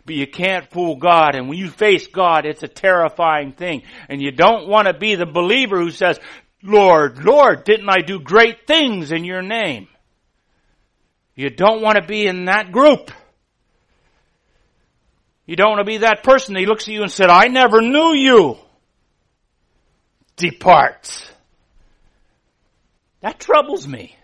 But 0.07 0.17
you 0.17 0.27
can't 0.27 0.71
fool 0.71 0.97
God, 0.97 1.35
and 1.35 1.49
when 1.49 1.57
you 1.57 1.71
face 1.71 2.07
God, 2.09 2.45
it's 2.45 2.63
a 2.63 2.69
terrifying 2.69 3.53
thing. 3.53 3.85
And 4.09 4.21
you 4.21 4.33
don't 4.33 4.69
want 4.69 4.87
to 4.87 4.93
be 4.93 5.15
the 5.15 5.25
believer 5.25 5.81
who 5.81 5.91
says, 5.91 6.21
Lord, 6.63 7.25
Lord, 7.25 7.65
didn't 7.65 7.89
I 7.89 8.03
do 8.03 8.21
great 8.21 8.67
things 8.67 9.13
in 9.13 9.25
your 9.25 9.43
name? 9.43 9.89
You 11.37 11.51
don't 11.51 11.83
want 11.83 11.97
to 11.97 12.03
be 12.03 12.27
in 12.27 12.45
that 12.47 12.71
group. 12.73 13.11
You 15.47 15.57
don't 15.57 15.71
want 15.71 15.81
to 15.81 15.85
be 15.85 15.99
that 15.99 16.23
person 16.23 16.55
that 16.55 16.63
looks 16.63 16.89
at 16.89 16.95
you 16.95 17.03
and 17.03 17.11
said, 17.11 17.29
I 17.29 17.49
never 17.49 17.83
knew 17.83 18.15
you. 18.15 18.57
Depart. 20.37 21.33
That 23.21 23.39
troubles 23.39 23.87
me. 23.87 24.17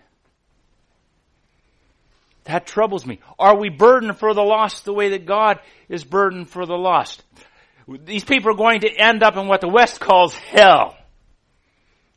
That 2.45 2.65
troubles 2.65 3.05
me. 3.05 3.19
Are 3.37 3.57
we 3.57 3.69
burdened 3.69 4.17
for 4.17 4.33
the 4.33 4.41
lost 4.41 4.85
the 4.85 4.93
way 4.93 5.09
that 5.09 5.25
God 5.25 5.59
is 5.89 6.03
burdened 6.03 6.49
for 6.49 6.65
the 6.65 6.75
lost? 6.75 7.23
These 7.87 8.23
people 8.23 8.51
are 8.51 8.57
going 8.57 8.81
to 8.81 8.89
end 8.89 9.21
up 9.21 9.37
in 9.37 9.47
what 9.47 9.61
the 9.61 9.67
West 9.67 9.99
calls 9.99 10.33
hell. 10.35 10.95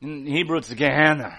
In 0.01 0.27
Hebrew, 0.27 0.59
it's 0.59 0.73
Gehenna. 0.73 1.39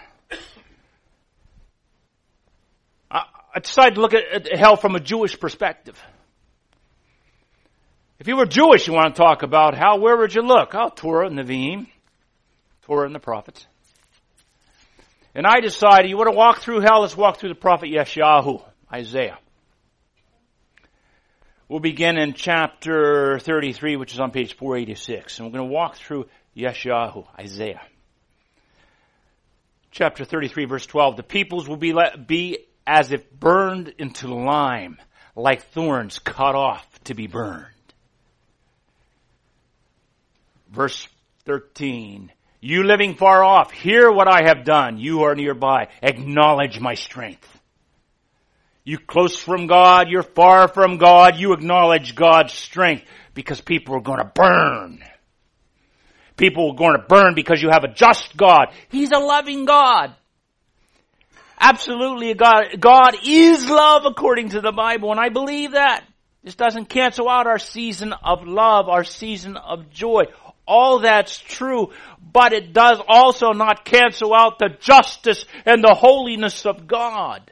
I 3.56 3.60
decided 3.60 3.96
to 3.96 4.02
look 4.02 4.13
at 4.13 4.54
hell 4.54 4.76
from 4.76 4.96
a 4.96 5.00
Jewish 5.00 5.39
perspective. 5.39 5.98
If 8.20 8.28
you 8.28 8.36
were 8.36 8.46
Jewish, 8.46 8.86
you 8.86 8.91
want 8.91 9.15
to 9.15 9.22
talk 9.22 9.44
about 9.44 9.78
how, 9.78 9.98
where 9.98 10.18
would 10.18 10.36
you 10.36 10.41
look? 10.41 10.76
Oh, 10.76 10.89
Torah 10.94 11.28
and 11.28 11.39
Nevi'im, 11.39 11.88
Torah 12.82 13.06
and 13.06 13.15
the 13.15 13.20
prophets. 13.20 13.65
And 15.34 15.48
I 15.48 15.62
decided, 15.62 16.10
you 16.10 16.18
want 16.18 16.30
to 16.30 16.36
walk 16.36 16.60
through 16.60 16.82
hell? 16.82 17.02
Let's 17.02 17.15
walk 17.15 17.39
through 17.39 17.50
the 17.50 17.56
prophet 17.56 17.89
Yeshayahu, 17.89 18.62
Isaiah. 18.91 19.38
We'll 21.70 21.80
begin 21.80 22.18
in 22.18 22.34
chapter 22.34 23.39
33, 23.39 23.96
which 23.96 24.13
is 24.13 24.20
on 24.20 24.32
page 24.32 24.58
486. 24.58 25.39
And 25.39 25.48
we're 25.48 25.58
going 25.58 25.70
to 25.70 25.74
walk 25.74 25.96
through 25.96 26.26
Yeshayahu, 26.58 27.26
Isaiah. 27.39 27.82
Chapter 29.91 30.26
33, 30.26 30.65
verse 30.65 30.86
12. 30.86 31.15
The 31.15 31.24
peoples 31.24 31.70
will 31.70 31.78
be, 31.78 31.94
let, 31.94 32.28
be 32.28 32.64
as 32.86 33.12
if 33.12 33.32
burned 33.32 33.93
into 33.98 34.34
lime, 34.34 34.98
like 35.36 35.71
thorns 35.71 36.19
cut 36.19 36.56
off 36.56 36.88
to 37.06 37.13
be 37.13 37.28
burned. 37.28 37.65
Verse 40.71 41.08
13. 41.45 42.32
You 42.62 42.84
living 42.84 43.15
far 43.15 43.43
off, 43.43 43.71
hear 43.71 44.12
what 44.12 44.28
I 44.28 44.48
have 44.48 44.65
done. 44.65 44.98
You 44.98 45.24
are 45.24 45.36
nearby. 45.36 45.89
Acknowledge 46.02 46.80
my 46.80 46.95
strength. 46.95 47.48
You 48.84 49.00
close 49.00 49.39
from 49.39 49.67
God, 49.67 50.10
you're 50.10 50.24
far 50.24 50.67
from 50.67 50.98
God, 50.98 51.38
you 51.38 51.54
acknowledge 51.54 52.13
God's 52.13 52.54
strength 52.54 53.04
because 53.34 53.60
people 53.60 53.95
are 53.95 54.02
going 54.02 54.19
to 54.19 54.32
burn. 54.34 55.04
People 56.38 56.71
are 56.71 56.76
going 56.76 56.95
to 56.95 57.06
burn 57.08 57.34
because 57.34 57.62
you 57.62 57.69
have 57.69 57.84
a 57.84 57.93
just 57.93 58.38
God. 58.38 58.67
He's 58.89 59.12
a 59.12 59.19
loving 59.19 59.65
God. 59.65 60.13
Absolutely 61.60 62.34
God. 62.34 62.80
God 62.80 63.18
is 63.24 63.70
love 63.70 64.06
according 64.06 64.50
to 64.50 64.62
the 64.62 64.72
Bible 64.72 65.12
and 65.12 65.20
I 65.20 65.30
believe 65.30 65.72
that. 65.72 66.04
This 66.44 66.56
doesn't 66.56 66.89
cancel 66.89 67.28
out 67.28 67.48
our 67.48 67.58
season 67.58 68.13
of 68.13 68.46
love, 68.46 68.88
our 68.88 69.04
season 69.04 69.58
of 69.58 69.89
joy. 69.89 70.26
All 70.68 71.00
that's 71.00 71.39
true, 71.39 71.91
but 72.32 72.54
it 72.54 72.72
does 72.72 73.00
also 73.08 73.52
not 73.52 73.84
cancel 73.84 74.34
out 74.34 74.60
the 74.60 74.70
justice 74.80 75.46
and 75.65 75.84
the 75.84 75.96
holiness 75.96 76.65
of 76.68 76.86
God. 76.86 77.52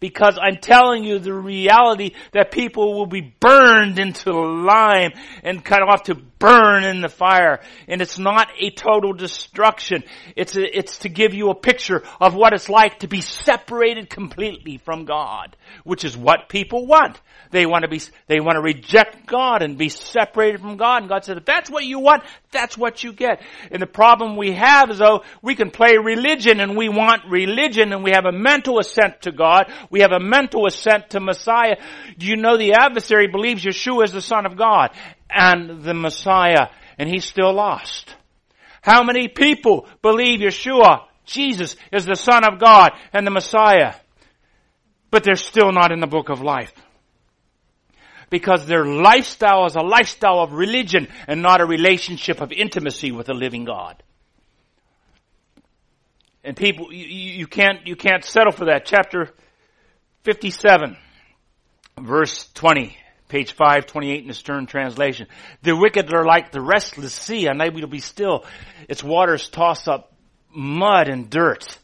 Because 0.00 0.38
I'm 0.40 0.58
telling 0.58 1.04
you 1.04 1.18
the 1.18 1.32
reality 1.32 2.12
that 2.32 2.50
people 2.50 2.94
will 2.94 3.06
be 3.06 3.34
burned 3.40 3.98
into 3.98 4.32
lime 4.32 5.12
and 5.42 5.64
cut 5.64 5.82
off 5.82 6.04
to 6.04 6.14
burn 6.38 6.84
in 6.84 7.00
the 7.00 7.08
fire. 7.08 7.60
And 7.88 8.00
it's 8.02 8.18
not 8.18 8.48
a 8.58 8.70
total 8.70 9.12
destruction. 9.12 10.02
It's, 10.34 10.56
a, 10.56 10.78
it's 10.78 10.98
to 10.98 11.08
give 11.08 11.34
you 11.34 11.50
a 11.50 11.54
picture 11.54 12.02
of 12.20 12.34
what 12.34 12.52
it's 12.52 12.68
like 12.68 13.00
to 13.00 13.08
be 13.08 13.20
separated 13.20 14.10
completely 14.10 14.78
from 14.78 15.04
God, 15.04 15.56
which 15.84 16.04
is 16.04 16.16
what 16.16 16.48
people 16.48 16.86
want. 16.86 17.20
They 17.50 17.64
want 17.64 17.82
to 17.82 17.88
be, 17.88 18.00
they 18.26 18.40
want 18.40 18.56
to 18.56 18.60
reject 18.60 19.26
God 19.26 19.62
and 19.62 19.78
be 19.78 19.88
separated 19.88 20.60
from 20.60 20.76
God. 20.76 21.02
And 21.02 21.08
God 21.08 21.24
said, 21.24 21.38
if 21.38 21.44
that's 21.44 21.70
what 21.70 21.84
you 21.84 22.00
want, 22.00 22.22
that's 22.50 22.76
what 22.76 23.04
you 23.04 23.12
get. 23.12 23.40
And 23.70 23.80
the 23.80 23.86
problem 23.86 24.36
we 24.36 24.52
have 24.52 24.90
is 24.90 24.98
though 24.98 25.22
we 25.42 25.54
can 25.54 25.70
play 25.70 25.96
religion 25.96 26.60
and 26.60 26.76
we 26.76 26.88
want 26.88 27.22
religion 27.28 27.92
and 27.92 28.02
we 28.02 28.10
have 28.10 28.24
a 28.24 28.32
mental 28.32 28.78
assent 28.78 29.22
to 29.22 29.32
God. 29.32 29.72
We 29.90 30.00
have 30.00 30.12
a 30.12 30.20
mental 30.20 30.66
assent 30.66 31.10
to 31.10 31.20
Messiah. 31.20 31.76
Do 32.18 32.26
you 32.26 32.36
know 32.36 32.56
the 32.56 32.74
adversary 32.74 33.28
believes 33.28 33.64
Yeshua 33.64 34.04
is 34.04 34.12
the 34.12 34.20
son 34.20 34.46
of 34.46 34.56
God 34.56 34.90
and 35.30 35.82
the 35.82 35.94
Messiah 35.94 36.68
and 36.98 37.08
he's 37.08 37.24
still 37.24 37.52
lost? 37.52 38.14
How 38.82 39.02
many 39.02 39.28
people 39.28 39.86
believe 40.02 40.40
Yeshua, 40.40 41.06
Jesus, 41.24 41.76
is 41.92 42.04
the 42.04 42.14
son 42.14 42.44
of 42.44 42.60
God 42.60 42.92
and 43.12 43.26
the 43.26 43.32
Messiah? 43.32 43.94
But 45.10 45.24
they're 45.24 45.36
still 45.36 45.72
not 45.72 45.92
in 45.92 46.00
the 46.00 46.06
book 46.06 46.28
of 46.28 46.40
life 46.40 46.72
because 48.30 48.66
their 48.66 48.84
lifestyle 48.84 49.66
is 49.66 49.76
a 49.76 49.80
lifestyle 49.80 50.40
of 50.40 50.52
religion 50.52 51.08
and 51.26 51.42
not 51.42 51.60
a 51.60 51.66
relationship 51.66 52.40
of 52.40 52.52
intimacy 52.52 53.12
with 53.12 53.26
the 53.26 53.34
living 53.34 53.64
God. 53.64 54.02
And 56.44 56.56
people, 56.56 56.92
you, 56.92 57.06
you 57.06 57.46
can't, 57.46 57.86
you 57.86 57.96
can't 57.96 58.24
settle 58.24 58.52
for 58.52 58.66
that. 58.66 58.84
Chapter 58.84 59.32
57, 60.22 60.96
verse 61.98 62.48
20, 62.54 62.96
page 63.28 63.52
528 63.52 64.22
in 64.22 64.28
the 64.28 64.34
Stern 64.34 64.66
Translation. 64.66 65.26
The 65.62 65.76
wicked 65.76 66.12
are 66.14 66.24
like 66.24 66.52
the 66.52 66.60
restless 66.60 67.12
sea, 67.12 67.46
unable 67.46 67.80
to 67.80 67.86
be 67.86 68.00
still. 68.00 68.44
Its 68.88 69.02
waters 69.02 69.48
toss 69.48 69.88
up 69.88 70.12
mud 70.52 71.08
and 71.08 71.28
dirt. 71.28 71.78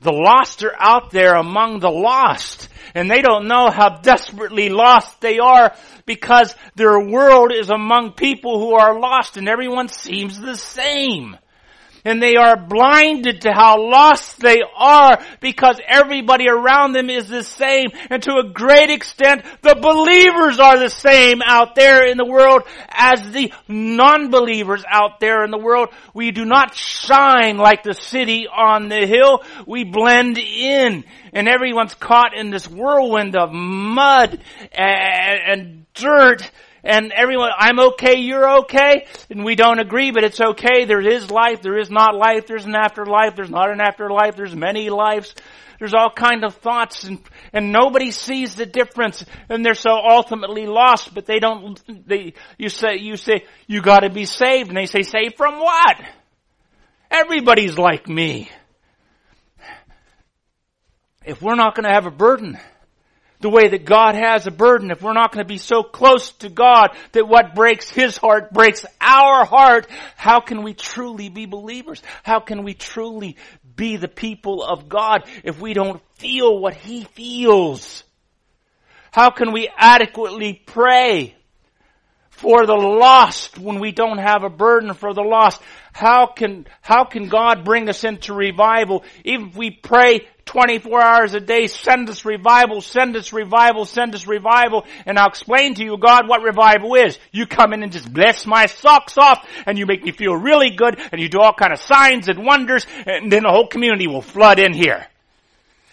The 0.00 0.12
lost 0.12 0.62
are 0.62 0.74
out 0.78 1.10
there 1.10 1.34
among 1.34 1.80
the 1.80 1.90
lost 1.90 2.68
and 2.94 3.10
they 3.10 3.22
don't 3.22 3.48
know 3.48 3.70
how 3.70 4.00
desperately 4.00 4.68
lost 4.68 5.20
they 5.20 5.38
are 5.38 5.74
because 6.04 6.54
their 6.74 7.00
world 7.00 7.52
is 7.52 7.70
among 7.70 8.12
people 8.12 8.58
who 8.58 8.74
are 8.74 8.98
lost 8.98 9.36
and 9.36 9.48
everyone 9.48 9.88
seems 9.88 10.38
the 10.38 10.56
same 10.56 11.36
and 12.06 12.22
they 12.22 12.36
are 12.36 12.56
blinded 12.56 13.40
to 13.40 13.52
how 13.52 13.82
lost 13.82 14.38
they 14.38 14.62
are 14.76 15.20
because 15.40 15.80
everybody 15.86 16.48
around 16.48 16.92
them 16.92 17.10
is 17.10 17.28
the 17.28 17.42
same. 17.42 17.88
And 18.08 18.22
to 18.22 18.36
a 18.36 18.48
great 18.48 18.90
extent, 18.90 19.44
the 19.62 19.74
believers 19.74 20.60
are 20.60 20.78
the 20.78 20.88
same 20.88 21.42
out 21.44 21.74
there 21.74 22.06
in 22.06 22.16
the 22.16 22.24
world 22.24 22.62
as 22.88 23.32
the 23.32 23.52
non-believers 23.66 24.84
out 24.88 25.18
there 25.18 25.44
in 25.44 25.50
the 25.50 25.58
world. 25.58 25.88
We 26.14 26.30
do 26.30 26.44
not 26.44 26.76
shine 26.76 27.56
like 27.56 27.82
the 27.82 27.94
city 27.94 28.46
on 28.46 28.88
the 28.88 29.04
hill. 29.04 29.42
We 29.66 29.82
blend 29.82 30.38
in 30.38 31.04
and 31.32 31.48
everyone's 31.48 31.94
caught 31.94 32.36
in 32.36 32.50
this 32.50 32.68
whirlwind 32.68 33.34
of 33.36 33.50
mud 33.52 34.40
and, 34.72 35.82
dirt 35.94 36.50
and 36.86 37.12
everyone, 37.12 37.50
I'm 37.58 37.80
okay, 37.80 38.16
you're 38.18 38.58
okay, 38.60 39.06
and 39.28 39.44
we 39.44 39.56
don't 39.56 39.80
agree, 39.80 40.12
but 40.12 40.24
it's 40.24 40.40
okay. 40.40 40.84
There 40.84 41.00
is 41.00 41.30
life, 41.30 41.60
there 41.62 41.78
is 41.78 41.90
not 41.90 42.14
life, 42.14 42.46
there's 42.46 42.64
an 42.64 42.76
afterlife, 42.76 43.34
there's 43.34 43.50
not 43.50 43.70
an 43.70 43.80
afterlife, 43.80 44.36
there's 44.36 44.54
many 44.54 44.88
lives. 44.88 45.34
There's 45.78 45.94
all 45.94 46.10
kind 46.10 46.42
of 46.44 46.54
thoughts 46.54 47.04
and, 47.04 47.18
and 47.52 47.70
nobody 47.70 48.10
sees 48.10 48.54
the 48.54 48.64
difference 48.64 49.24
and 49.50 49.62
they're 49.64 49.74
so 49.74 49.90
ultimately 49.90 50.66
lost, 50.66 51.12
but 51.14 51.26
they 51.26 51.38
don't, 51.38 51.78
they, 52.08 52.32
you 52.56 52.70
say, 52.70 52.96
you 52.98 53.16
say, 53.16 53.44
you 53.66 53.82
gotta 53.82 54.08
be 54.08 54.24
saved 54.24 54.68
and 54.68 54.76
they 54.76 54.86
say, 54.86 55.02
saved 55.02 55.36
from 55.36 55.58
what? 55.58 55.96
Everybody's 57.10 57.76
like 57.76 58.08
me. 58.08 58.50
If 61.26 61.42
we're 61.42 61.56
not 61.56 61.74
gonna 61.74 61.92
have 61.92 62.06
a 62.06 62.10
burden, 62.10 62.58
the 63.46 63.50
way 63.50 63.68
that 63.68 63.84
God 63.84 64.16
has 64.16 64.48
a 64.48 64.50
burden, 64.50 64.90
if 64.90 65.00
we're 65.02 65.12
not 65.12 65.30
going 65.30 65.44
to 65.44 65.48
be 65.48 65.56
so 65.56 65.84
close 65.84 66.32
to 66.40 66.48
God 66.48 66.88
that 67.12 67.28
what 67.28 67.54
breaks 67.54 67.88
His 67.88 68.16
heart 68.16 68.52
breaks 68.52 68.84
our 69.00 69.44
heart, 69.44 69.86
how 70.16 70.40
can 70.40 70.64
we 70.64 70.74
truly 70.74 71.28
be 71.28 71.46
believers? 71.46 72.02
How 72.24 72.40
can 72.40 72.64
we 72.64 72.74
truly 72.74 73.36
be 73.76 73.98
the 73.98 74.08
people 74.08 74.64
of 74.64 74.88
God 74.88 75.28
if 75.44 75.60
we 75.60 75.74
don't 75.74 76.02
feel 76.16 76.58
what 76.58 76.74
He 76.74 77.04
feels? 77.04 78.02
How 79.12 79.30
can 79.30 79.52
we 79.52 79.70
adequately 79.76 80.54
pray 80.66 81.36
for 82.30 82.66
the 82.66 82.74
lost 82.74 83.60
when 83.60 83.78
we 83.78 83.92
don't 83.92 84.18
have 84.18 84.42
a 84.42 84.50
burden 84.50 84.92
for 84.94 85.14
the 85.14 85.22
lost? 85.22 85.62
How 85.92 86.26
can, 86.26 86.66
how 86.82 87.04
can 87.04 87.28
God 87.28 87.64
bring 87.64 87.88
us 87.88 88.02
into 88.02 88.34
revival 88.34 89.04
even 89.24 89.50
if 89.50 89.56
we 89.56 89.70
pray 89.70 90.26
24 90.46 91.02
hours 91.02 91.34
a 91.34 91.40
day, 91.40 91.66
send 91.66 92.08
us 92.08 92.24
revival, 92.24 92.80
send 92.80 93.16
us 93.16 93.32
revival, 93.32 93.84
send 93.84 94.14
us 94.14 94.26
revival, 94.26 94.86
and 95.04 95.18
I'll 95.18 95.28
explain 95.28 95.74
to 95.74 95.84
you, 95.84 95.98
God, 95.98 96.28
what 96.28 96.42
revival 96.42 96.94
is. 96.94 97.18
You 97.32 97.46
come 97.46 97.72
in 97.72 97.82
and 97.82 97.92
just 97.92 98.12
bless 98.12 98.46
my 98.46 98.66
socks 98.66 99.18
off, 99.18 99.46
and 99.66 99.76
you 99.76 99.86
make 99.86 100.04
me 100.04 100.12
feel 100.12 100.34
really 100.34 100.70
good, 100.70 100.98
and 101.12 101.20
you 101.20 101.28
do 101.28 101.40
all 101.40 101.52
kind 101.52 101.72
of 101.72 101.80
signs 101.80 102.28
and 102.28 102.46
wonders, 102.46 102.86
and 103.06 103.30
then 103.30 103.42
the 103.42 103.50
whole 103.50 103.66
community 103.66 104.06
will 104.06 104.22
flood 104.22 104.58
in 104.58 104.72
here. 104.72 105.06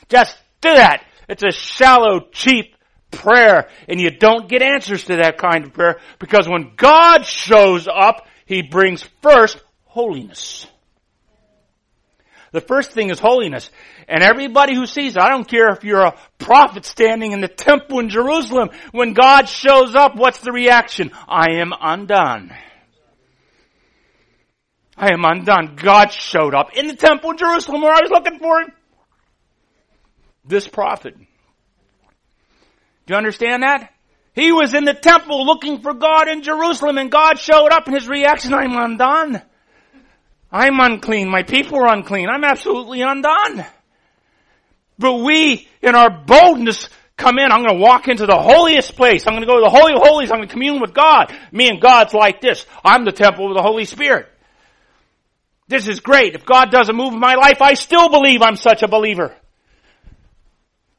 Just 0.07 0.37
do 0.61 0.73
that. 0.73 1.03
It's 1.27 1.43
a 1.43 1.51
shallow, 1.51 2.27
cheap 2.31 2.75
prayer, 3.09 3.69
and 3.87 3.99
you 3.99 4.11
don't 4.11 4.47
get 4.47 4.61
answers 4.61 5.05
to 5.05 5.17
that 5.17 5.37
kind 5.37 5.65
of 5.65 5.73
prayer, 5.73 5.99
because 6.19 6.47
when 6.47 6.73
God 6.75 7.25
shows 7.25 7.87
up, 7.87 8.27
He 8.45 8.61
brings 8.61 9.03
first 9.21 9.59
holiness. 9.85 10.67
The 12.53 12.61
first 12.61 12.91
thing 12.91 13.09
is 13.09 13.19
holiness. 13.19 13.69
And 14.07 14.23
everybody 14.23 14.75
who 14.75 14.85
sees 14.85 15.15
it, 15.15 15.21
I 15.21 15.29
don't 15.29 15.47
care 15.47 15.69
if 15.69 15.83
you're 15.83 16.05
a 16.05 16.15
prophet 16.37 16.85
standing 16.85 17.31
in 17.31 17.41
the 17.41 17.47
temple 17.47 17.99
in 17.99 18.09
Jerusalem, 18.09 18.69
when 18.91 19.13
God 19.13 19.49
shows 19.49 19.95
up, 19.95 20.15
what's 20.15 20.37
the 20.37 20.51
reaction? 20.51 21.11
I 21.27 21.55
am 21.55 21.73
undone. 21.77 22.55
I 24.95 25.13
am 25.13 25.25
undone. 25.25 25.75
God 25.75 26.11
showed 26.11 26.53
up 26.53 26.77
in 26.77 26.87
the 26.87 26.95
temple 26.95 27.31
in 27.31 27.37
Jerusalem 27.37 27.81
where 27.81 27.91
I 27.91 28.01
was 28.01 28.11
looking 28.11 28.37
for 28.37 28.61
him. 28.61 28.71
This 30.45 30.67
prophet. 30.67 31.17
Do 31.17 33.13
you 33.13 33.15
understand 33.15 33.63
that? 33.63 33.91
He 34.35 34.51
was 34.51 34.75
in 34.75 34.85
the 34.85 34.93
temple 34.93 35.43
looking 35.43 35.81
for 35.81 35.95
God 35.95 36.27
in 36.27 36.43
Jerusalem 36.43 36.99
and 36.99 37.11
God 37.11 37.39
showed 37.39 37.71
up 37.71 37.87
and 37.87 37.95
his 37.95 38.07
reaction, 38.07 38.53
I'm 38.53 38.77
undone. 38.77 39.41
I'm 40.53 40.79
unclean. 40.79 41.29
My 41.29 41.41
people 41.41 41.79
are 41.79 41.91
unclean. 41.91 42.29
I'm 42.29 42.43
absolutely 42.43 43.01
undone. 43.01 43.65
But 44.99 45.15
we, 45.15 45.67
in 45.81 45.95
our 45.95 46.11
boldness, 46.11 46.89
come 47.17 47.39
in. 47.39 47.51
I'm 47.51 47.63
going 47.63 47.75
to 47.75 47.81
walk 47.81 48.07
into 48.07 48.27
the 48.27 48.37
holiest 48.37 48.95
place. 48.95 49.25
I'm 49.25 49.33
going 49.33 49.41
to 49.41 49.47
go 49.47 49.55
to 49.55 49.63
the 49.63 49.75
Holy 49.75 49.93
of 49.93 50.01
Holies. 50.03 50.29
I'm 50.29 50.37
going 50.37 50.47
to 50.47 50.53
commune 50.53 50.79
with 50.79 50.93
God. 50.93 51.35
Me 51.51 51.69
and 51.69 51.81
God's 51.81 52.13
like 52.13 52.39
this. 52.39 52.67
I'm 52.85 53.03
the 53.03 53.11
temple 53.11 53.49
of 53.49 53.57
the 53.57 53.63
Holy 53.63 53.85
Spirit. 53.85 54.29
This 55.67 55.87
is 55.87 56.01
great. 56.01 56.35
If 56.35 56.45
God 56.45 56.69
doesn't 56.69 56.95
move 56.95 57.13
in 57.13 57.19
my 57.19 57.33
life, 57.33 57.59
I 57.59 57.73
still 57.73 58.09
believe 58.09 58.43
I'm 58.43 58.55
such 58.55 58.83
a 58.83 58.87
believer. 58.87 59.35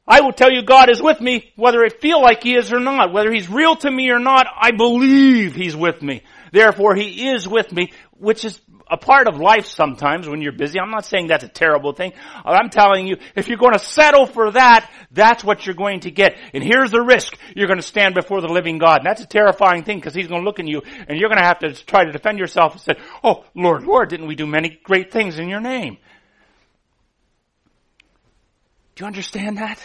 I 0.07 0.21
will 0.21 0.33
tell 0.33 0.51
you 0.51 0.63
God 0.63 0.91
is 0.91 1.01
with 1.01 1.21
me, 1.21 1.53
whether 1.57 1.83
it 1.83 2.01
feel 2.01 2.21
like 2.21 2.43
He 2.43 2.57
is 2.57 2.73
or 2.73 2.81
not. 2.81 3.13
Whether 3.13 3.33
He's 3.33 3.49
real 3.49 3.77
to 3.77 3.91
me 3.91 4.11
or 4.11 4.19
not, 4.19 4.47
I 4.55 4.73
believe 4.73 5.55
He's 5.55 5.77
with 5.77 6.03
me. 6.03 6.23
Therefore, 6.53 6.95
He 6.95 7.29
is 7.29 7.49
with 7.49 7.73
me, 7.73 7.93
which 8.13 8.45
is 8.45 8.61
a 8.91 8.97
part 8.97 9.29
of 9.29 9.39
life 9.39 9.67
sometimes 9.67 10.29
when 10.29 10.43
you're 10.43 10.53
busy. 10.53 10.79
I'm 10.79 10.91
not 10.91 11.07
saying 11.07 11.29
that's 11.29 11.45
a 11.45 11.49
terrible 11.49 11.93
thing. 11.93 12.13
I'm 12.45 12.69
telling 12.69 13.07
you, 13.07 13.17
if 13.35 13.49
you're 13.49 13.59
going 13.59 13.73
to 13.73 13.79
settle 13.79 14.27
for 14.27 14.51
that, 14.53 14.91
that's 15.11 15.43
what 15.43 15.65
you're 15.65 15.75
going 15.75 16.01
to 16.01 16.11
get. 16.11 16.37
And 16.53 16.63
here's 16.63 16.91
the 16.91 17.01
risk. 17.01 17.37
You're 17.57 17.67
going 17.67 17.81
to 17.81 17.87
stand 17.87 18.15
before 18.15 18.41
the 18.41 18.49
living 18.49 18.79
God. 18.79 18.99
And 18.99 19.07
that's 19.07 19.23
a 19.23 19.27
terrifying 19.27 19.85
thing 19.85 19.99
because 19.99 20.15
He's 20.15 20.29
going 20.29 20.43
to 20.43 20.45
look 20.45 20.61
at 20.61 20.67
you 20.67 20.83
and 21.09 21.19
you're 21.19 21.29
going 21.29 21.41
to 21.41 21.47
have 21.47 21.61
to 21.61 21.73
try 21.73 22.05
to 22.05 22.13
defend 22.13 22.39
yourself 22.39 22.73
and 22.73 22.81
say, 22.81 22.95
Oh, 23.23 23.45
Lord, 23.55 23.85
Lord, 23.85 24.11
didn't 24.11 24.27
we 24.27 24.35
do 24.35 24.47
many 24.47 24.79
great 24.83 25.13
things 25.13 25.39
in 25.39 25.49
your 25.49 25.61
name? 25.61 25.99
Do 28.95 29.03
you 29.03 29.07
understand 29.07 29.59
that? 29.59 29.85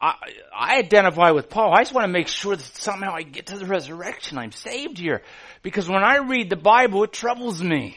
I, 0.00 0.14
I 0.54 0.78
identify 0.78 1.30
with 1.30 1.48
Paul. 1.48 1.72
I 1.72 1.82
just 1.82 1.94
want 1.94 2.06
to 2.06 2.12
make 2.12 2.28
sure 2.28 2.56
that 2.56 2.76
somehow 2.76 3.14
I 3.14 3.22
get 3.22 3.46
to 3.46 3.58
the 3.58 3.66
resurrection. 3.66 4.38
I'm 4.38 4.52
saved 4.52 4.98
here. 4.98 5.22
Because 5.62 5.88
when 5.88 6.02
I 6.02 6.18
read 6.18 6.50
the 6.50 6.56
Bible, 6.56 7.04
it 7.04 7.12
troubles 7.12 7.62
me. 7.62 7.96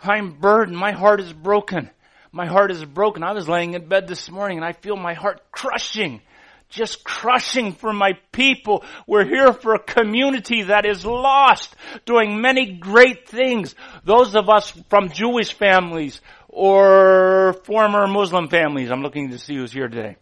I'm 0.00 0.32
burdened. 0.38 0.76
My 0.76 0.92
heart 0.92 1.20
is 1.20 1.32
broken. 1.32 1.90
My 2.30 2.46
heart 2.46 2.70
is 2.70 2.84
broken. 2.84 3.22
I 3.22 3.32
was 3.32 3.48
laying 3.48 3.74
in 3.74 3.88
bed 3.88 4.06
this 4.06 4.30
morning 4.30 4.58
and 4.58 4.64
I 4.64 4.72
feel 4.72 4.96
my 4.96 5.14
heart 5.14 5.40
crushing. 5.50 6.20
Just 6.68 7.02
crushing 7.02 7.72
for 7.72 7.92
my 7.92 8.12
people. 8.30 8.84
We're 9.06 9.24
here 9.24 9.52
for 9.54 9.74
a 9.74 9.82
community 9.82 10.64
that 10.64 10.84
is 10.84 11.04
lost, 11.04 11.74
doing 12.04 12.42
many 12.42 12.72
great 12.72 13.26
things. 13.26 13.74
Those 14.04 14.36
of 14.36 14.50
us 14.50 14.70
from 14.90 15.08
Jewish 15.08 15.54
families 15.54 16.20
or 16.48 17.54
former 17.64 18.06
Muslim 18.06 18.48
families. 18.48 18.90
I'm 18.90 19.02
looking 19.02 19.30
to 19.30 19.38
see 19.38 19.56
who's 19.56 19.72
here 19.72 19.88
today. 19.88 20.16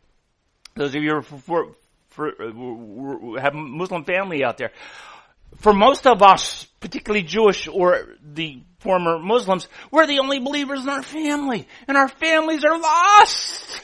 Those 0.76 0.94
of 0.94 1.02
you 1.02 1.20
who 1.20 1.22
for, 1.22 1.72
for, 2.10 2.28
uh, 2.28 3.40
have 3.40 3.54
a 3.54 3.58
Muslim 3.58 4.04
family 4.04 4.44
out 4.44 4.58
there. 4.58 4.72
For 5.56 5.72
most 5.72 6.06
of 6.06 6.22
us, 6.22 6.64
particularly 6.80 7.24
Jewish 7.24 7.66
or 7.66 8.16
the 8.22 8.62
former 8.80 9.18
Muslims, 9.18 9.68
we're 9.90 10.06
the 10.06 10.18
only 10.18 10.38
believers 10.38 10.82
in 10.82 10.88
our 10.88 11.02
family. 11.02 11.66
And 11.88 11.96
our 11.96 12.08
families 12.08 12.62
are 12.64 12.78
lost. 12.78 13.80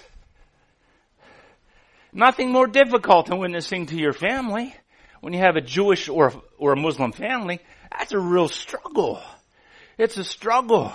Nothing 2.12 2.52
more 2.52 2.66
difficult 2.66 3.26
than 3.26 3.38
witnessing 3.38 3.87
to 3.87 3.96
your 3.96 4.12
family. 4.12 4.74
When 5.22 5.33
you 5.33 5.38
have 5.38 5.57
a 5.57 5.62
Jewish 5.62 6.11
or, 6.11 6.33
or 6.59 6.72
a 6.72 6.76
Muslim 6.76 7.12
family, 7.12 7.61
that's 7.90 8.12
a 8.12 8.18
real 8.18 8.48
struggle. 8.48 9.22
It's 9.96 10.18
a 10.18 10.24
struggle. 10.24 10.92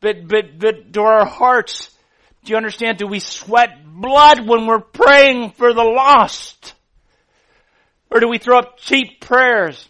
But, 0.00 0.28
but, 0.28 0.58
but 0.58 0.92
do 0.92 1.00
our 1.02 1.24
hearts, 1.24 1.96
do 2.44 2.50
you 2.50 2.56
understand? 2.56 2.98
Do 2.98 3.06
we 3.06 3.20
sweat 3.20 3.84
blood 3.84 4.46
when 4.46 4.66
we're 4.66 4.80
praying 4.80 5.52
for 5.52 5.72
the 5.72 5.84
lost? 5.84 6.74
Or 8.10 8.20
do 8.20 8.28
we 8.28 8.38
throw 8.38 8.58
up 8.58 8.78
cheap 8.78 9.20
prayers? 9.20 9.88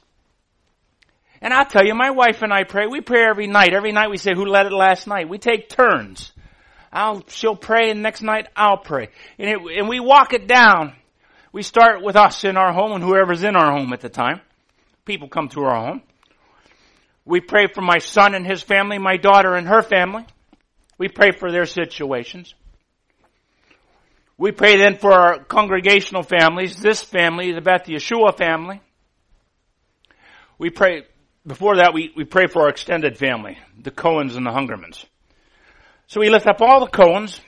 And 1.41 1.53
I'll 1.53 1.67
tell 1.67 1.85
you, 1.85 1.95
my 1.95 2.11
wife 2.11 2.43
and 2.43 2.53
I 2.53 2.65
pray. 2.65 2.87
We 2.87 3.01
pray 3.01 3.25
every 3.25 3.47
night. 3.47 3.75
Every 3.75 3.91
night 3.91 4.11
we 4.11 4.17
say, 4.17 4.33
who 4.35 4.45
led 4.45 4.67
it 4.67 4.73
last 4.73 5.07
night? 5.07 5.29
We 5.29 5.39
take 5.39 5.69
turns. 5.69 6.31
I'll, 6.93 7.25
she'll 7.29 7.57
pray 7.57 7.91
and 7.91 8.03
next 8.03 8.23
night 8.23 8.49
I'll 8.55 8.77
pray. 8.77 9.09
And, 9.39 9.49
it, 9.49 9.79
and 9.79 9.89
we 9.89 9.99
walk 9.99 10.35
it 10.35 10.47
down. 10.47 10.95
We 11.51 11.63
start 11.63 12.03
with 12.03 12.17
us 12.17 12.45
in 12.45 12.57
our 12.57 12.73
home 12.73 12.93
and 12.93 13.03
whoever's 13.03 13.45
in 13.45 13.57
our 13.57 13.73
home 13.73 13.93
at 13.93 14.01
the 14.01 14.09
time. 14.09 14.41
People 15.05 15.29
come 15.29 15.49
to 15.49 15.65
our 15.65 15.75
home. 15.75 16.03
We 17.25 17.41
pray 17.41 17.67
for 17.73 17.81
my 17.81 17.99
son 17.99 18.35
and 18.35 18.47
his 18.47 18.63
family, 18.63 18.99
my 18.99 19.17
daughter 19.17 19.55
and 19.55 19.67
her 19.67 19.83
family. 19.83 20.27
We 20.99 21.09
pray 21.09 21.33
for 21.33 21.51
their 21.51 21.67
situations. 21.67 22.55
We 24.39 24.53
pray 24.53 24.77
then 24.77 24.97
for 24.97 25.13
our 25.13 25.45
congregational 25.45 26.23
families, 26.23 26.81
this 26.81 27.03
family, 27.03 27.53
the 27.53 27.61
Beth 27.61 27.85
Yeshua 27.87 28.37
family. 28.37 28.81
We 30.59 30.71
pray, 30.71 31.05
before 31.47 31.77
that 31.77 31.93
we, 31.95 32.13
we 32.17 32.25
pray 32.25 32.47
for 32.47 32.63
our 32.63 32.69
extended 32.69 33.19
family, 33.19 33.59
the 33.81 33.91
Cohens 33.91 34.37
and 34.37 34.47
the 34.47 34.51
Hungermans. 34.51 35.05
So 36.07 36.21
we 36.21 36.31
lift 36.31 36.47
up 36.47 36.61
all 36.61 36.81
the 36.81 36.91
Cohens, 36.91 37.41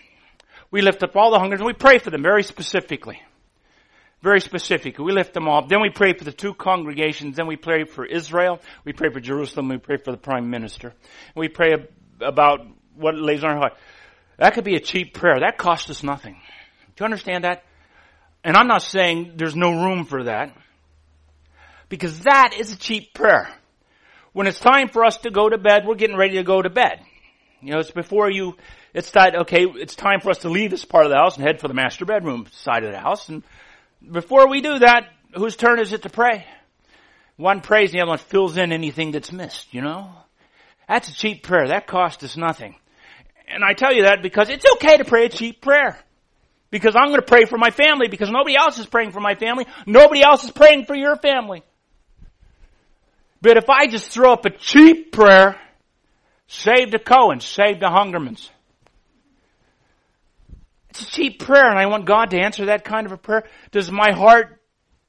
we 0.70 0.82
lift 0.82 1.02
up 1.02 1.16
all 1.16 1.30
the 1.30 1.38
Hungermans, 1.38 1.58
and 1.58 1.66
we 1.66 1.72
pray 1.72 1.98
for 1.98 2.10
them 2.10 2.22
very 2.22 2.42
specifically 2.42 3.20
very 4.24 4.40
specific. 4.40 4.98
We 4.98 5.12
lift 5.12 5.34
them 5.34 5.46
up. 5.46 5.68
Then 5.68 5.82
we 5.82 5.90
pray 5.90 6.14
for 6.14 6.24
the 6.24 6.32
two 6.32 6.54
congregations. 6.54 7.36
Then 7.36 7.46
we 7.46 7.56
pray 7.56 7.84
for 7.84 8.06
Israel. 8.06 8.58
We 8.84 8.94
pray 8.94 9.10
for 9.12 9.20
Jerusalem. 9.20 9.68
We 9.68 9.76
pray 9.76 9.98
for 9.98 10.12
the 10.12 10.16
prime 10.16 10.48
minister. 10.48 10.94
We 11.36 11.48
pray 11.48 11.74
about 12.20 12.66
what 12.96 13.16
lays 13.16 13.44
on 13.44 13.50
our 13.50 13.58
heart. 13.58 13.72
That 14.38 14.54
could 14.54 14.64
be 14.64 14.76
a 14.76 14.80
cheap 14.80 15.14
prayer. 15.14 15.40
That 15.40 15.58
costs 15.58 15.90
us 15.90 16.02
nothing. 16.02 16.34
Do 16.96 17.02
you 17.02 17.04
understand 17.04 17.44
that? 17.44 17.64
And 18.42 18.56
I'm 18.56 18.66
not 18.66 18.82
saying 18.82 19.34
there's 19.36 19.56
no 19.56 19.84
room 19.84 20.04
for 20.04 20.24
that. 20.24 20.56
Because 21.88 22.20
that 22.20 22.54
is 22.58 22.72
a 22.72 22.76
cheap 22.76 23.14
prayer. 23.14 23.48
When 24.32 24.46
it's 24.46 24.58
time 24.58 24.88
for 24.88 25.04
us 25.04 25.18
to 25.18 25.30
go 25.30 25.48
to 25.48 25.58
bed, 25.58 25.86
we're 25.86 25.94
getting 25.94 26.16
ready 26.16 26.36
to 26.36 26.42
go 26.42 26.60
to 26.60 26.70
bed. 26.70 27.00
You 27.60 27.72
know, 27.72 27.78
it's 27.78 27.90
before 27.90 28.30
you, 28.30 28.56
it's 28.92 29.12
that, 29.12 29.36
okay, 29.42 29.64
it's 29.64 29.94
time 29.94 30.20
for 30.20 30.30
us 30.30 30.38
to 30.38 30.50
leave 30.50 30.70
this 30.70 30.84
part 30.84 31.06
of 31.06 31.10
the 31.10 31.16
house 31.16 31.36
and 31.36 31.46
head 31.46 31.60
for 31.60 31.68
the 31.68 31.74
master 31.74 32.04
bedroom 32.04 32.46
side 32.52 32.84
of 32.84 32.92
the 32.92 32.98
house. 32.98 33.28
And 33.28 33.42
before 34.10 34.48
we 34.48 34.60
do 34.60 34.80
that, 34.80 35.08
whose 35.34 35.56
turn 35.56 35.80
is 35.80 35.92
it 35.92 36.02
to 36.02 36.10
pray? 36.10 36.46
One 37.36 37.60
prays 37.60 37.90
and 37.90 37.98
the 37.98 38.02
other 38.02 38.10
one 38.10 38.18
fills 38.18 38.56
in 38.56 38.72
anything 38.72 39.12
that's 39.12 39.32
missed, 39.32 39.72
you 39.72 39.80
know? 39.80 40.10
That's 40.88 41.08
a 41.08 41.14
cheap 41.14 41.42
prayer. 41.42 41.68
That 41.68 41.86
costs 41.86 42.22
us 42.22 42.36
nothing. 42.36 42.76
And 43.46 43.62
I 43.64 43.74
tell 43.74 43.92
you 43.92 44.04
that 44.04 44.22
because 44.22 44.48
it's 44.48 44.64
okay 44.74 44.96
to 44.96 45.04
pray 45.04 45.26
a 45.26 45.28
cheap 45.28 45.60
prayer. 45.60 45.98
Because 46.70 46.96
I'm 46.96 47.08
going 47.08 47.20
to 47.20 47.26
pray 47.26 47.44
for 47.44 47.56
my 47.58 47.70
family 47.70 48.08
because 48.08 48.30
nobody 48.30 48.56
else 48.56 48.78
is 48.78 48.86
praying 48.86 49.12
for 49.12 49.20
my 49.20 49.34
family. 49.34 49.66
Nobody 49.86 50.22
else 50.22 50.42
is 50.44 50.50
praying 50.50 50.86
for 50.86 50.94
your 50.94 51.16
family. 51.16 51.62
But 53.40 53.58
if 53.58 53.68
I 53.68 53.86
just 53.86 54.08
throw 54.08 54.32
up 54.32 54.44
a 54.44 54.50
cheap 54.50 55.12
prayer, 55.12 55.60
save 56.48 56.90
the 56.90 56.98
Cohens, 56.98 57.42
save 57.42 57.78
the 57.78 57.86
Hungermans, 57.86 58.48
it's 60.90 61.02
a 61.02 61.10
cheap 61.10 61.40
prayer 61.40 61.68
and 61.68 61.78
I 61.78 61.86
want 61.86 62.06
God 62.06 62.30
to 62.30 62.38
answer 62.38 62.66
that 62.66 62.84
kind 62.84 63.04
of 63.04 63.12
a 63.12 63.16
prayer. 63.16 63.44
Does 63.70 63.90
my 63.90 64.12
heart 64.12 64.60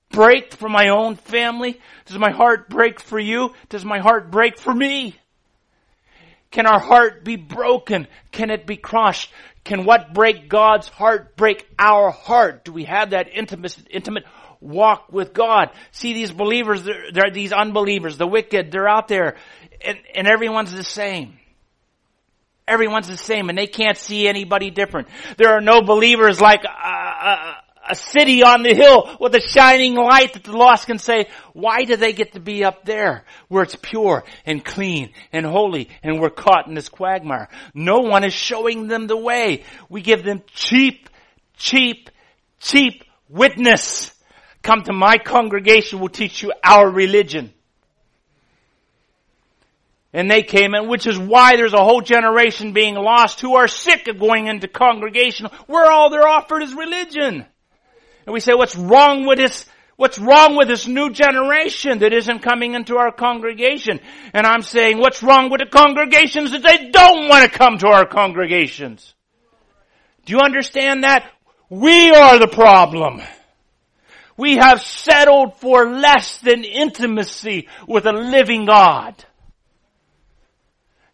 break 0.09 0.53
for 0.53 0.67
my 0.67 0.89
own 0.89 1.15
family? 1.15 1.79
Does 2.05 2.17
my 2.17 2.31
heart 2.31 2.69
break 2.69 2.99
for 2.99 3.19
you? 3.19 3.53
Does 3.69 3.85
my 3.85 3.99
heart 3.99 4.31
break 4.31 4.57
for 4.59 4.73
me? 4.73 5.15
Can 6.55 6.67
our 6.67 6.79
heart 6.79 7.25
be 7.25 7.35
broken? 7.35 8.07
Can 8.31 8.49
it 8.49 8.65
be 8.65 8.77
crushed? 8.77 9.29
Can 9.65 9.83
what 9.83 10.13
break 10.13 10.47
God's 10.47 10.87
heart 10.87 11.35
break 11.35 11.67
our 11.77 12.11
heart? 12.11 12.63
Do 12.63 12.71
we 12.71 12.85
have 12.85 13.09
that 13.09 13.27
intimate, 13.29 13.77
intimate 13.89 14.23
walk 14.61 15.11
with 15.11 15.33
God? 15.33 15.71
See 15.91 16.13
these 16.13 16.31
believers, 16.31 16.85
they're, 16.85 17.11
they're 17.11 17.29
these 17.29 17.51
unbelievers, 17.51 18.17
the 18.17 18.25
wicked, 18.25 18.71
they're 18.71 18.87
out 18.87 19.09
there 19.09 19.35
and, 19.83 19.97
and 20.13 20.27
everyone's 20.27 20.73
the 20.73 20.85
same. 20.85 21.37
Everyone's 22.65 23.09
the 23.09 23.17
same 23.17 23.49
and 23.49 23.57
they 23.57 23.67
can't 23.67 23.97
see 23.97 24.25
anybody 24.25 24.69
different. 24.69 25.09
There 25.35 25.49
are 25.49 25.61
no 25.61 25.81
believers 25.81 26.39
like 26.39 26.63
a, 26.63 26.69
a, 26.69 27.57
a, 27.89 27.95
city 27.95 28.43
on 28.43 28.63
the 28.63 28.73
hill 28.73 29.17
with 29.19 29.35
a 29.35 29.41
shining 29.41 29.95
light 29.95 30.33
that 30.33 30.43
the 30.43 30.55
lost 30.55 30.87
can 30.87 30.99
say, 30.99 31.27
why 31.53 31.83
do 31.83 31.95
they 31.95 32.13
get 32.13 32.33
to 32.33 32.39
be 32.39 32.63
up 32.63 32.85
there 32.85 33.25
where 33.47 33.63
it's 33.63 33.75
pure 33.81 34.23
and 34.45 34.63
clean 34.63 35.11
and 35.31 35.45
holy 35.45 35.89
and 36.03 36.19
we're 36.19 36.29
caught 36.29 36.67
in 36.67 36.73
this 36.73 36.89
quagmire? 36.89 37.49
No 37.73 37.99
one 37.99 38.23
is 38.23 38.33
showing 38.33 38.87
them 38.87 39.07
the 39.07 39.17
way. 39.17 39.63
We 39.89 40.01
give 40.01 40.23
them 40.23 40.43
cheap, 40.47 41.09
cheap, 41.57 42.09
cheap 42.59 43.03
witness. 43.29 44.13
Come 44.61 44.83
to 44.83 44.93
my 44.93 45.17
congregation, 45.17 45.99
we'll 45.99 46.09
teach 46.09 46.41
you 46.41 46.53
our 46.63 46.89
religion. 46.89 47.53
And 50.15 50.31
they 50.31 50.43
came 50.43 50.73
in, 50.73 50.87
which 50.87 51.07
is 51.07 51.19
why 51.19 51.57
there's 51.57 51.73
a 51.73 51.83
whole 51.83 51.99
generation 51.99 52.71
being 52.71 52.95
lost 52.95 53.41
who 53.41 53.55
are 53.55 53.67
sick 53.67 54.07
of 54.07 54.17
going 54.17 54.47
into 54.47 54.65
congregation 54.69 55.47
where 55.67 55.91
all 55.91 56.09
they're 56.09 56.27
offered 56.27 56.63
is 56.63 56.73
religion. 56.73 57.45
And 58.25 58.33
we 58.33 58.39
say, 58.39 58.53
what's 58.53 58.75
wrong 58.75 59.25
with 59.25 59.37
this, 59.37 59.65
what's 59.95 60.19
wrong 60.19 60.55
with 60.55 60.67
this 60.67 60.87
new 60.87 61.11
generation 61.11 61.99
that 61.99 62.13
isn't 62.13 62.39
coming 62.39 62.73
into 62.73 62.97
our 62.97 63.11
congregation? 63.11 63.99
And 64.33 64.45
I'm 64.47 64.61
saying, 64.61 64.97
what's 64.97 65.21
wrong 65.21 65.49
with 65.49 65.61
the 65.61 65.67
congregations 65.67 66.51
that 66.51 66.63
they 66.63 66.89
don't 66.89 67.27
want 67.27 67.43
to 67.43 67.57
come 67.57 67.77
to 67.79 67.87
our 67.87 68.05
congregations? 68.05 69.13
Do 70.25 70.33
you 70.33 70.39
understand 70.39 71.03
that? 71.03 71.29
We 71.69 72.11
are 72.11 72.39
the 72.39 72.47
problem. 72.47 73.21
We 74.37 74.57
have 74.57 74.81
settled 74.81 75.57
for 75.57 75.89
less 75.89 76.39
than 76.39 76.63
intimacy 76.63 77.67
with 77.87 78.05
a 78.05 78.11
living 78.11 78.65
God 78.65 79.23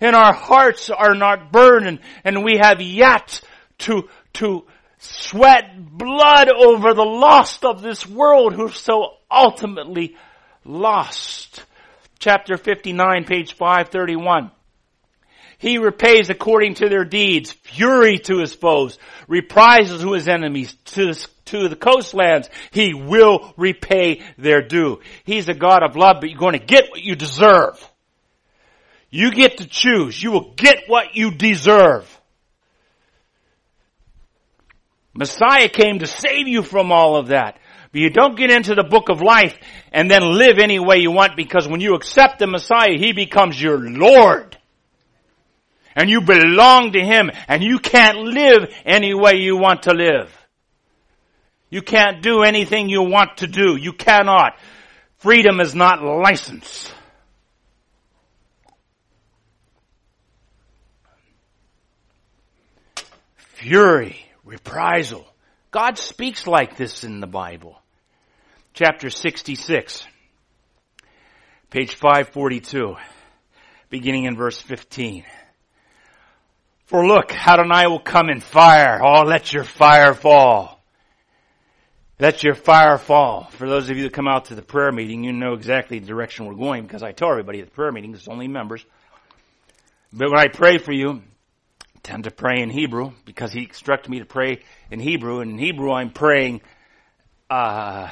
and 0.02 0.16
our 0.16 0.34
hearts 0.34 0.90
are 0.90 1.14
not 1.14 1.52
burdened 1.52 2.00
and 2.26 2.44
we 2.44 2.58
have 2.58 2.82
yet 2.82 3.40
to, 3.78 4.10
to 4.34 4.66
sweat 5.02 5.98
blood 5.98 6.48
over 6.50 6.94
the 6.94 7.04
lost 7.04 7.66
of 7.66 7.82
this 7.82 8.08
world 8.08 8.54
who 8.54 8.66
are 8.66 8.72
so 8.72 9.18
ultimately 9.30 10.16
lost. 10.64 11.64
chapter 12.20 12.56
59, 12.56 13.26
page 13.26 13.54
531. 13.54 14.52
He 15.58 15.80
repays 15.80 16.30
according 16.30 16.76
to 16.76 16.90
their 16.90 17.04
deeds, 17.04 17.52
fury 17.52 18.20
to 18.20 18.40
his 18.40 18.54
foes, 18.54 19.00
reprisals 19.28 20.02
to 20.02 20.14
his 20.14 20.28
enemies, 20.28 20.74
to, 20.86 21.14
to 21.46 21.68
the 21.68 21.76
coastlands. 21.76 22.50
He 22.72 22.94
will 22.94 23.54
repay 23.58 24.22
their 24.38 24.62
due. 24.62 25.02
He's 25.24 25.50
a 25.50 25.54
God 25.56 25.84
of 25.84 25.96
love, 25.96 26.18
but 26.20 26.30
you're 26.30 26.40
going 26.40 26.60
to 26.60 26.66
get 26.66 26.92
what 26.92 27.02
you 27.02 27.16
deserve. 27.16 27.84
You 29.10 29.32
get 29.32 29.58
to 29.58 29.68
choose. 29.68 30.22
You 30.22 30.32
will 30.32 30.54
get 30.56 30.84
what 30.88 31.16
you 31.16 31.32
deserve. 31.32 32.21
Messiah 35.14 35.70
came 35.70 36.00
to 36.00 36.08
save 36.08 36.48
you 36.48 36.64
from 36.64 36.92
all 36.92 37.18
of 37.18 37.28
that. 37.28 37.58
But 37.92 38.02
you 38.02 38.10
don't 38.10 38.38
get 38.38 38.52
into 38.52 38.74
the 38.74 38.84
book 38.84 39.10
of 39.10 39.22
life 39.22 39.58
and 39.92 40.10
then 40.10 40.38
live 40.38 40.60
any 40.60 40.80
way 40.80 40.98
you 41.00 41.12
want 41.12 41.36
because 41.36 41.68
when 41.68 41.82
you 41.82 41.96
accept 41.96 42.40
the 42.40 42.48
Messiah, 42.48 42.98
He 42.98 43.12
becomes 43.12 43.62
your 43.62 43.78
Lord. 43.78 44.58
And 45.94 46.10
you 46.10 46.22
belong 46.22 46.94
to 46.94 47.04
Him 47.04 47.32
and 47.50 47.62
you 47.62 47.80
can't 47.80 48.20
live 48.20 48.74
any 48.86 49.14
way 49.14 49.36
you 49.36 49.58
want 49.58 49.84
to 49.84 49.94
live. 49.94 50.32
You 51.70 51.82
can't 51.82 52.22
do 52.22 52.44
anything 52.44 52.90
you 52.90 53.02
want 53.02 53.38
to 53.38 53.48
do. 53.48 53.76
You 53.76 53.92
cannot. 53.94 54.58
Freedom 55.18 55.60
is 55.60 55.76
not 55.76 56.02
license. 56.02 56.92
Fury, 63.38 64.21
reprisal. 64.52 65.26
God 65.72 65.98
speaks 65.98 66.46
like 66.46 66.76
this 66.76 67.06
in 67.06 67.22
the 67.22 67.28
Bible 67.28 67.82
chapter 68.74 69.10
66, 69.10 70.06
page 71.70 71.96
542, 71.96 72.98
beginning 73.90 74.26
in 74.26 74.36
verse 74.36 74.62
15. 74.62 75.24
For 76.88 77.08
look, 77.08 77.34
Adonai 77.34 77.88
will 77.88 78.02
come 78.02 78.30
in 78.30 78.42
fire. 78.42 79.00
Oh, 79.02 79.24
let 79.24 79.54
your 79.54 79.64
fire 79.64 80.14
fall. 80.14 80.84
Let 82.20 82.44
your 82.44 82.56
fire 82.56 82.98
fall. 82.98 83.50
For 83.52 83.70
those 83.70 83.90
of 83.90 83.96
you 83.96 84.04
that 84.04 84.14
come 84.14 84.28
out 84.28 84.46
to 84.46 84.56
the 84.56 84.62
prayer 84.62 84.92
meeting, 84.92 85.24
you 85.24 85.32
know 85.32 85.54
exactly 85.54 86.00
the 86.00 86.08
direction 86.08 86.46
we're 86.46 86.56
going 86.56 86.84
because 86.84 87.04
I 87.04 87.14
tell 87.14 87.30
everybody 87.30 87.62
at 87.62 87.68
the 87.68 87.72
prayer 87.72 87.94
meeting, 87.94 88.14
it's 88.14 88.28
only 88.28 88.50
members. 88.50 88.86
But 90.12 90.30
when 90.30 90.40
I 90.40 90.50
pray 90.50 90.78
for 90.78 90.92
you, 90.92 91.22
tend 92.04 92.24
to 92.24 92.32
pray 92.32 92.62
in 92.62 92.70
Hebrew 92.70 93.12
because 93.26 93.52
he 93.54 93.64
instructed 93.64 94.10
me 94.10 94.20
to 94.20 94.26
pray 94.26 94.60
in 94.90 95.00
Hebrew. 95.00 95.40
And 95.40 95.52
in 95.52 95.58
Hebrew, 95.58 95.92
I'm 95.92 96.12
praying, 96.12 96.62
uh, 97.50 98.10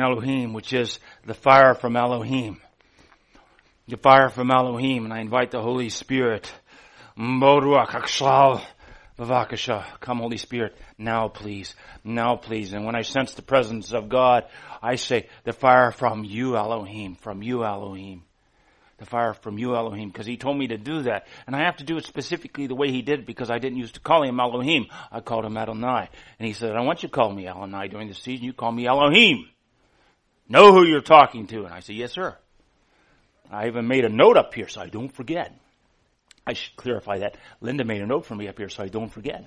Elohim, 0.00 0.52
which 0.52 0.72
is 0.72 0.98
the 1.26 1.34
fire 1.34 1.74
from 1.74 1.96
Elohim. 1.96 2.60
The 3.88 3.96
fire 3.96 4.28
from 4.28 4.50
Elohim, 4.50 5.04
and 5.04 5.12
I 5.12 5.20
invite 5.20 5.50
the 5.50 5.60
Holy 5.60 5.88
Spirit. 5.88 6.52
Come 7.16 7.40
Holy 10.18 10.38
Spirit, 10.38 10.76
now 10.98 11.28
please, 11.28 11.74
now 12.04 12.36
please. 12.36 12.72
And 12.72 12.86
when 12.86 12.94
I 12.96 13.02
sense 13.02 13.34
the 13.34 13.42
presence 13.42 13.92
of 13.92 14.08
God, 14.08 14.44
I 14.82 14.94
say, 14.96 15.28
the 15.44 15.52
fire 15.52 15.90
from 15.90 16.24
you 16.24 16.56
Elohim, 16.56 17.16
from 17.16 17.42
you 17.42 17.64
Elohim 17.64 18.22
the 19.02 19.10
fire 19.10 19.34
from 19.34 19.58
you, 19.58 19.74
Elohim, 19.76 20.08
because 20.08 20.26
he 20.26 20.36
told 20.36 20.56
me 20.56 20.68
to 20.68 20.78
do 20.78 21.02
that. 21.02 21.26
And 21.46 21.54
I 21.54 21.64
have 21.64 21.76
to 21.76 21.84
do 21.84 21.96
it 21.96 22.04
specifically 22.04 22.66
the 22.66 22.74
way 22.74 22.90
he 22.90 23.02
did 23.02 23.26
because 23.26 23.50
I 23.50 23.58
didn't 23.58 23.78
used 23.78 23.94
to 23.94 24.00
call 24.00 24.22
him 24.22 24.40
Elohim. 24.40 24.86
I 25.10 25.20
called 25.20 25.44
him 25.44 25.56
Adonai. 25.56 26.08
And 26.38 26.46
he 26.46 26.54
said, 26.54 26.74
I 26.74 26.80
want 26.80 27.02
you 27.02 27.08
to 27.08 27.14
call 27.14 27.32
me 27.32 27.46
Adonai 27.46 27.88
during 27.88 28.08
the 28.08 28.14
season. 28.14 28.44
You 28.44 28.52
call 28.52 28.72
me 28.72 28.86
Elohim. 28.86 29.48
Know 30.48 30.72
who 30.72 30.86
you're 30.86 31.00
talking 31.00 31.46
to. 31.48 31.64
And 31.64 31.74
I 31.74 31.80
said, 31.80 31.96
yes, 31.96 32.12
sir. 32.12 32.36
I 33.50 33.66
even 33.66 33.86
made 33.86 34.04
a 34.04 34.08
note 34.08 34.36
up 34.36 34.54
here 34.54 34.68
so 34.68 34.80
I 34.80 34.88
don't 34.88 35.12
forget. 35.12 35.54
I 36.46 36.54
should 36.54 36.74
clarify 36.76 37.18
that. 37.18 37.36
Linda 37.60 37.84
made 37.84 38.02
a 38.02 38.06
note 38.06 38.26
for 38.26 38.34
me 38.34 38.48
up 38.48 38.58
here 38.58 38.68
so 38.68 38.82
I 38.82 38.88
don't 38.88 39.12
forget. 39.12 39.44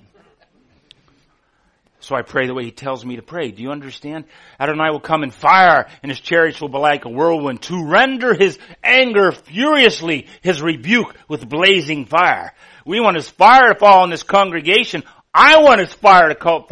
So 1.99 2.15
I 2.15 2.21
pray 2.21 2.45
the 2.45 2.53
way 2.53 2.65
he 2.65 2.71
tells 2.71 3.03
me 3.03 3.15
to 3.15 3.21
pray. 3.21 3.51
Do 3.51 3.63
you 3.63 3.71
understand? 3.71 4.25
Adonai 4.59 4.91
will 4.91 4.99
come 4.99 5.23
in 5.23 5.31
fire 5.31 5.87
and 6.03 6.11
his 6.11 6.19
chariots 6.19 6.61
will 6.61 6.69
be 6.69 6.77
like 6.77 7.05
a 7.05 7.09
whirlwind 7.09 7.63
to 7.63 7.83
render 7.83 8.33
his 8.33 8.59
anger 8.83 9.31
furiously, 9.31 10.27
his 10.41 10.61
rebuke 10.61 11.15
with 11.27 11.49
blazing 11.49 12.05
fire. 12.05 12.53
We 12.85 12.99
want 12.99 13.15
his 13.15 13.29
fire 13.29 13.73
to 13.73 13.79
fall 13.79 14.03
on 14.03 14.11
this 14.11 14.23
congregation. 14.23 15.03
I 15.33 15.61
want 15.61 15.79
his 15.79 15.93
fire 15.93 16.33
to 16.33 16.65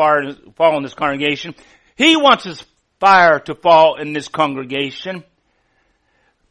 fall 0.55 0.77
in 0.77 0.83
this 0.83 0.93
congregation. 0.93 1.55
He 1.95 2.15
wants 2.15 2.43
his 2.43 2.63
fire 2.99 3.39
to 3.39 3.55
fall 3.55 3.95
in 3.95 4.13
this 4.13 4.27
congregation. 4.27 5.23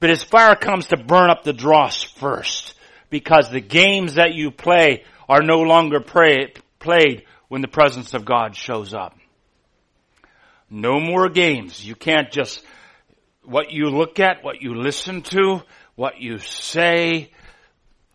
But 0.01 0.11
his 0.11 0.25
fire 0.25 0.57
comes 0.57 0.89
to 0.89 0.97
burn 0.97 1.31
up 1.31 1.45
the 1.45 1.53
dross 1.53 2.03
first 2.03 2.75
because 3.11 3.49
the 3.49 3.61
games 3.61 4.15
that 4.15 4.35
you 4.35 4.51
play 4.51 5.05
are 5.29 5.43
no 5.43 5.61
longer 5.61 6.01
played 6.01 7.23
when 7.53 7.61
the 7.61 7.69
presence 7.69 8.15
of 8.15 8.25
God 8.25 8.57
shows 8.57 8.95
up. 8.95 9.15
No 10.71 10.99
more 10.99 11.29
games. 11.29 11.87
You 11.87 11.95
can't 11.95 12.33
just, 12.33 12.65
what 13.45 13.71
you 13.71 13.91
look 13.91 14.19
at, 14.21 14.43
what 14.43 14.63
you 14.63 14.75
listen 14.75 15.21
to, 15.21 15.61
what 15.95 16.19
you 16.19 16.39
say, 16.39 17.31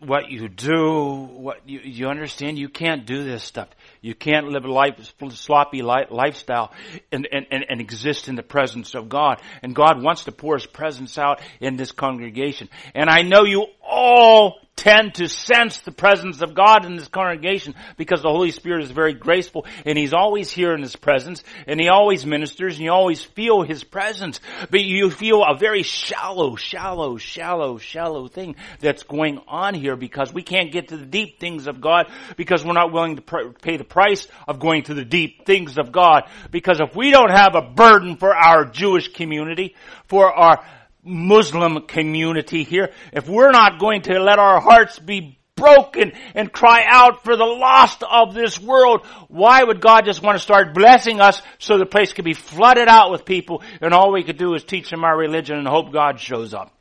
what 0.00 0.28
you 0.28 0.48
do, 0.48 1.28
what 1.36 1.68
you, 1.68 1.78
you 1.84 2.08
understand, 2.08 2.58
you 2.58 2.68
can't 2.68 3.06
do 3.06 3.22
this 3.22 3.44
stuff. 3.44 3.68
You 4.00 4.16
can't 4.16 4.48
live 4.48 4.64
a 4.64 4.72
life, 4.72 5.12
sloppy 5.30 5.82
lifestyle 5.82 6.72
and, 7.12 7.28
and, 7.30 7.46
and, 7.52 7.64
and 7.68 7.80
exist 7.80 8.26
in 8.26 8.34
the 8.34 8.42
presence 8.42 8.96
of 8.96 9.08
God. 9.08 9.40
And 9.62 9.72
God 9.72 10.02
wants 10.02 10.24
to 10.24 10.32
pour 10.32 10.56
His 10.56 10.66
presence 10.66 11.16
out 11.16 11.40
in 11.60 11.76
this 11.76 11.92
congregation. 11.92 12.68
And 12.92 13.08
I 13.08 13.22
know 13.22 13.44
you 13.44 13.66
all 13.88 14.58
tend 14.78 15.14
to 15.14 15.28
sense 15.28 15.80
the 15.80 15.90
presence 15.90 16.40
of 16.40 16.54
God 16.54 16.84
in 16.84 16.96
this 16.96 17.08
congregation 17.08 17.74
because 17.96 18.22
the 18.22 18.30
Holy 18.30 18.52
Spirit 18.52 18.84
is 18.84 18.92
very 18.92 19.12
graceful 19.12 19.66
and 19.84 19.98
He's 19.98 20.14
always 20.14 20.50
here 20.52 20.72
in 20.72 20.82
His 20.82 20.94
presence 20.94 21.42
and 21.66 21.80
He 21.80 21.88
always 21.88 22.24
ministers 22.24 22.76
and 22.76 22.84
you 22.84 22.92
always 22.92 23.22
feel 23.22 23.62
His 23.62 23.82
presence. 23.82 24.40
But 24.70 24.80
you 24.80 25.10
feel 25.10 25.44
a 25.44 25.58
very 25.58 25.82
shallow, 25.82 26.54
shallow, 26.54 27.16
shallow, 27.16 27.78
shallow 27.78 28.28
thing 28.28 28.54
that's 28.78 29.02
going 29.02 29.40
on 29.48 29.74
here 29.74 29.96
because 29.96 30.32
we 30.32 30.42
can't 30.42 30.72
get 30.72 30.88
to 30.88 30.96
the 30.96 31.06
deep 31.06 31.40
things 31.40 31.66
of 31.66 31.80
God 31.80 32.06
because 32.36 32.64
we're 32.64 32.72
not 32.72 32.92
willing 32.92 33.16
to 33.16 33.22
pr- 33.22 33.50
pay 33.60 33.76
the 33.78 33.84
price 33.84 34.28
of 34.46 34.60
going 34.60 34.84
to 34.84 34.94
the 34.94 35.04
deep 35.04 35.44
things 35.44 35.76
of 35.76 35.90
God. 35.90 36.30
Because 36.52 36.78
if 36.80 36.94
we 36.94 37.10
don't 37.10 37.32
have 37.32 37.56
a 37.56 37.62
burden 37.62 38.16
for 38.16 38.34
our 38.34 38.64
Jewish 38.64 39.08
community, 39.08 39.74
for 40.06 40.32
our 40.32 40.64
Muslim 41.08 41.86
community 41.86 42.64
here, 42.64 42.90
if 43.12 43.28
we're 43.28 43.50
not 43.50 43.80
going 43.80 44.02
to 44.02 44.20
let 44.20 44.38
our 44.38 44.60
hearts 44.60 44.98
be 44.98 45.38
broken 45.58 46.12
and 46.34 46.52
cry 46.52 46.84
out 46.88 47.24
for 47.24 47.36
the 47.36 47.44
lost 47.44 48.02
of 48.08 48.34
this 48.34 48.60
world, 48.60 49.04
why 49.28 49.62
would 49.62 49.80
God 49.80 50.04
just 50.04 50.22
want 50.22 50.36
to 50.36 50.42
start 50.42 50.74
blessing 50.74 51.20
us 51.20 51.42
so 51.58 51.76
the 51.76 51.86
place 51.86 52.12
could 52.12 52.24
be 52.24 52.34
flooded 52.34 52.88
out 52.88 53.10
with 53.10 53.24
people 53.24 53.62
and 53.80 53.92
all 53.92 54.12
we 54.12 54.22
could 54.22 54.38
do 54.38 54.54
is 54.54 54.64
teach 54.64 54.90
them 54.90 55.04
our 55.04 55.16
religion 55.16 55.58
and 55.58 55.66
hope 55.66 55.92
God 55.92 56.20
shows 56.20 56.54
up? 56.54 56.72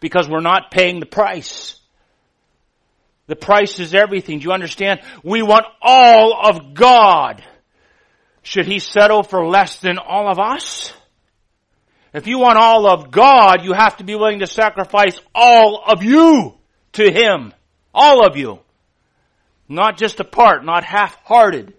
Because 0.00 0.28
we're 0.28 0.40
not 0.40 0.70
paying 0.70 1.00
the 1.00 1.06
price. 1.06 1.78
The 3.26 3.36
price 3.36 3.78
is 3.78 3.94
everything. 3.94 4.38
Do 4.38 4.44
you 4.44 4.52
understand? 4.52 5.00
We 5.22 5.42
want 5.42 5.66
all 5.82 6.48
of 6.48 6.74
God. 6.74 7.44
Should 8.42 8.66
He 8.66 8.78
settle 8.78 9.22
for 9.22 9.46
less 9.46 9.78
than 9.80 9.98
all 9.98 10.28
of 10.28 10.38
us? 10.38 10.92
If 12.12 12.26
you 12.26 12.38
want 12.38 12.58
all 12.58 12.86
of 12.88 13.10
God, 13.10 13.64
you 13.64 13.72
have 13.72 13.98
to 13.98 14.04
be 14.04 14.16
willing 14.16 14.40
to 14.40 14.46
sacrifice 14.46 15.20
all 15.34 15.82
of 15.86 16.02
you 16.02 16.54
to 16.92 17.10
Him. 17.10 17.52
All 17.94 18.26
of 18.26 18.36
you. 18.36 18.58
Not 19.68 19.96
just 19.96 20.18
a 20.18 20.24
part, 20.24 20.64
not 20.64 20.82
half-hearted. 20.84 21.74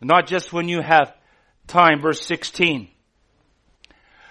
Not 0.00 0.26
just 0.26 0.52
when 0.52 0.68
you 0.68 0.82
have 0.82 1.14
time. 1.66 2.00
Verse 2.02 2.20
16. 2.26 2.88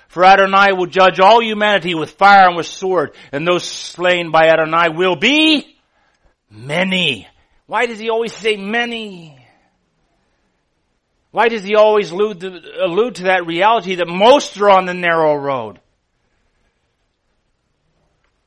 For 0.08 0.24
Adonai 0.24 0.74
will 0.74 0.86
judge 0.86 1.20
all 1.20 1.42
humanity 1.44 1.96
with 1.96 2.12
fire 2.12 2.48
and 2.48 2.56
with 2.56 2.68
sword, 2.68 3.16
and 3.32 3.46
those 3.46 3.64
slain 3.66 4.32
by 4.32 4.48
Adonai 4.48 4.90
will 4.96 5.16
be 5.16 5.76
many. 6.50 7.28
Why 7.66 7.86
does 7.88 8.00
he 8.00 8.10
always 8.10 8.34
say 8.34 8.56
many? 8.56 9.35
Why 11.36 11.50
does 11.50 11.66
he 11.66 11.76
always 11.76 12.12
allude 12.12 12.40
to, 12.40 12.62
allude 12.82 13.16
to 13.16 13.24
that 13.24 13.46
reality 13.46 13.96
that 13.96 14.08
most 14.08 14.58
are 14.58 14.70
on 14.70 14.86
the 14.86 14.94
narrow 14.94 15.36
road? 15.36 15.82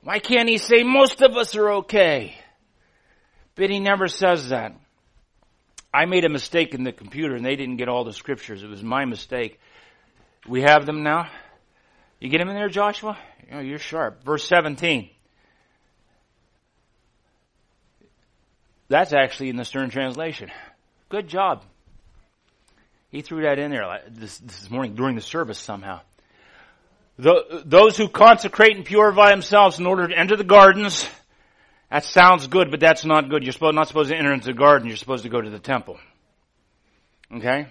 Why 0.02 0.20
can't 0.20 0.48
he 0.48 0.56
say 0.56 0.84
most 0.84 1.20
of 1.20 1.36
us 1.36 1.54
are 1.54 1.70
okay? 1.80 2.34
But 3.56 3.68
he 3.68 3.78
never 3.78 4.08
says 4.08 4.48
that. 4.48 4.74
I 5.92 6.06
made 6.06 6.24
a 6.24 6.30
mistake 6.30 6.72
in 6.72 6.82
the 6.82 6.92
computer 6.92 7.34
and 7.34 7.44
they 7.44 7.56
didn't 7.56 7.76
get 7.76 7.90
all 7.90 8.04
the 8.04 8.14
scriptures. 8.14 8.62
It 8.62 8.70
was 8.70 8.82
my 8.82 9.04
mistake. 9.04 9.60
We 10.48 10.62
have 10.62 10.86
them 10.86 11.02
now. 11.02 11.28
You 12.20 12.30
get 12.30 12.38
them 12.38 12.48
in 12.48 12.54
there, 12.54 12.70
Joshua? 12.70 13.18
You're 13.52 13.78
sharp. 13.78 14.24
Verse 14.24 14.48
17. 14.48 15.10
That's 18.88 19.12
actually 19.12 19.50
in 19.50 19.56
the 19.56 19.66
Stern 19.66 19.90
Translation. 19.90 20.50
Good 21.10 21.28
job. 21.28 21.64
He 23.10 23.22
threw 23.22 23.42
that 23.42 23.58
in 23.58 23.70
there 23.70 24.02
this, 24.08 24.38
this 24.38 24.70
morning 24.70 24.94
during 24.94 25.16
the 25.16 25.22
service 25.22 25.58
somehow. 25.58 26.00
The, 27.18 27.62
those 27.64 27.96
who 27.96 28.08
consecrate 28.08 28.76
and 28.76 28.84
purify 28.84 29.30
themselves 29.30 29.78
in 29.78 29.86
order 29.86 30.06
to 30.06 30.16
enter 30.16 30.36
the 30.36 30.44
gardens, 30.44 31.08
that 31.90 32.04
sounds 32.04 32.46
good, 32.46 32.70
but 32.70 32.80
that's 32.80 33.04
not 33.04 33.28
good. 33.28 33.42
You're 33.42 33.52
supposed, 33.52 33.74
not 33.74 33.88
supposed 33.88 34.10
to 34.10 34.16
enter 34.16 34.32
into 34.32 34.46
the 34.46 34.52
garden. 34.52 34.86
You're 34.86 34.96
supposed 34.96 35.24
to 35.24 35.30
go 35.30 35.40
to 35.40 35.50
the 35.50 35.58
temple. 35.58 35.98
Okay? 37.34 37.66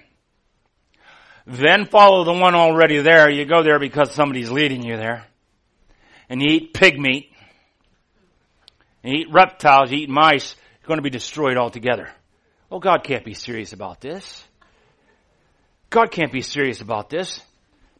Then 1.45 1.85
follow 1.85 2.25
the 2.25 2.33
one 2.33 2.55
already 2.55 2.99
there. 3.01 3.29
You 3.29 3.45
go 3.45 3.63
there 3.63 3.79
because 3.79 4.11
somebody's 4.11 4.51
leading 4.51 4.83
you 4.83 4.97
there. 4.97 5.25
And 6.29 6.41
you 6.41 6.47
eat 6.49 6.73
pig 6.73 6.99
meat. 6.99 7.31
And 9.03 9.13
you 9.13 9.19
eat 9.21 9.31
reptiles, 9.31 9.91
you 9.91 9.99
eat 9.99 10.09
mice. 10.09 10.55
You're 10.81 10.87
going 10.87 10.97
to 10.97 11.03
be 11.03 11.09
destroyed 11.09 11.55
altogether. 11.55 12.09
Well, 12.69 12.81
God 12.81 13.03
can't 13.05 13.23
be 13.23 13.33
serious 13.33 13.71
about 13.71 14.01
this. 14.01 14.43
God 15.89 16.11
can't 16.11 16.31
be 16.31 16.41
serious 16.41 16.81
about 16.81 17.09
this. 17.09 17.41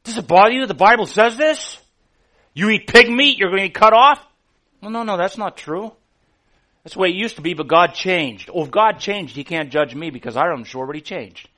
Does 0.03 0.17
it 0.17 0.27
bother 0.27 0.51
you 0.51 0.61
that 0.61 0.67
the 0.67 0.73
Bible 0.73 1.05
says 1.05 1.37
this? 1.37 1.77
You 2.53 2.69
eat 2.69 2.87
pig 2.87 3.09
meat, 3.09 3.37
you're 3.37 3.49
going 3.49 3.61
to 3.61 3.67
be 3.67 3.73
cut 3.73 3.93
off? 3.93 4.19
Well, 4.81 4.91
no, 4.91 5.03
no, 5.03 5.17
that's 5.17 5.37
not 5.37 5.57
true. 5.57 5.91
That's 6.83 6.95
the 6.95 7.01
way 7.01 7.09
it 7.09 7.15
used 7.15 7.35
to 7.35 7.41
be, 7.41 7.53
but 7.53 7.67
God 7.67 7.93
changed. 7.93 8.49
Oh, 8.53 8.63
if 8.63 8.71
God 8.71 8.99
changed, 8.99 9.35
He 9.35 9.43
can't 9.43 9.69
judge 9.69 9.93
me 9.93 10.09
because 10.09 10.37
I'm 10.37 10.63
sure 10.63 10.85
what 10.85 10.95
He 10.95 11.01
changed. 11.01 11.49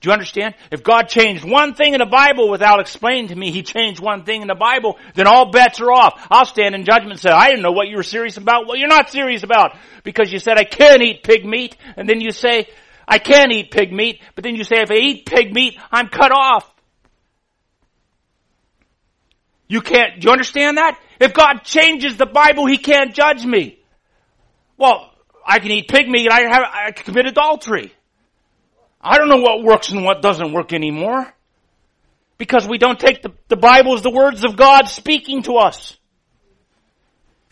Do 0.00 0.08
you 0.08 0.12
understand? 0.14 0.54
If 0.70 0.82
God 0.82 1.08
changed 1.08 1.44
one 1.44 1.74
thing 1.74 1.92
in 1.92 1.98
the 1.98 2.06
Bible 2.06 2.48
without 2.48 2.80
explaining 2.80 3.28
to 3.28 3.36
me 3.36 3.50
He 3.50 3.62
changed 3.62 4.00
one 4.00 4.24
thing 4.24 4.40
in 4.40 4.48
the 4.48 4.54
Bible, 4.54 4.98
then 5.14 5.26
all 5.26 5.50
bets 5.50 5.80
are 5.80 5.92
off. 5.92 6.26
I'll 6.30 6.46
stand 6.46 6.74
in 6.74 6.84
judgment 6.84 7.12
and 7.12 7.20
say, 7.20 7.30
I 7.30 7.48
didn't 7.48 7.62
know 7.62 7.72
what 7.72 7.88
you 7.88 7.96
were 7.96 8.02
serious 8.02 8.38
about. 8.38 8.66
Well, 8.66 8.76
you're 8.76 8.88
not 8.88 9.10
serious 9.10 9.42
about 9.42 9.76
because 10.02 10.32
you 10.32 10.38
said 10.38 10.56
I 10.56 10.64
can't 10.64 11.02
eat 11.02 11.22
pig 11.22 11.44
meat, 11.44 11.76
and 11.96 12.08
then 12.08 12.22
you 12.22 12.30
say, 12.30 12.66
I 13.10 13.18
can't 13.18 13.50
eat 13.50 13.72
pig 13.72 13.92
meat, 13.92 14.22
but 14.36 14.44
then 14.44 14.54
you 14.54 14.62
say 14.62 14.82
if 14.82 14.90
I 14.92 14.94
eat 14.94 15.26
pig 15.26 15.52
meat, 15.52 15.76
I'm 15.90 16.06
cut 16.06 16.30
off. 16.30 16.72
You 19.66 19.80
can't, 19.80 20.20
do 20.20 20.26
you 20.26 20.32
understand 20.32 20.76
that? 20.76 20.96
If 21.18 21.34
God 21.34 21.64
changes 21.64 22.16
the 22.16 22.26
Bible, 22.26 22.66
He 22.66 22.78
can't 22.78 23.12
judge 23.12 23.44
me. 23.44 23.80
Well, 24.78 25.12
I 25.44 25.58
can 25.58 25.72
eat 25.72 25.88
pig 25.88 26.08
meat, 26.08 26.30
I 26.30 26.42
have, 26.42 26.62
I 26.72 26.92
can 26.92 27.04
commit 27.04 27.26
adultery. 27.26 27.92
I 29.00 29.18
don't 29.18 29.28
know 29.28 29.40
what 29.40 29.64
works 29.64 29.90
and 29.90 30.04
what 30.04 30.22
doesn't 30.22 30.52
work 30.52 30.72
anymore. 30.72 31.26
Because 32.38 32.68
we 32.68 32.78
don't 32.78 32.98
take 32.98 33.22
the, 33.22 33.32
the 33.48 33.56
Bible 33.56 33.94
as 33.94 34.02
the 34.02 34.10
words 34.10 34.44
of 34.44 34.56
God 34.56 34.86
speaking 34.86 35.42
to 35.44 35.56
us. 35.56 35.96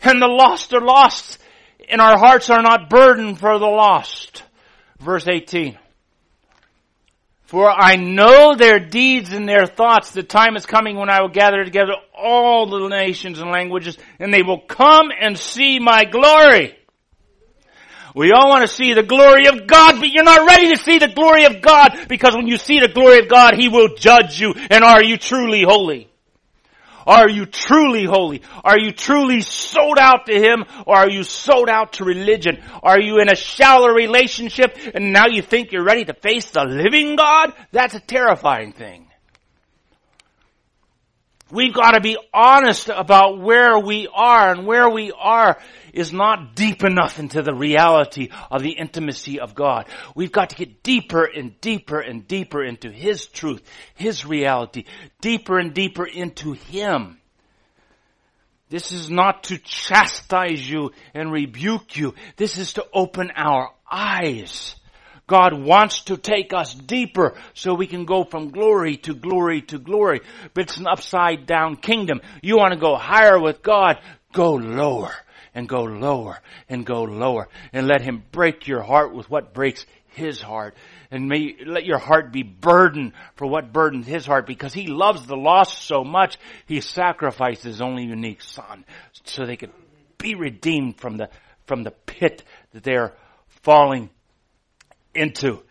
And 0.01 0.21
the 0.21 0.27
lost 0.27 0.73
are 0.73 0.81
lost, 0.81 1.37
and 1.89 1.99
our 1.99 2.17
hearts 2.17 2.49
are 2.49 2.61
not 2.61 2.89
burdened 2.89 3.39
for 3.39 3.59
the 3.59 3.65
lost. 3.65 4.43
Verse 4.99 5.27
18. 5.27 5.77
For 7.49 7.67
I 7.67 7.95
know 7.95 8.55
their 8.55 8.79
deeds 8.79 9.33
and 9.33 9.49
their 9.49 9.65
thoughts. 9.65 10.11
The 10.11 10.21
time 10.21 10.55
is 10.55 10.67
coming 10.67 10.97
when 10.97 11.09
I 11.09 11.21
will 11.21 11.29
gather 11.29 11.63
together 11.63 11.93
all 12.15 12.69
the 12.69 12.87
nations 12.89 13.39
and 13.39 13.49
languages, 13.49 13.97
and 14.19 14.31
they 14.31 14.43
will 14.43 14.59
come 14.59 15.09
and 15.19 15.35
see 15.35 15.79
my 15.79 16.05
glory. 16.05 16.77
We 18.15 18.31
all 18.31 18.49
want 18.49 18.67
to 18.67 18.75
see 18.75 18.93
the 18.93 19.03
glory 19.03 19.47
of 19.47 19.65
God, 19.65 19.99
but 19.99 20.09
you're 20.09 20.23
not 20.23 20.47
ready 20.47 20.75
to 20.75 20.77
see 20.77 20.99
the 20.99 21.07
glory 21.07 21.45
of 21.45 21.61
God 21.61 22.07
because 22.07 22.35
when 22.35 22.47
you 22.47 22.57
see 22.57 22.79
the 22.79 22.87
glory 22.87 23.19
of 23.19 23.29
God, 23.29 23.55
He 23.55 23.69
will 23.69 23.95
judge 23.95 24.39
you. 24.39 24.53
And 24.69 24.83
are 24.83 25.03
you 25.03 25.17
truly 25.17 25.63
holy? 25.63 26.09
Are 27.05 27.29
you 27.29 27.45
truly 27.45 28.05
holy? 28.05 28.41
Are 28.63 28.79
you 28.79 28.91
truly 28.91 29.41
sold 29.41 29.97
out 29.99 30.25
to 30.27 30.33
Him 30.33 30.65
or 30.85 30.95
are 30.95 31.09
you 31.09 31.23
sold 31.23 31.69
out 31.69 31.93
to 31.93 32.03
religion? 32.03 32.61
Are 32.83 32.99
you 32.99 33.19
in 33.19 33.29
a 33.29 33.35
shallow 33.35 33.89
relationship 33.89 34.77
and 34.93 35.11
now 35.11 35.27
you 35.27 35.41
think 35.41 35.71
you're 35.71 35.83
ready 35.83 36.05
to 36.05 36.13
face 36.13 36.49
the 36.51 36.63
living 36.63 37.15
God? 37.15 37.53
That's 37.71 37.95
a 37.95 37.99
terrifying 37.99 38.73
thing. 38.73 39.08
We've 41.51 41.73
got 41.73 41.91
to 41.91 42.01
be 42.01 42.17
honest 42.31 42.89
about 42.89 43.39
where 43.39 43.79
we 43.79 44.07
are 44.13 44.51
and 44.51 44.67
where 44.67 44.89
we 44.89 45.11
are 45.11 45.59
is 45.93 46.13
not 46.13 46.55
deep 46.55 46.83
enough 46.83 47.17
into 47.17 47.41
the 47.41 47.55
reality 47.55 48.29
of 48.51 48.61
the 48.61 48.71
intimacy 48.71 49.39
of 49.39 49.55
God. 49.55 49.87
We've 50.15 50.31
got 50.31 50.51
to 50.51 50.55
get 50.55 50.83
deeper 50.83 51.25
and 51.25 51.59
deeper 51.59 51.99
and 51.99 52.27
deeper 52.27 52.63
into 52.63 52.91
His 52.91 53.25
truth, 53.25 53.63
His 53.95 54.25
reality, 54.25 54.85
deeper 55.21 55.57
and 55.57 55.73
deeper 55.73 56.05
into 56.05 56.53
Him. 56.53 57.19
This 58.69 58.91
is 58.91 59.09
not 59.09 59.45
to 59.45 59.57
chastise 59.57 60.69
you 60.69 60.91
and 61.15 61.31
rebuke 61.31 61.97
you. 61.97 62.13
This 62.37 62.59
is 62.59 62.73
to 62.73 62.85
open 62.93 63.31
our 63.35 63.71
eyes 63.91 64.75
God 65.29 65.53
wants 65.53 66.01
to 66.05 66.17
take 66.17 66.53
us 66.53 66.73
deeper 66.73 67.35
so 67.53 67.75
we 67.75 67.85
can 67.85 68.05
go 68.05 68.23
from 68.23 68.49
glory 68.49 68.97
to 68.97 69.13
glory 69.13 69.61
to 69.61 69.77
glory. 69.77 70.21
But 70.53 70.63
it's 70.63 70.77
an 70.77 70.87
upside 70.87 71.45
down 71.45 71.75
kingdom. 71.75 72.19
You 72.41 72.57
want 72.57 72.73
to 72.73 72.79
go 72.79 72.95
higher 72.95 73.39
with 73.39 73.61
God, 73.61 73.99
go 74.33 74.55
lower 74.55 75.13
and 75.53 75.69
go 75.69 75.83
lower 75.83 76.39
and 76.67 76.83
go 76.83 77.03
lower 77.03 77.47
and 77.71 77.87
let 77.87 78.01
Him 78.01 78.23
break 78.31 78.67
your 78.67 78.81
heart 78.81 79.13
with 79.13 79.29
what 79.29 79.53
breaks 79.53 79.85
His 80.07 80.41
heart. 80.41 80.75
And 81.11 81.29
may 81.29 81.55
let 81.63 81.85
your 81.85 81.99
heart 81.99 82.33
be 82.33 82.41
burdened 82.41 83.13
for 83.35 83.45
what 83.45 83.71
burdens 83.71 84.07
His 84.07 84.25
heart 84.25 84.47
because 84.47 84.73
He 84.73 84.87
loves 84.87 85.27
the 85.27 85.37
lost 85.37 85.83
so 85.83 86.03
much, 86.03 86.37
He 86.65 86.81
sacrificed 86.81 87.63
His 87.63 87.81
only 87.81 88.05
unique 88.05 88.41
Son 88.41 88.83
so 89.25 89.45
they 89.45 89.57
could 89.57 89.73
be 90.17 90.33
redeemed 90.33 90.97
from 90.97 91.17
the, 91.17 91.29
from 91.67 91.83
the 91.83 91.91
pit 91.91 92.43
that 92.73 92.83
they're 92.83 93.13
falling 93.61 94.09
into. 95.13 95.61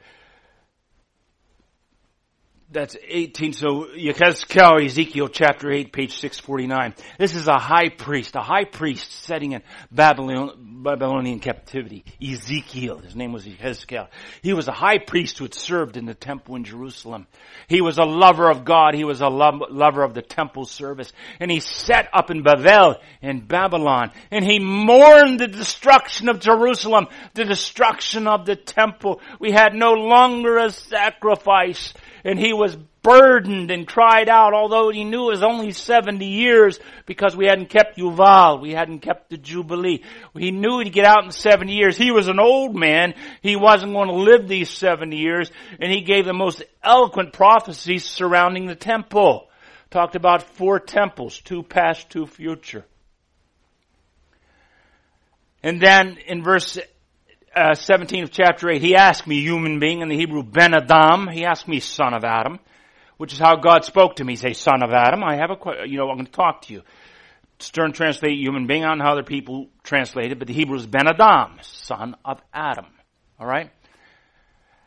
That's 2.71 2.99
18. 3.03 3.55
So 3.55 3.87
Yechezkel, 3.97 4.85
Ezekiel 4.85 5.29
chapter 5.29 5.73
8, 5.73 5.91
page 5.91 6.19
649. 6.19 6.95
This 7.19 7.35
is 7.35 7.49
a 7.49 7.59
high 7.59 7.89
priest, 7.89 8.37
a 8.37 8.43
high 8.43 8.65
priest 8.65 9.11
setting 9.25 9.53
in 9.53 9.63
Babylon, 9.91 10.83
Babylonian 10.83 11.41
captivity. 11.41 12.05
Ezekiel, 12.23 12.99
his 12.99 13.17
name 13.17 13.33
was 13.33 13.47
Yechezkel. 13.47 14.09
He 14.43 14.53
was 14.53 14.69
a 14.69 14.73
high 14.73 14.99
priest 14.99 15.39
who 15.39 15.47
had 15.47 15.55
served 15.55 15.97
in 15.97 16.05
the 16.05 16.13
temple 16.13 16.57
in 16.57 16.65
Jerusalem. 16.65 17.27
He 17.69 17.81
was 17.81 17.97
a 17.97 18.05
lover 18.05 18.51
of 18.51 18.67
God. 18.67 18.95
He 18.95 19.05
was 19.05 19.23
a 19.23 19.29
lover 19.29 20.03
of 20.03 20.13
the 20.13 20.21
temple 20.21 20.67
service. 20.67 21.11
And 21.41 21.51
he 21.51 21.61
set 21.61 22.11
up 22.13 22.31
in 22.31 22.43
Babel 22.43 22.97
in 23.23 23.47
Babylon. 23.47 24.11
And 24.31 24.45
he 24.45 24.59
mourned 24.59 25.41
the 25.41 25.49
destruction 25.49 26.29
of 26.29 26.41
Jerusalem, 26.41 27.07
the 27.33 27.47
destruction 27.47 28.27
of 28.27 28.45
the 28.45 28.57
temple. 28.57 29.23
We 29.41 29.53
had 29.53 29.73
no 29.73 29.93
longer 29.93 30.59
a 30.59 30.71
sacrifice 30.71 31.95
and 32.25 32.39
he 32.39 32.53
was 32.53 32.77
burdened 33.03 33.71
and 33.71 33.87
cried 33.87 34.29
out, 34.29 34.53
although 34.53 34.91
he 34.91 35.05
knew 35.05 35.29
it 35.29 35.33
was 35.33 35.43
only 35.43 35.73
70 35.73 36.27
years 36.27 36.79
because 37.07 37.37
we 37.37 37.47
hadn't 37.47 37.71
kept 37.71 37.97
Yuval, 37.97 38.61
we 38.61 38.73
hadn't 38.73 39.01
kept 39.01 39.31
the 39.31 39.39
Jubilee. 39.39 40.03
He 40.37 40.51
knew 40.51 40.81
he'd 40.81 40.93
get 40.93 41.07
out 41.07 41.25
in 41.25 41.31
70 41.31 41.73
years. 41.73 41.97
He 41.97 42.11
was 42.11 42.29
an 42.29 42.41
old 42.41 42.77
man. 42.77 43.15
He 43.41 43.57
wasn't 43.57 43.95
going 43.95 44.09
to 44.09 44.15
live 44.15 44.49
these 44.49 44.71
70 44.71 45.17
years, 45.17 45.51
and 45.81 45.91
he 45.91 46.03
gave 46.03 46.25
the 46.25 46.33
most 46.33 46.63
eloquent 46.83 47.33
prophecies 47.33 48.05
surrounding 48.05 48.67
the 48.67 48.75
temple. 48.75 49.49
Talked 49.91 50.17
about 50.17 50.43
four 50.43 50.79
temples, 50.81 51.41
two 51.41 51.63
past, 51.63 52.11
two 52.11 52.27
future. 52.27 52.85
And 55.63 55.81
then 55.81 56.19
in 56.27 56.43
verse 56.43 56.79
uh, 57.59 57.75
17 57.75 58.25
of 58.25 58.31
chapter 58.31 58.71
8, 58.71 58.81
he 58.81 58.95
asked 58.95 59.27
me, 59.27 59.41
human 59.41 59.81
being, 59.81 60.01
in 60.01 60.09
the 60.09 60.17
Hebrew, 60.17 60.43
Ben 60.43 60.75
Adam. 60.75 61.29
He 61.29 61.45
asked 61.45 61.67
me, 61.67 61.81
son 61.81 62.15
of 62.15 62.25
Adam, 62.25 62.61
which 63.17 63.33
is 63.33 63.39
how 63.39 63.57
God 63.57 63.85
spoke 63.85 64.17
to 64.17 64.25
me. 64.25 64.37
Say, 64.37 64.53
son 64.53 64.83
of 64.83 64.91
Adam, 64.93 65.25
I 65.25 65.37
have 65.37 65.51
a, 65.51 65.87
you 65.87 65.99
know, 65.99 66.09
I'm 66.09 66.17
going 66.17 66.27
to 66.27 66.33
talk 66.33 66.63
to 66.63 66.73
you. 66.73 66.83
Stern 67.59 67.93
translate 67.93 68.39
human 68.39 68.67
being, 68.67 68.83
know 68.83 68.97
how 69.01 69.13
other 69.13 69.25
people 69.25 69.69
translate 69.83 70.31
it, 70.31 70.39
but 70.39 70.47
the 70.47 70.55
Hebrew 70.55 70.77
is 70.77 70.87
Ben 70.87 71.09
Adam, 71.09 71.59
son 71.63 72.15
of 72.25 72.41
Adam. 72.55 72.87
Alright? 73.41 73.73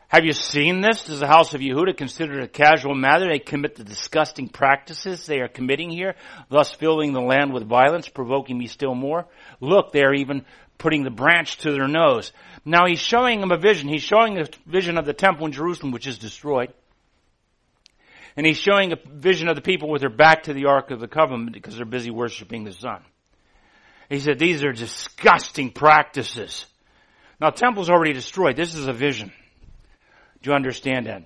Have 0.08 0.24
you 0.26 0.32
seen 0.32 0.82
this? 0.82 1.04
Does 1.04 1.20
the 1.20 1.26
house 1.26 1.54
of 1.54 1.62
Yehuda 1.62 1.96
consider 1.96 2.40
it 2.40 2.44
a 2.44 2.48
casual 2.48 2.94
matter? 2.94 3.30
They 3.30 3.38
commit 3.38 3.76
the 3.76 3.84
disgusting 3.84 4.48
practices 4.48 5.24
they 5.24 5.40
are 5.40 5.48
committing 5.48 5.88
here, 5.90 6.16
thus 6.50 6.70
filling 6.70 7.14
the 7.14 7.22
land 7.22 7.54
with 7.54 7.66
violence, 7.66 8.10
provoking 8.10 8.58
me 8.58 8.66
still 8.66 8.94
more. 8.94 9.26
Look, 9.60 9.92
they 9.92 10.02
are 10.02 10.12
even 10.12 10.44
putting 10.82 11.04
the 11.04 11.10
branch 11.10 11.58
to 11.58 11.70
their 11.70 11.86
nose. 11.86 12.32
Now 12.64 12.86
he's 12.86 12.98
showing 12.98 13.40
them 13.40 13.52
a 13.52 13.56
vision. 13.56 13.88
He's 13.88 14.02
showing 14.02 14.38
a 14.38 14.46
vision 14.66 14.98
of 14.98 15.06
the 15.06 15.12
temple 15.12 15.46
in 15.46 15.52
Jerusalem, 15.52 15.92
which 15.92 16.08
is 16.08 16.18
destroyed. 16.18 16.74
And 18.36 18.44
he's 18.44 18.58
showing 18.58 18.92
a 18.92 18.96
vision 18.96 19.48
of 19.48 19.54
the 19.54 19.62
people 19.62 19.88
with 19.88 20.00
their 20.00 20.10
back 20.10 20.44
to 20.44 20.52
the 20.52 20.66
Ark 20.66 20.90
of 20.90 20.98
the 20.98 21.06
Covenant 21.06 21.52
because 21.52 21.76
they're 21.76 21.84
busy 21.86 22.10
worshiping 22.10 22.64
the 22.64 22.72
sun. 22.72 23.02
He 24.10 24.18
said, 24.18 24.38
these 24.38 24.64
are 24.64 24.72
disgusting 24.72 25.70
practices. 25.70 26.66
Now, 27.40 27.50
the 27.50 27.56
temple's 27.56 27.88
already 27.88 28.12
destroyed. 28.12 28.56
This 28.56 28.74
is 28.74 28.88
a 28.88 28.92
vision. 28.92 29.32
Do 30.42 30.50
you 30.50 30.56
understand 30.56 31.06
that? 31.06 31.24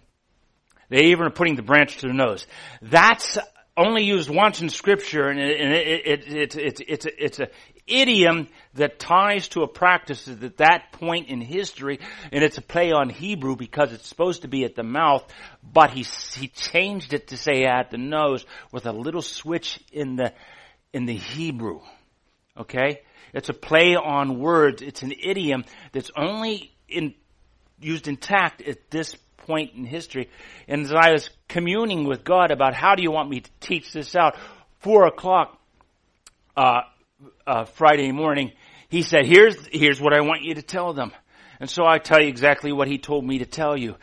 They 0.91 1.07
even 1.07 1.27
are 1.27 1.31
putting 1.31 1.57
the 1.57 1.63
branch 1.63 1.97
to 1.97 2.03
their 2.03 2.15
nose. 2.15 2.47
That's 2.83 3.39
only 3.77 4.05
used 4.05 4.31
once 4.31 4.61
in 4.61 4.69
scripture 4.69 5.29
and 5.29 5.39
it, 5.39 5.61
and 5.61 5.73
it, 5.73 6.07
it, 6.07 6.27
it's, 6.27 6.57
it's, 6.57 6.81
it's, 6.81 7.07
it's 7.19 7.41
a 7.41 7.49
idiom 7.87 8.49
that 8.75 8.99
ties 8.99 9.49
to 9.49 9.63
a 9.63 9.69
practice 9.69 10.27
at 10.27 10.57
that 10.57 10.91
point 10.93 11.29
in 11.29 11.41
history 11.41 12.01
and 12.33 12.43
it's 12.43 12.59
a 12.59 12.63
play 12.63 12.91
on 12.91 13.09
Hebrew 13.09 13.55
because 13.55 13.93
it's 13.93 14.09
supposed 14.09 14.43
to 14.43 14.49
be 14.49 14.65
at 14.65 14.75
the 14.75 14.83
mouth 14.83 15.25
but 15.63 15.91
he, 15.91 16.05
he 16.39 16.49
changed 16.49 17.13
it 17.13 17.29
to 17.29 17.37
say 17.37 17.65
at 17.65 17.91
the 17.91 17.99
nose 17.99 18.45
with 18.73 18.87
a 18.87 18.93
little 18.93 19.23
switch 19.23 19.79
in 19.93 20.17
the, 20.17 20.33
in 20.93 21.07
the 21.07 21.17
Hebrew. 21.17 21.81
Okay? 22.59 23.03
It's 23.33 23.51
a 23.51 23.55
play 23.55 23.95
on 23.97 24.41
words. 24.41 24.83
It's 24.83 25.03
an 25.03 25.13
idiom 25.13 25.65
that's 25.93 26.11
only 26.17 26.73
in, 26.89 27.15
used 27.79 28.09
intact 28.09 28.63
at 28.63 28.91
this 28.91 29.17
point 29.47 29.73
in 29.75 29.85
history. 29.85 30.29
And 30.67 30.83
as 30.83 30.93
I 30.93 31.13
was 31.13 31.31
communing 31.49 32.05
with 32.07 32.25
God 32.25 32.51
about 32.51 32.75
how 32.75 32.95
do 32.95 33.03
you 33.03 33.11
want 33.11 33.31
me 33.31 33.41
to 33.41 33.51
teach 33.61 33.93
this 33.93 34.17
out, 34.17 34.37
four 34.81 35.07
o'clock 35.07 35.59
uh, 36.57 36.81
uh, 37.47 37.65
Friday 37.65 38.13
morning, 38.13 38.53
he 38.89 39.03
said, 39.03 39.27
"Here's 39.27 39.67
here's 39.67 40.01
what 40.01 40.13
I 40.13 40.21
want 40.21 40.43
you 40.43 40.55
to 40.55 40.63
tell 40.63 40.93
them." 40.93 41.13
And 41.61 41.71
so 41.71 41.87
I 41.87 41.99
tell 41.99 42.21
you 42.21 42.29
exactly 42.29 42.73
what 42.73 42.89
he 42.89 42.99
told 42.99 43.25
me 43.25 43.39
to 43.39 43.47
tell 43.47 43.77
you. 43.77 43.97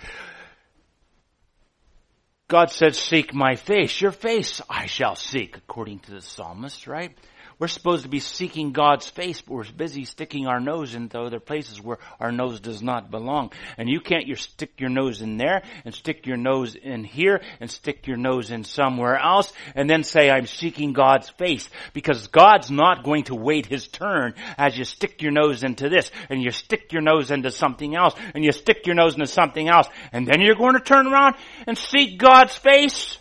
God 2.48 2.72
said, 2.72 2.96
"Seek 2.96 3.34
my 3.34 3.56
face. 3.56 4.00
Your 4.00 4.12
face 4.12 4.62
I 4.70 4.86
shall 4.86 5.16
seek," 5.16 5.58
according 5.58 6.00
to 6.00 6.12
the 6.12 6.22
psalmist, 6.22 6.88
right? 6.88 7.18
We're 7.60 7.68
supposed 7.68 8.04
to 8.04 8.10
be 8.10 8.20
seeking 8.20 8.72
God's 8.72 9.08
face, 9.08 9.42
but 9.42 9.54
we're 9.54 9.72
busy 9.72 10.06
sticking 10.06 10.48
our 10.48 10.60
nose 10.60 10.96
into 10.96 11.20
other 11.20 11.40
places 11.40 11.82
where 11.82 12.00
our 12.20 12.32
nose 12.32 12.60
does 12.60 12.82
not 12.82 13.12
belong. 13.12 13.52
And 13.78 13.90
you 13.90 14.00
can't 14.00 14.28
you 14.28 14.36
stick 14.36 14.80
your 14.80 14.90
nose 14.90 15.22
in 15.22 15.38
there 15.38 15.64
and 15.86 15.94
stick 15.94 16.26
your 16.26 16.38
nose 16.38 16.76
in 16.76 17.04
here 17.04 17.42
and 17.60 17.70
stick 17.70 18.08
your 18.08 18.18
nose 18.18 18.52
in 18.52 18.64
somewhere 18.64 19.18
else 19.18 19.54
and 19.76 19.90
then 19.90 20.04
say 20.04 20.30
I'm 20.30 20.48
seeking 20.48 20.94
God's 20.94 21.30
face 21.30 21.70
because 21.94 22.28
God's 22.28 22.72
not 22.72 23.04
going 23.04 23.26
to 23.26 23.36
wait 23.36 23.66
his 23.66 23.88
turn 23.88 24.34
as 24.58 24.78
you 24.78 24.84
stick 24.84 25.22
your 25.22 25.32
nose 25.32 25.64
into 25.64 25.90
this 25.90 26.12
and 26.30 26.42
you 26.42 26.52
stick 26.52 26.92
your 26.92 27.02
nose 27.02 27.32
into 27.32 27.52
something 27.52 27.96
else 27.96 28.16
and 28.34 28.44
you 28.44 28.52
stick 28.52 28.86
your 28.86 28.96
nose 28.96 29.14
into 29.14 29.28
something 29.28 29.70
else 29.70 29.88
and 30.12 30.28
then 30.28 30.42
you're 30.42 30.56
going 30.56 30.74
to 30.74 30.80
turn 30.80 31.08
around 31.08 31.36
and 31.68 31.78
seek 31.78 32.18
God's 32.18 32.56
face. 32.56 33.18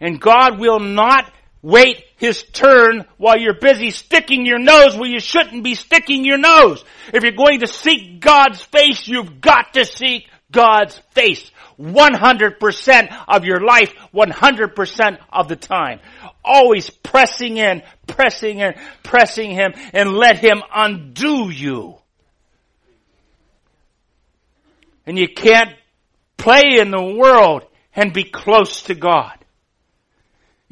And 0.00 0.20
God 0.20 0.58
will 0.58 0.80
not 0.80 1.32
wait 1.64 2.04
his 2.16 2.42
turn 2.52 3.06
while 3.16 3.38
you're 3.38 3.58
busy 3.58 3.90
sticking 3.90 4.44
your 4.44 4.58
nose 4.58 4.94
where 4.94 5.08
you 5.08 5.18
shouldn't 5.18 5.64
be 5.64 5.74
sticking 5.74 6.22
your 6.22 6.36
nose. 6.36 6.84
If 7.12 7.22
you're 7.22 7.32
going 7.32 7.60
to 7.60 7.66
seek 7.66 8.20
God's 8.20 8.60
face, 8.60 9.08
you've 9.08 9.40
got 9.40 9.72
to 9.72 9.86
seek 9.86 10.28
God's 10.52 10.96
face. 11.12 11.50
100% 11.80 13.24
of 13.26 13.44
your 13.44 13.60
life, 13.60 13.94
100% 14.14 15.18
of 15.32 15.48
the 15.48 15.56
time. 15.56 16.00
Always 16.44 16.90
pressing 16.90 17.56
in, 17.56 17.82
pressing 18.06 18.58
in, 18.58 18.74
pressing 19.02 19.50
Him, 19.50 19.72
and 19.94 20.12
let 20.12 20.38
Him 20.38 20.62
undo 20.72 21.48
you. 21.48 21.96
And 25.06 25.18
you 25.18 25.28
can't 25.28 25.70
play 26.36 26.78
in 26.78 26.90
the 26.90 27.02
world 27.02 27.64
and 27.96 28.12
be 28.12 28.24
close 28.24 28.82
to 28.82 28.94
God. 28.94 29.43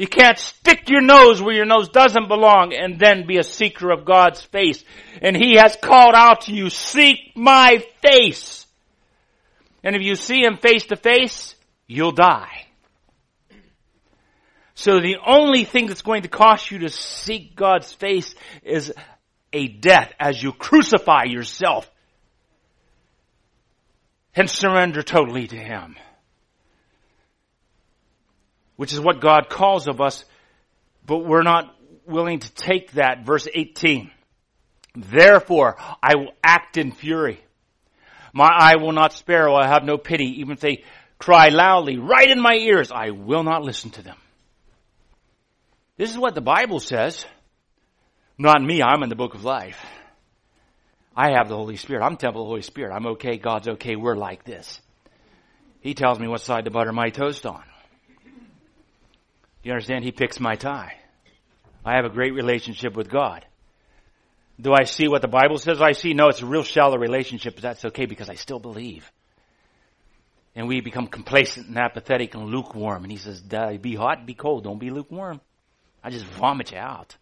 You 0.02 0.08
can't 0.08 0.36
stick 0.36 0.88
your 0.88 1.00
nose 1.00 1.40
where 1.40 1.54
your 1.54 1.64
nose 1.64 1.88
doesn't 1.88 2.26
belong 2.26 2.74
and 2.74 2.98
then 2.98 3.24
be 3.24 3.38
a 3.38 3.44
seeker 3.44 3.92
of 3.92 4.04
God's 4.04 4.42
face. 4.42 4.82
And 5.20 5.36
He 5.36 5.54
has 5.54 5.76
called 5.80 6.16
out 6.16 6.40
to 6.46 6.52
you, 6.52 6.70
seek 6.70 7.36
my 7.36 7.84
face. 8.02 8.66
And 9.84 9.94
if 9.94 10.02
you 10.02 10.16
see 10.16 10.42
Him 10.42 10.56
face 10.56 10.86
to 10.86 10.96
face, 10.96 11.54
you'll 11.86 12.10
die. 12.10 12.66
So 14.74 14.98
the 14.98 15.18
only 15.24 15.64
thing 15.64 15.86
that's 15.86 16.02
going 16.02 16.22
to 16.22 16.28
cost 16.28 16.72
you 16.72 16.80
to 16.80 16.88
seek 16.88 17.54
God's 17.54 17.92
face 17.92 18.34
is 18.64 18.92
a 19.52 19.68
death 19.68 20.12
as 20.18 20.42
you 20.42 20.52
crucify 20.52 21.26
yourself 21.26 21.88
and 24.34 24.50
surrender 24.50 25.04
totally 25.04 25.46
to 25.46 25.56
Him 25.56 25.94
which 28.82 28.92
is 28.92 28.98
what 28.98 29.20
God 29.20 29.48
calls 29.48 29.86
of 29.86 30.00
us, 30.00 30.24
but 31.06 31.18
we're 31.18 31.44
not 31.44 31.72
willing 32.04 32.40
to 32.40 32.52
take 32.52 32.90
that. 32.94 33.24
Verse 33.24 33.46
18. 33.54 34.10
Therefore, 34.96 35.76
I 36.02 36.16
will 36.16 36.32
act 36.42 36.76
in 36.76 36.90
fury. 36.90 37.38
My 38.32 38.48
eye 38.48 38.74
will 38.80 38.90
not 38.90 39.12
spare, 39.12 39.48
I 39.48 39.68
have 39.68 39.84
no 39.84 39.98
pity, 39.98 40.40
even 40.40 40.54
if 40.54 40.58
they 40.58 40.82
cry 41.16 41.50
loudly, 41.50 41.96
right 41.96 42.28
in 42.28 42.42
my 42.42 42.54
ears, 42.54 42.90
I 42.90 43.10
will 43.10 43.44
not 43.44 43.62
listen 43.62 43.92
to 43.92 44.02
them. 44.02 44.16
This 45.96 46.10
is 46.10 46.18
what 46.18 46.34
the 46.34 46.40
Bible 46.40 46.80
says. 46.80 47.24
Not 48.36 48.60
me, 48.60 48.82
I'm 48.82 49.04
in 49.04 49.10
the 49.10 49.14
book 49.14 49.34
of 49.36 49.44
life. 49.44 49.78
I 51.16 51.36
have 51.36 51.48
the 51.48 51.54
Holy 51.56 51.76
Spirit. 51.76 52.02
I'm 52.02 52.16
temple 52.16 52.42
of 52.42 52.46
the 52.46 52.50
Holy 52.50 52.62
Spirit. 52.62 52.92
I'm 52.92 53.06
okay, 53.12 53.36
God's 53.36 53.68
okay, 53.68 53.94
we're 53.94 54.16
like 54.16 54.42
this. 54.42 54.80
He 55.82 55.94
tells 55.94 56.18
me 56.18 56.26
what 56.26 56.40
side 56.40 56.64
to 56.64 56.72
butter 56.72 56.92
my 56.92 57.10
toast 57.10 57.46
on. 57.46 57.62
You 59.62 59.72
understand? 59.72 60.04
He 60.04 60.12
picks 60.12 60.40
my 60.40 60.54
tie. 60.54 60.96
I 61.84 61.96
have 61.96 62.04
a 62.04 62.10
great 62.10 62.34
relationship 62.34 62.96
with 62.96 63.08
God. 63.08 63.44
Do 64.60 64.72
I 64.72 64.84
see 64.84 65.08
what 65.08 65.22
the 65.22 65.28
Bible 65.28 65.58
says 65.58 65.80
I 65.80 65.92
see? 65.92 66.14
No, 66.14 66.28
it's 66.28 66.42
a 66.42 66.46
real 66.46 66.62
shallow 66.62 66.96
relationship, 66.96 67.54
but 67.54 67.62
that's 67.62 67.84
okay 67.86 68.06
because 68.06 68.28
I 68.28 68.34
still 68.34 68.58
believe. 68.58 69.10
And 70.54 70.68
we 70.68 70.80
become 70.80 71.06
complacent 71.06 71.68
and 71.68 71.78
apathetic 71.78 72.34
and 72.34 72.44
lukewarm. 72.46 73.04
And 73.04 73.10
he 73.10 73.18
says, 73.18 73.40
be 73.40 73.94
hot, 73.94 74.26
be 74.26 74.34
cold, 74.34 74.64
don't 74.64 74.78
be 74.78 74.90
lukewarm. 74.90 75.40
I 76.04 76.10
just 76.10 76.26
vomit 76.26 76.72
you 76.72 76.78
out. 76.78 77.16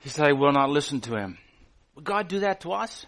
He 0.00 0.08
said, 0.08 0.26
I 0.26 0.32
will 0.32 0.52
not 0.52 0.68
listen 0.70 1.00
to 1.02 1.16
him. 1.16 1.38
Will 1.94 2.02
God 2.02 2.28
do 2.28 2.40
that 2.40 2.62
to 2.62 2.72
us? 2.72 3.06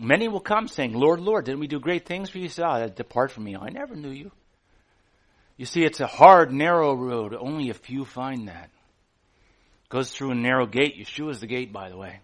Many 0.00 0.28
will 0.28 0.40
come 0.40 0.66
saying, 0.66 0.94
Lord, 0.94 1.20
Lord, 1.20 1.44
didn't 1.44 1.60
we 1.60 1.66
do 1.66 1.78
great 1.78 2.06
things 2.06 2.30
for 2.30 2.38
you? 2.38 2.44
He 2.44 2.48
said, 2.48 2.64
oh, 2.64 2.88
depart 2.88 3.30
from 3.30 3.44
me. 3.44 3.54
I 3.56 3.68
never 3.68 3.94
knew 3.94 4.10
you. 4.10 4.32
You 5.60 5.66
see, 5.66 5.84
it's 5.84 6.00
a 6.00 6.06
hard, 6.06 6.54
narrow 6.54 6.94
road. 6.94 7.36
Only 7.38 7.68
a 7.68 7.74
few 7.74 8.06
find 8.06 8.48
that. 8.48 8.70
Goes 9.90 10.10
through 10.10 10.30
a 10.30 10.34
narrow 10.34 10.64
gate. 10.64 10.98
Yeshua 10.98 11.32
is 11.32 11.40
the 11.40 11.46
gate, 11.46 11.70
by 11.70 11.90
the 11.90 11.98
way. 11.98 12.20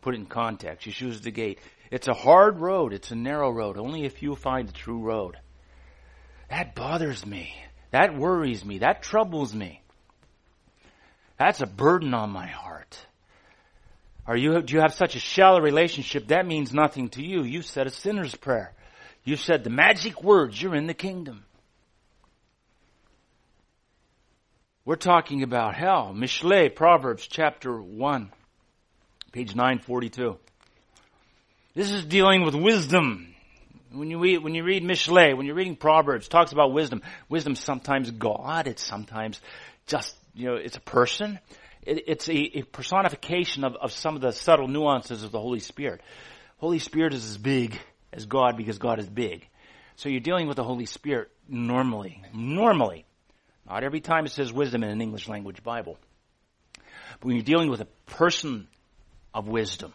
Put 0.00 0.14
it 0.14 0.20
in 0.20 0.24
context. 0.24 0.86
Yeshua 0.86 1.10
is 1.10 1.20
the 1.20 1.30
gate. 1.30 1.58
It's 1.90 2.08
a 2.08 2.14
hard 2.14 2.58
road. 2.58 2.94
It's 2.94 3.10
a 3.10 3.14
narrow 3.14 3.50
road. 3.50 3.76
Only 3.76 4.06
a 4.06 4.08
few 4.08 4.34
find 4.34 4.66
the 4.66 4.72
true 4.72 5.00
road. 5.00 5.36
That 6.48 6.74
bothers 6.74 7.26
me. 7.26 7.54
That 7.90 8.16
worries 8.16 8.64
me. 8.64 8.78
That 8.78 9.02
troubles 9.02 9.54
me. 9.54 9.82
That's 11.38 11.60
a 11.60 11.66
burden 11.66 12.14
on 12.14 12.30
my 12.30 12.46
heart. 12.46 12.98
Are 14.26 14.38
you, 14.38 14.62
do 14.62 14.72
you 14.72 14.80
have 14.80 14.94
such 14.94 15.16
a 15.16 15.20
shallow 15.20 15.60
relationship? 15.60 16.28
That 16.28 16.46
means 16.46 16.72
nothing 16.72 17.10
to 17.10 17.22
you. 17.22 17.42
You 17.42 17.60
said 17.60 17.86
a 17.86 17.90
sinner's 17.90 18.34
prayer. 18.34 18.72
You 19.22 19.36
said 19.36 19.64
the 19.64 19.70
magic 19.70 20.24
words. 20.24 20.62
You're 20.62 20.76
in 20.76 20.86
the 20.86 20.94
kingdom. 20.94 21.44
We're 24.84 24.96
talking 24.96 25.44
about 25.44 25.76
hell. 25.76 26.12
Mishle, 26.12 26.74
Proverbs 26.74 27.28
chapter 27.28 27.80
1, 27.80 28.32
page 29.30 29.54
942. 29.54 30.36
This 31.72 31.92
is 31.92 32.04
dealing 32.04 32.44
with 32.44 32.56
wisdom. 32.56 33.32
When 33.92 34.10
you 34.10 34.18
read, 34.18 34.42
when 34.42 34.56
you 34.56 34.64
read 34.64 34.82
Mishle, 34.82 35.36
when 35.36 35.46
you're 35.46 35.54
reading 35.54 35.76
Proverbs, 35.76 36.26
talks 36.26 36.50
about 36.50 36.72
wisdom. 36.72 37.00
Wisdom 37.28 37.54
sometimes 37.54 38.10
God, 38.10 38.66
it's 38.66 38.82
sometimes 38.82 39.40
just, 39.86 40.16
you 40.34 40.48
know, 40.48 40.56
it's 40.56 40.76
a 40.76 40.80
person. 40.80 41.38
It, 41.82 42.02
it's 42.08 42.28
a, 42.28 42.58
a 42.58 42.62
personification 42.62 43.62
of, 43.62 43.76
of 43.76 43.92
some 43.92 44.16
of 44.16 44.20
the 44.20 44.32
subtle 44.32 44.66
nuances 44.66 45.22
of 45.22 45.30
the 45.30 45.40
Holy 45.40 45.60
Spirit. 45.60 46.00
Holy 46.58 46.80
Spirit 46.80 47.14
is 47.14 47.24
as 47.24 47.38
big 47.38 47.78
as 48.12 48.26
God 48.26 48.56
because 48.56 48.78
God 48.78 48.98
is 48.98 49.08
big. 49.08 49.46
So 49.94 50.08
you're 50.08 50.18
dealing 50.18 50.48
with 50.48 50.56
the 50.56 50.64
Holy 50.64 50.86
Spirit 50.86 51.30
normally. 51.48 52.20
Normally. 52.34 53.04
Not 53.68 53.84
every 53.84 54.00
time 54.00 54.26
it 54.26 54.32
says 54.32 54.52
wisdom 54.52 54.82
in 54.82 54.90
an 54.90 55.00
English 55.00 55.28
language 55.28 55.62
Bible. 55.62 55.98
But 56.74 57.24
when 57.24 57.36
you're 57.36 57.44
dealing 57.44 57.70
with 57.70 57.80
a 57.80 57.88
person 58.06 58.68
of 59.32 59.48
wisdom, 59.48 59.92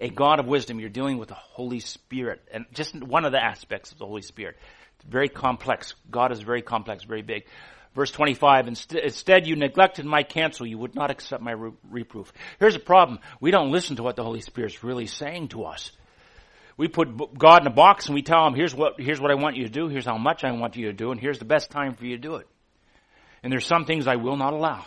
a 0.00 0.10
God 0.10 0.40
of 0.40 0.46
wisdom, 0.46 0.78
you're 0.78 0.90
dealing 0.90 1.18
with 1.18 1.28
the 1.28 1.34
Holy 1.34 1.80
Spirit. 1.80 2.42
And 2.52 2.66
just 2.74 2.94
one 3.02 3.24
of 3.24 3.32
the 3.32 3.42
aspects 3.42 3.92
of 3.92 3.98
the 3.98 4.06
Holy 4.06 4.22
Spirit. 4.22 4.56
It's 4.96 5.08
very 5.08 5.28
complex. 5.28 5.94
God 6.10 6.32
is 6.32 6.40
very 6.40 6.62
complex, 6.62 7.04
very 7.04 7.22
big. 7.22 7.44
Verse 7.94 8.10
25, 8.10 8.68
instead 8.68 9.46
you 9.46 9.56
neglected 9.56 10.04
my 10.04 10.22
counsel, 10.22 10.66
you 10.66 10.76
would 10.76 10.94
not 10.94 11.10
accept 11.10 11.42
my 11.42 11.54
reproof. 11.90 12.30
Here's 12.58 12.76
a 12.76 12.78
problem. 12.78 13.20
We 13.40 13.50
don't 13.50 13.72
listen 13.72 13.96
to 13.96 14.02
what 14.02 14.16
the 14.16 14.22
Holy 14.22 14.42
Spirit's 14.42 14.84
really 14.84 15.06
saying 15.06 15.48
to 15.48 15.64
us. 15.64 15.92
We 16.76 16.88
put 16.88 17.38
God 17.38 17.62
in 17.62 17.66
a 17.66 17.74
box 17.74 18.04
and 18.04 18.14
we 18.14 18.20
tell 18.20 18.46
him, 18.46 18.54
here's 18.54 18.74
what, 18.74 19.00
here's 19.00 19.18
what 19.18 19.30
I 19.30 19.34
want 19.36 19.56
you 19.56 19.62
to 19.62 19.70
do, 19.70 19.88
here's 19.88 20.04
how 20.04 20.18
much 20.18 20.44
I 20.44 20.52
want 20.52 20.76
you 20.76 20.88
to 20.88 20.92
do, 20.92 21.10
and 21.10 21.18
here's 21.18 21.38
the 21.38 21.46
best 21.46 21.70
time 21.70 21.94
for 21.94 22.04
you 22.04 22.16
to 22.16 22.22
do 22.22 22.34
it. 22.34 22.46
And 23.46 23.52
there's 23.52 23.64
some 23.64 23.84
things 23.84 24.08
I 24.08 24.16
will 24.16 24.36
not 24.36 24.54
allow. 24.54 24.84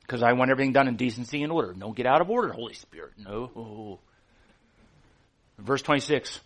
Because 0.00 0.22
I 0.22 0.32
want 0.32 0.50
everything 0.50 0.72
done 0.72 0.88
in 0.88 0.96
decency 0.96 1.42
and 1.42 1.52
order. 1.52 1.74
Don't 1.74 1.94
get 1.94 2.06
out 2.06 2.22
of 2.22 2.30
order, 2.30 2.50
Holy 2.54 2.72
Spirit. 2.72 3.12
No. 3.18 3.98
Verse 5.58 5.82
26. 5.82 6.40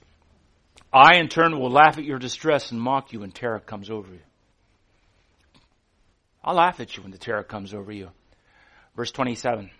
I 0.92 1.18
in 1.18 1.28
turn 1.28 1.56
will 1.60 1.70
laugh 1.70 1.98
at 1.98 2.04
your 2.04 2.18
distress 2.18 2.72
and 2.72 2.80
mock 2.80 3.12
you 3.12 3.20
when 3.20 3.30
terror 3.30 3.60
comes 3.60 3.90
over 3.90 4.12
you. 4.12 4.18
I'll 6.42 6.56
laugh 6.56 6.80
at 6.80 6.96
you 6.96 7.04
when 7.04 7.12
the 7.12 7.18
terror 7.18 7.44
comes 7.44 7.72
over 7.72 7.92
you. 7.92 8.10
Verse 8.96 9.12
27. 9.12 9.70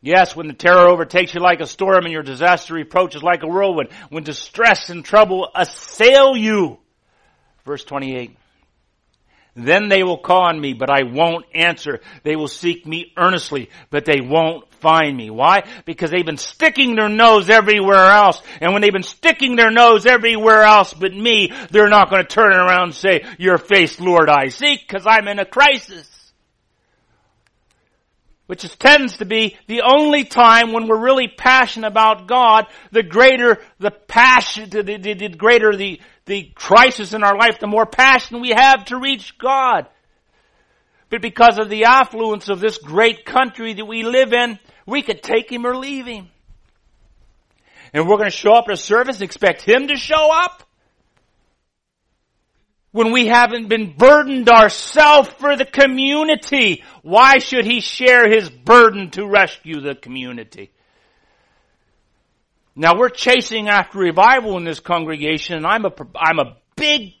Yes, 0.00 0.34
when 0.34 0.48
the 0.48 0.54
terror 0.54 0.88
overtakes 0.88 1.34
you 1.34 1.40
like 1.40 1.60
a 1.60 1.68
storm 1.68 2.02
and 2.02 2.12
your 2.12 2.24
disaster 2.24 2.76
approaches 2.78 3.22
like 3.22 3.44
a 3.44 3.46
whirlwind, 3.46 3.90
when 4.08 4.24
distress 4.24 4.90
and 4.90 5.04
trouble 5.04 5.48
assail 5.54 6.36
you. 6.36 6.80
Verse 7.64 7.84
28. 7.84 8.36
Then 9.56 9.88
they 9.88 10.02
will 10.02 10.18
call 10.18 10.46
on 10.46 10.60
me, 10.60 10.72
but 10.72 10.90
I 10.90 11.04
won't 11.04 11.46
answer. 11.54 12.00
They 12.24 12.34
will 12.34 12.48
seek 12.48 12.86
me 12.86 13.12
earnestly, 13.16 13.70
but 13.88 14.04
they 14.04 14.20
won't 14.20 14.68
find 14.74 15.16
me. 15.16 15.30
Why? 15.30 15.62
Because 15.84 16.10
they've 16.10 16.26
been 16.26 16.36
sticking 16.36 16.96
their 16.96 17.08
nose 17.08 17.48
everywhere 17.48 18.06
else. 18.06 18.42
And 18.60 18.72
when 18.72 18.82
they've 18.82 18.92
been 18.92 19.04
sticking 19.04 19.54
their 19.54 19.70
nose 19.70 20.06
everywhere 20.06 20.62
else 20.62 20.92
but 20.92 21.14
me, 21.14 21.52
they're 21.70 21.88
not 21.88 22.10
going 22.10 22.22
to 22.22 22.28
turn 22.28 22.52
around 22.52 22.82
and 22.82 22.94
say, 22.94 23.24
your 23.38 23.58
face, 23.58 24.00
Lord, 24.00 24.28
I 24.28 24.48
seek, 24.48 24.80
because 24.86 25.06
I'm 25.06 25.28
in 25.28 25.38
a 25.38 25.46
crisis. 25.46 26.10
Which 28.46 28.64
is, 28.64 28.76
tends 28.76 29.18
to 29.18 29.24
be 29.24 29.56
the 29.68 29.82
only 29.82 30.24
time 30.24 30.72
when 30.72 30.86
we're 30.86 31.00
really 31.00 31.28
passionate 31.28 31.86
about 31.86 32.26
God, 32.26 32.66
the 32.90 33.02
greater 33.02 33.58
the 33.78 33.90
passion, 33.90 34.68
the, 34.68 34.82
the, 34.82 35.14
the 35.14 35.28
greater 35.30 35.74
the, 35.74 35.98
the 36.26 36.50
crisis 36.54 37.12
in 37.12 37.22
our 37.22 37.36
life, 37.36 37.58
the 37.60 37.66
more 37.66 37.86
passion 37.86 38.40
we 38.40 38.50
have 38.50 38.86
to 38.86 38.98
reach 38.98 39.36
God. 39.38 39.86
But 41.10 41.22
because 41.22 41.58
of 41.58 41.68
the 41.68 41.84
affluence 41.84 42.48
of 42.48 42.60
this 42.60 42.78
great 42.78 43.24
country 43.24 43.74
that 43.74 43.84
we 43.84 44.02
live 44.02 44.32
in, 44.32 44.58
we 44.86 45.02
could 45.02 45.22
take 45.22 45.50
him 45.50 45.66
or 45.66 45.76
leave 45.76 46.06
him. 46.06 46.28
And 47.92 48.08
we're 48.08 48.16
going 48.16 48.30
to 48.30 48.36
show 48.36 48.54
up 48.54 48.64
at 48.68 48.74
a 48.74 48.76
service 48.76 49.16
and 49.16 49.22
expect 49.24 49.62
him 49.62 49.88
to 49.88 49.96
show 49.96 50.30
up? 50.32 50.64
When 52.90 53.12
we 53.12 53.26
haven't 53.26 53.68
been 53.68 53.94
burdened 53.96 54.48
ourselves 54.48 55.28
for 55.38 55.56
the 55.56 55.64
community, 55.64 56.82
why 57.02 57.38
should 57.38 57.64
he 57.64 57.80
share 57.80 58.28
his 58.28 58.48
burden 58.48 59.10
to 59.12 59.26
rescue 59.26 59.80
the 59.80 59.94
community? 59.94 60.70
Now 62.76 62.98
we're 62.98 63.08
chasing 63.08 63.68
after 63.68 63.98
revival 63.98 64.56
in 64.56 64.64
this 64.64 64.80
congregation 64.80 65.56
and 65.56 65.66
I'm 65.66 65.84
a, 65.84 65.92
I'm 66.16 66.38
a 66.38 66.56
big 66.76 67.14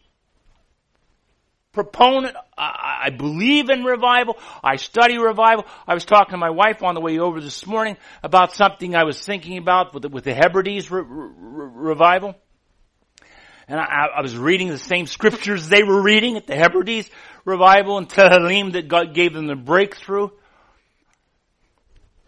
proponent. 1.72 2.36
I, 2.56 3.02
I 3.06 3.10
believe 3.10 3.68
in 3.70 3.84
revival. 3.84 4.36
I 4.62 4.76
study 4.76 5.18
revival. 5.18 5.66
I 5.86 5.94
was 5.94 6.04
talking 6.04 6.32
to 6.32 6.38
my 6.38 6.50
wife 6.50 6.82
on 6.82 6.94
the 6.94 7.00
way 7.00 7.18
over 7.18 7.40
this 7.40 7.66
morning 7.66 7.96
about 8.22 8.52
something 8.52 8.96
I 8.96 9.04
was 9.04 9.22
thinking 9.22 9.58
about 9.58 9.92
with 9.92 10.04
the, 10.04 10.08
with 10.08 10.24
the 10.24 10.34
Hebrides 10.34 10.90
re- 10.90 11.02
re- 11.02 11.70
revival. 11.74 12.34
And 13.68 13.80
I, 13.80 14.08
I, 14.16 14.20
was 14.20 14.36
reading 14.36 14.68
the 14.68 14.78
same 14.78 15.06
scriptures 15.06 15.68
they 15.68 15.82
were 15.82 16.02
reading 16.02 16.36
at 16.36 16.46
the 16.46 16.54
Hebrides 16.54 17.08
revival 17.46 17.96
in 17.96 18.06
Tehillim 18.06 18.72
that 18.72 18.88
God 18.88 19.14
gave 19.14 19.32
them 19.32 19.46
the 19.46 19.56
breakthrough 19.56 20.28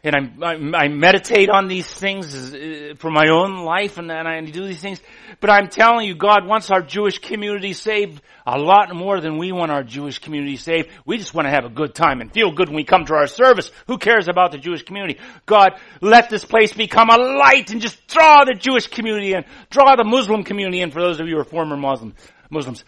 and 0.07 0.45
I, 0.45 0.53
I, 0.53 0.85
I 0.85 0.89
meditate 0.89 1.51
on 1.51 1.67
these 1.67 1.87
things 1.87 2.55
uh, 2.55 2.95
for 2.99 3.11
my 3.11 3.29
own 3.29 3.65
life 3.65 3.99
and, 3.99 4.11
and 4.11 4.29
I 4.29 4.41
do 4.43 4.65
these 4.67 4.81
things. 4.81 5.01
But 5.41 5.51
I'm 5.51 5.69
telling 5.69 6.07
you, 6.07 6.15
God 6.15 6.47
wants 6.47 6.71
our 6.71 6.81
Jewish 6.81 7.19
community 7.19 7.73
saved 7.73 8.23
a 8.47 8.59
lot 8.59 8.95
more 8.95 9.21
than 9.21 9.39
we 9.39 9.51
want 9.51 9.73
our 9.73 9.83
Jewish 9.83 10.21
community 10.21 10.57
saved. 10.57 10.91
We 11.05 11.19
just 11.19 11.35
want 11.35 11.47
to 11.47 11.51
have 11.51 11.65
a 11.65 11.69
good 11.69 11.95
time 11.95 12.21
and 12.21 12.33
feel 12.33 12.53
good 12.53 12.69
when 12.69 12.77
we 12.77 12.85
come 12.85 13.05
to 13.07 13.15
our 13.15 13.27
service. 13.27 13.71
Who 13.89 13.99
cares 13.99 14.29
about 14.29 14.53
the 14.53 14.59
Jewish 14.59 14.85
community? 14.85 15.19
God, 15.45 15.73
let 16.01 16.31
this 16.31 16.45
place 16.45 16.73
become 16.73 17.11
a 17.11 17.17
light 17.17 17.71
and 17.71 17.81
just 17.81 18.07
draw 18.07 18.45
the 18.45 18.55
Jewish 18.55 18.87
community 18.87 19.35
in. 19.35 19.45
Draw 19.71 19.97
the 19.97 20.05
Muslim 20.05 20.45
community 20.45 20.81
in 20.81 20.93
for 20.93 21.01
those 21.03 21.19
of 21.19 21.27
you 21.27 21.35
who 21.35 21.41
are 21.41 21.45
former 21.45 21.77
Muslim, 21.77 22.15
Muslims. 22.49 22.85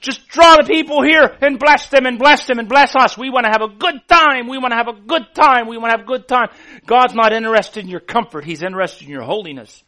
Just 0.00 0.28
draw 0.28 0.56
the 0.56 0.64
people 0.64 1.02
here 1.02 1.36
and 1.40 1.58
bless 1.58 1.88
them 1.88 2.06
and 2.06 2.18
bless 2.18 2.46
them 2.46 2.58
and 2.58 2.68
bless 2.68 2.94
us. 2.94 3.18
We 3.18 3.30
want 3.30 3.44
to 3.46 3.50
have 3.50 3.62
a 3.62 3.68
good 3.68 4.06
time. 4.08 4.48
We 4.48 4.58
want 4.58 4.72
to 4.72 4.76
have 4.76 4.88
a 4.88 4.92
good 4.92 5.34
time. 5.34 5.68
We 5.68 5.78
want 5.78 5.92
to 5.92 5.98
have 5.98 6.06
a 6.06 6.10
good 6.10 6.28
time. 6.28 6.48
God's 6.86 7.14
not 7.14 7.32
interested 7.32 7.84
in 7.84 7.90
your 7.90 8.00
comfort. 8.00 8.44
He's 8.44 8.62
interested 8.62 9.04
in 9.04 9.10
your 9.10 9.22
holiness. 9.22 9.82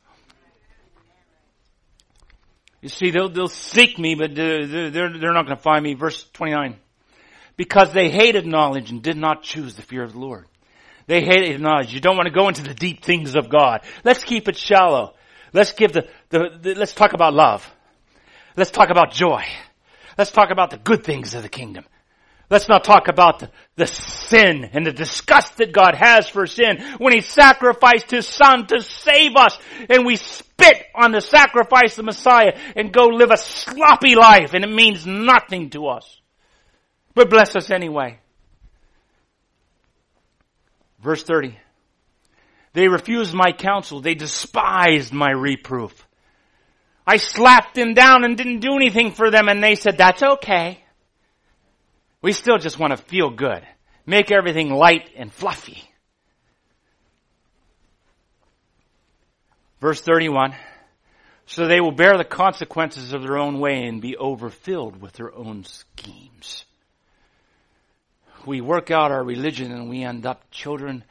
You 2.82 2.88
see, 2.88 3.10
they'll, 3.10 3.28
they'll 3.28 3.48
seek 3.48 3.98
me, 3.98 4.14
but 4.14 4.34
they're, 4.34 4.90
they're, 4.90 5.32
not 5.32 5.46
going 5.46 5.56
to 5.56 5.62
find 5.62 5.82
me. 5.82 5.94
Verse 5.94 6.24
29. 6.34 6.76
Because 7.56 7.92
they 7.92 8.10
hated 8.10 8.46
knowledge 8.46 8.90
and 8.90 9.02
did 9.02 9.16
not 9.16 9.42
choose 9.42 9.74
the 9.74 9.82
fear 9.82 10.02
of 10.02 10.12
the 10.12 10.18
Lord. 10.18 10.46
They 11.06 11.20
hated 11.22 11.60
knowledge. 11.60 11.94
You 11.94 12.00
don't 12.00 12.16
want 12.16 12.26
to 12.26 12.34
go 12.34 12.48
into 12.48 12.62
the 12.62 12.74
deep 12.74 13.04
things 13.04 13.34
of 13.34 13.48
God. 13.48 13.82
Let's 14.04 14.24
keep 14.24 14.48
it 14.48 14.56
shallow. 14.56 15.14
Let's 15.52 15.72
give 15.72 15.92
the, 15.92 16.08
the, 16.28 16.58
the 16.60 16.74
let's 16.74 16.92
talk 16.92 17.12
about 17.12 17.32
love. 17.32 17.68
Let's 18.56 18.70
talk 18.70 18.90
about 18.90 19.12
joy. 19.12 19.42
Let's 20.16 20.30
talk 20.30 20.50
about 20.50 20.70
the 20.70 20.78
good 20.78 21.04
things 21.04 21.34
of 21.34 21.42
the 21.42 21.48
kingdom. 21.48 21.84
Let's 22.48 22.68
not 22.68 22.84
talk 22.84 23.08
about 23.08 23.40
the, 23.40 23.50
the, 23.74 23.86
sin 23.86 24.70
and 24.72 24.86
the 24.86 24.92
disgust 24.92 25.56
that 25.56 25.72
God 25.72 25.96
has 25.96 26.28
for 26.28 26.46
sin 26.46 26.80
when 26.98 27.12
He 27.12 27.20
sacrificed 27.20 28.10
His 28.12 28.26
Son 28.26 28.66
to 28.68 28.80
save 28.80 29.34
us 29.34 29.58
and 29.90 30.06
we 30.06 30.14
spit 30.14 30.84
on 30.94 31.10
the 31.10 31.20
sacrifice 31.20 31.92
of 31.92 31.96
the 31.96 32.02
Messiah 32.04 32.56
and 32.76 32.92
go 32.92 33.06
live 33.06 33.32
a 33.32 33.36
sloppy 33.36 34.14
life 34.14 34.54
and 34.54 34.64
it 34.64 34.72
means 34.72 35.04
nothing 35.04 35.70
to 35.70 35.88
us. 35.88 36.20
But 37.14 37.30
bless 37.30 37.56
us 37.56 37.70
anyway. 37.70 38.20
Verse 41.00 41.24
30. 41.24 41.58
They 42.74 42.88
refused 42.88 43.34
my 43.34 43.52
counsel. 43.52 44.00
They 44.00 44.14
despised 44.14 45.12
my 45.12 45.30
reproof. 45.30 46.05
I 47.06 47.18
slapped 47.18 47.74
them 47.74 47.94
down 47.94 48.24
and 48.24 48.36
didn't 48.36 48.60
do 48.60 48.74
anything 48.74 49.12
for 49.12 49.30
them 49.30 49.48
and 49.48 49.62
they 49.62 49.76
said, 49.76 49.96
that's 49.96 50.22
okay. 50.22 50.80
We 52.20 52.32
still 52.32 52.58
just 52.58 52.78
want 52.78 52.96
to 52.96 52.96
feel 52.96 53.30
good. 53.30 53.62
Make 54.04 54.32
everything 54.32 54.70
light 54.70 55.10
and 55.16 55.32
fluffy. 55.32 55.82
Verse 59.80 60.00
31. 60.00 60.54
So 61.46 61.68
they 61.68 61.80
will 61.80 61.92
bear 61.92 62.18
the 62.18 62.24
consequences 62.24 63.12
of 63.12 63.22
their 63.22 63.38
own 63.38 63.60
way 63.60 63.84
and 63.84 64.00
be 64.00 64.16
overfilled 64.16 65.00
with 65.00 65.12
their 65.12 65.32
own 65.32 65.64
schemes. 65.64 66.64
We 68.44 68.60
work 68.60 68.90
out 68.90 69.12
our 69.12 69.22
religion 69.22 69.70
and 69.70 69.88
we 69.88 70.02
end 70.02 70.26
up 70.26 70.50
children 70.50 71.04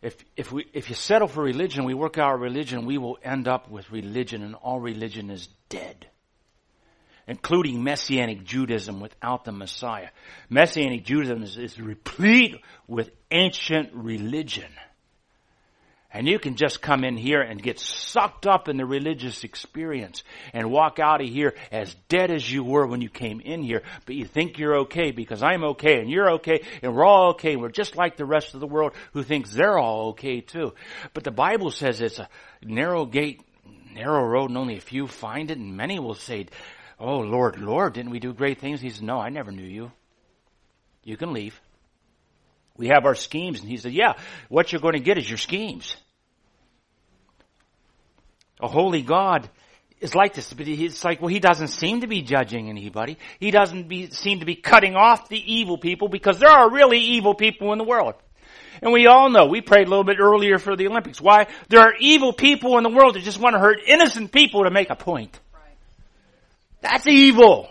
if, 0.00 0.16
if, 0.36 0.52
we, 0.52 0.66
if 0.72 0.88
you 0.88 0.94
settle 0.94 1.26
for 1.26 1.42
religion, 1.42 1.84
we 1.84 1.94
work 1.94 2.18
out 2.18 2.38
religion, 2.38 2.86
we 2.86 2.98
will 2.98 3.18
end 3.22 3.48
up 3.48 3.68
with 3.68 3.90
religion, 3.90 4.42
and 4.42 4.54
all 4.54 4.78
religion 4.78 5.30
is 5.30 5.48
dead. 5.68 6.06
Including 7.26 7.82
Messianic 7.82 8.44
Judaism 8.44 9.00
without 9.00 9.44
the 9.44 9.52
Messiah. 9.52 10.08
Messianic 10.48 11.04
Judaism 11.04 11.42
is, 11.42 11.58
is 11.58 11.78
replete 11.78 12.56
with 12.86 13.10
ancient 13.30 13.90
religion. 13.92 14.70
And 16.10 16.26
you 16.26 16.38
can 16.38 16.56
just 16.56 16.80
come 16.80 17.04
in 17.04 17.18
here 17.18 17.42
and 17.42 17.62
get 17.62 17.78
sucked 17.78 18.46
up 18.46 18.68
in 18.68 18.78
the 18.78 18.86
religious 18.86 19.44
experience 19.44 20.22
and 20.54 20.70
walk 20.70 20.98
out 20.98 21.20
of 21.20 21.28
here 21.28 21.54
as 21.70 21.94
dead 22.08 22.30
as 22.30 22.50
you 22.50 22.64
were 22.64 22.86
when 22.86 23.02
you 23.02 23.10
came 23.10 23.40
in 23.40 23.62
here, 23.62 23.82
but 24.06 24.14
you 24.14 24.24
think 24.24 24.58
you're 24.58 24.78
okay 24.80 25.10
because 25.10 25.42
I'm 25.42 25.64
okay 25.64 26.00
and 26.00 26.08
you're 26.08 26.30
okay 26.36 26.62
and 26.82 26.94
we're 26.94 27.04
all 27.04 27.30
okay. 27.32 27.52
And 27.52 27.60
We're 27.60 27.68
just 27.68 27.94
like 27.94 28.16
the 28.16 28.24
rest 28.24 28.54
of 28.54 28.60
the 28.60 28.66
world 28.66 28.92
who 29.12 29.22
thinks 29.22 29.52
they're 29.52 29.78
all 29.78 30.10
okay 30.10 30.40
too. 30.40 30.72
But 31.12 31.24
the 31.24 31.30
Bible 31.30 31.70
says 31.70 32.00
it's 32.00 32.18
a 32.18 32.28
narrow 32.62 33.04
gate, 33.04 33.42
narrow 33.92 34.24
road 34.24 34.48
and 34.48 34.56
only 34.56 34.78
a 34.78 34.80
few 34.80 35.08
find 35.08 35.50
it 35.50 35.58
and 35.58 35.76
many 35.76 35.98
will 35.98 36.14
say, 36.14 36.46
Oh 36.98 37.18
Lord, 37.18 37.60
Lord, 37.60 37.92
didn't 37.92 38.12
we 38.12 38.18
do 38.18 38.32
great 38.32 38.60
things? 38.60 38.80
He 38.80 38.88
says, 38.88 39.02
no, 39.02 39.20
I 39.20 39.28
never 39.28 39.52
knew 39.52 39.62
you. 39.62 39.92
You 41.04 41.18
can 41.18 41.34
leave. 41.34 41.60
We 42.78 42.88
have 42.88 43.04
our 43.04 43.14
schemes. 43.14 43.60
And 43.60 43.68
he 43.68 43.76
said, 43.76 43.92
yeah, 43.92 44.14
what 44.48 44.72
you're 44.72 44.80
going 44.80 44.94
to 44.94 45.00
get 45.00 45.18
is 45.18 45.28
your 45.28 45.36
schemes. 45.36 45.96
A 48.60 48.68
holy 48.68 49.02
God 49.02 49.50
is 50.00 50.14
like 50.14 50.34
this, 50.34 50.52
but 50.52 50.66
it's 50.66 51.04
like, 51.04 51.20
well, 51.20 51.28
he 51.28 51.40
doesn't 51.40 51.68
seem 51.68 52.00
to 52.00 52.06
be 52.06 52.22
judging 52.22 52.68
anybody. 52.68 53.18
He 53.40 53.50
doesn't 53.50 53.88
be, 53.88 54.10
seem 54.10 54.40
to 54.40 54.46
be 54.46 54.54
cutting 54.54 54.94
off 54.94 55.28
the 55.28 55.38
evil 55.38 55.76
people 55.76 56.08
because 56.08 56.38
there 56.38 56.50
are 56.50 56.70
really 56.70 56.98
evil 56.98 57.34
people 57.34 57.72
in 57.72 57.78
the 57.78 57.84
world. 57.84 58.14
And 58.80 58.92
we 58.92 59.08
all 59.08 59.28
know, 59.28 59.46
we 59.46 59.60
prayed 59.60 59.88
a 59.88 59.90
little 59.90 60.04
bit 60.04 60.18
earlier 60.20 60.58
for 60.58 60.76
the 60.76 60.86
Olympics. 60.86 61.20
Why? 61.20 61.48
There 61.68 61.80
are 61.80 61.94
evil 61.98 62.32
people 62.32 62.78
in 62.78 62.84
the 62.84 62.90
world 62.90 63.16
that 63.16 63.24
just 63.24 63.40
want 63.40 63.54
to 63.54 63.60
hurt 63.60 63.80
innocent 63.84 64.30
people 64.30 64.64
to 64.64 64.70
make 64.70 64.90
a 64.90 64.96
point. 64.96 65.38
That's 66.80 67.08
evil. 67.08 67.68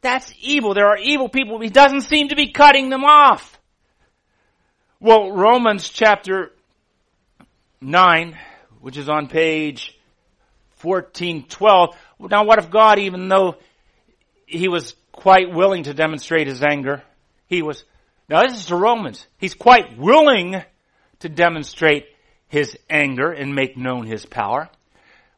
That's 0.00 0.32
evil. 0.40 0.74
There 0.74 0.88
are 0.88 0.98
evil 0.98 1.28
people. 1.28 1.60
He 1.60 1.68
doesn't 1.68 2.02
seem 2.02 2.28
to 2.28 2.36
be 2.36 2.50
cutting 2.50 2.90
them 2.90 3.04
off. 3.04 3.60
Well, 4.98 5.30
Romans 5.30 5.90
chapter 5.90 6.52
9, 7.82 8.38
which 8.80 8.96
is 8.96 9.10
on 9.10 9.28
page 9.28 9.94
1412. 10.80 11.94
Now 12.30 12.44
what 12.46 12.58
if 12.58 12.70
God, 12.70 12.98
even 12.98 13.28
though 13.28 13.56
he 14.46 14.68
was 14.68 14.94
quite 15.12 15.52
willing 15.52 15.82
to 15.82 15.92
demonstrate 15.92 16.46
his 16.46 16.62
anger, 16.62 17.02
he 17.46 17.60
was, 17.60 17.84
now 18.30 18.40
this 18.40 18.56
is 18.56 18.66
to 18.66 18.76
Romans, 18.76 19.26
he's 19.36 19.52
quite 19.52 19.98
willing 19.98 20.62
to 21.18 21.28
demonstrate 21.28 22.06
his 22.48 22.74
anger 22.88 23.30
and 23.30 23.54
make 23.54 23.76
known 23.76 24.06
his 24.06 24.24
power. 24.24 24.70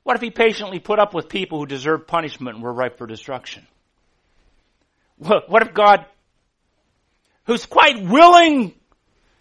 What 0.04 0.14
if 0.14 0.22
he 0.22 0.30
patiently 0.30 0.78
put 0.78 1.00
up 1.00 1.14
with 1.14 1.28
people 1.28 1.58
who 1.58 1.66
deserve 1.66 2.06
punishment 2.06 2.54
and 2.54 2.62
were 2.62 2.72
ripe 2.72 2.96
for 2.96 3.08
destruction? 3.08 3.66
What 5.16 5.62
if 5.62 5.74
God, 5.74 6.06
who's 7.46 7.66
quite 7.66 8.04
willing 8.04 8.74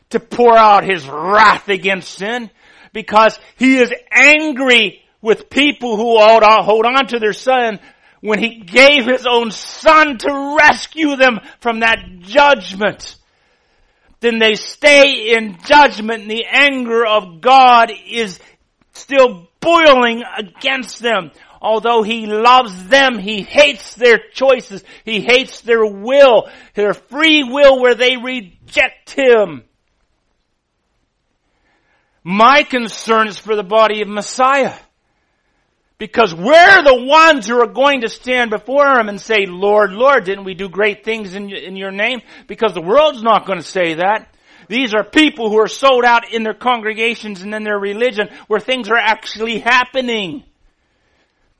to 0.09 0.19
pour 0.19 0.57
out 0.57 0.83
his 0.83 1.07
wrath 1.07 1.67
against 1.69 2.13
sin 2.13 2.49
because 2.93 3.37
he 3.57 3.77
is 3.77 3.93
angry 4.11 5.03
with 5.21 5.49
people 5.49 5.97
who 5.97 6.17
hold 6.17 6.85
on 6.85 7.07
to 7.07 7.19
their 7.19 7.33
sin 7.33 7.79
when 8.21 8.39
he 8.39 8.61
gave 8.61 9.05
his 9.05 9.25
own 9.29 9.51
son 9.51 10.17
to 10.17 10.57
rescue 10.59 11.15
them 11.15 11.39
from 11.59 11.81
that 11.81 11.99
judgment. 12.21 13.15
Then 14.19 14.39
they 14.39 14.55
stay 14.55 15.35
in 15.35 15.57
judgment 15.63 16.23
and 16.23 16.31
the 16.31 16.45
anger 16.45 17.05
of 17.05 17.41
God 17.41 17.91
is 18.09 18.39
still 18.93 19.47
boiling 19.59 20.23
against 20.37 20.99
them. 20.99 21.31
Although 21.61 22.03
he 22.03 22.25
loves 22.25 22.87
them, 22.87 23.17
he 23.19 23.41
hates 23.41 23.95
their 23.95 24.19
choices. 24.33 24.83
He 25.05 25.21
hates 25.21 25.61
their 25.61 25.85
will, 25.85 26.49
their 26.73 26.93
free 26.93 27.43
will 27.43 27.81
where 27.81 27.95
they 27.95 28.17
reject 28.17 29.11
him. 29.11 29.63
My 32.29 32.63
concern 32.63 33.29
is 33.29 33.39
for 33.39 33.55
the 33.55 33.63
body 33.63 34.01
of 34.01 34.09
Messiah. 34.09 34.73
Because 35.97 36.35
we're 36.35 36.83
the 36.83 37.05
ones 37.05 37.47
who 37.47 37.57
are 37.61 37.71
going 37.71 38.01
to 38.01 38.09
stand 38.09 38.49
before 38.49 38.99
Him 38.99 39.07
and 39.07 39.19
say, 39.19 39.45
Lord, 39.45 39.93
Lord, 39.93 40.25
didn't 40.25 40.43
we 40.43 40.53
do 40.53 40.67
great 40.67 41.05
things 41.05 41.35
in, 41.35 41.49
in 41.49 41.77
Your 41.77 41.91
name? 41.91 42.19
Because 42.45 42.73
the 42.73 42.81
world's 42.81 43.23
not 43.23 43.45
going 43.45 43.59
to 43.59 43.65
say 43.65 43.93
that. 43.93 44.27
These 44.67 44.93
are 44.93 45.05
people 45.05 45.49
who 45.49 45.57
are 45.59 45.69
sold 45.69 46.03
out 46.03 46.33
in 46.33 46.43
their 46.43 46.53
congregations 46.53 47.43
and 47.43 47.55
in 47.55 47.63
their 47.63 47.79
religion 47.79 48.27
where 48.47 48.59
things 48.59 48.89
are 48.89 48.97
actually 48.97 49.59
happening. 49.59 50.43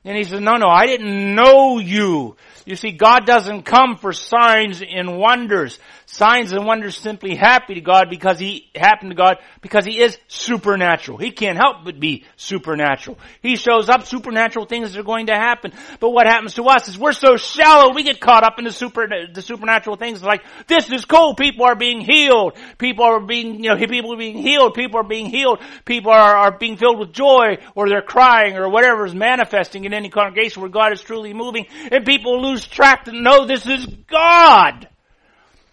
And 0.04 0.18
he 0.18 0.24
says, 0.24 0.40
no, 0.40 0.56
no, 0.56 0.68
I 0.68 0.84
didn't 0.84 1.34
know 1.34 1.78
you. 1.78 2.36
You 2.66 2.76
see, 2.76 2.92
God 2.92 3.24
doesn't 3.24 3.62
come 3.62 3.96
for 3.96 4.12
signs 4.12 4.82
and 4.82 5.16
wonders. 5.16 5.78
Signs 6.10 6.52
and 6.52 6.64
wonders 6.64 6.96
simply 6.96 7.34
happy 7.34 7.74
to 7.74 7.82
God 7.82 8.08
because 8.08 8.38
He 8.38 8.70
happened 8.74 9.10
to 9.10 9.14
God 9.14 9.36
because 9.60 9.84
He 9.84 10.00
is 10.00 10.16
supernatural. 10.26 11.18
He 11.18 11.32
can't 11.32 11.58
help 11.58 11.84
but 11.84 12.00
be 12.00 12.24
supernatural. 12.36 13.18
He 13.42 13.56
shows 13.56 13.90
up 13.90 14.06
supernatural 14.06 14.64
things 14.64 14.96
are 14.96 15.02
going 15.02 15.26
to 15.26 15.34
happen. 15.34 15.74
But 16.00 16.08
what 16.08 16.26
happens 16.26 16.54
to 16.54 16.64
us 16.64 16.88
is 16.88 16.98
we're 16.98 17.12
so 17.12 17.36
shallow 17.36 17.92
we 17.92 18.04
get 18.04 18.20
caught 18.20 18.42
up 18.42 18.58
in 18.58 18.64
the 18.64 18.72
super 18.72 19.06
the 19.06 19.42
supernatural 19.42 19.96
things 19.96 20.22
like 20.22 20.42
this 20.66 20.90
is 20.90 21.04
cool. 21.04 21.34
People 21.34 21.66
are 21.66 21.76
being 21.76 22.00
healed. 22.00 22.56
People 22.78 23.04
are 23.04 23.20
being 23.20 23.62
you 23.62 23.68
know 23.68 23.76
people 23.76 24.14
are 24.14 24.16
being 24.16 24.38
healed. 24.38 24.72
People 24.72 25.00
are 25.00 25.06
being 25.06 25.26
healed. 25.26 25.60
People 25.84 26.10
are, 26.10 26.36
are 26.38 26.56
being 26.56 26.78
filled 26.78 26.98
with 26.98 27.12
joy 27.12 27.58
or 27.74 27.90
they're 27.90 28.00
crying 28.00 28.56
or 28.56 28.70
whatever 28.70 29.04
is 29.04 29.14
manifesting 29.14 29.84
in 29.84 29.92
any 29.92 30.08
congregation 30.08 30.62
where 30.62 30.70
God 30.70 30.94
is 30.94 31.02
truly 31.02 31.34
moving 31.34 31.66
and 31.92 32.06
people 32.06 32.40
lose 32.40 32.66
track 32.66 33.04
to 33.04 33.12
know 33.12 33.44
this 33.44 33.66
is 33.66 33.86
God. 34.06 34.88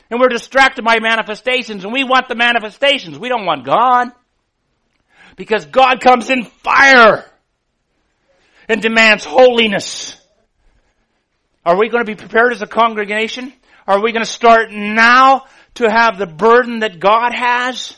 And 0.10 0.20
we're 0.20 0.30
distracted 0.30 0.86
by 0.86 1.00
manifestations 1.00 1.84
and 1.84 1.92
we 1.92 2.04
want 2.04 2.28
the 2.28 2.36
manifestations. 2.36 3.18
We 3.18 3.30
don't 3.30 3.46
want 3.46 3.66
God. 3.66 4.10
Because 5.36 5.66
God 5.66 6.00
comes 6.00 6.30
in 6.30 6.46
fire 6.46 7.26
and 8.70 8.82
demands 8.82 9.26
holiness. 9.26 10.16
Are 11.66 11.78
we 11.78 11.90
going 11.90 12.06
to 12.06 12.10
be 12.10 12.16
prepared 12.16 12.54
as 12.54 12.62
a 12.62 12.68
congregation? 12.68 13.52
Are 13.88 14.02
we 14.02 14.12
going 14.12 14.24
to 14.24 14.32
start 14.32 14.72
now 14.72 15.46
to 15.76 15.90
have 15.90 16.18
the 16.18 16.28
burden 16.28 16.80
that 16.80 17.00
God 17.00 17.34
has? 17.34 17.98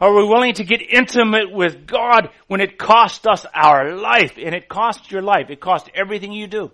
Are 0.00 0.14
we 0.14 0.24
willing 0.24 0.54
to 0.54 0.64
get 0.64 0.80
intimate 0.80 1.52
with 1.52 1.86
God 1.86 2.30
when 2.46 2.60
it 2.60 2.78
costs 2.78 3.26
us 3.26 3.44
our 3.52 3.96
life? 3.96 4.38
And 4.38 4.54
it 4.54 4.68
costs 4.68 5.10
your 5.10 5.22
life. 5.22 5.50
It 5.50 5.60
costs 5.60 5.90
everything 5.92 6.32
you 6.32 6.46
do. 6.46 6.70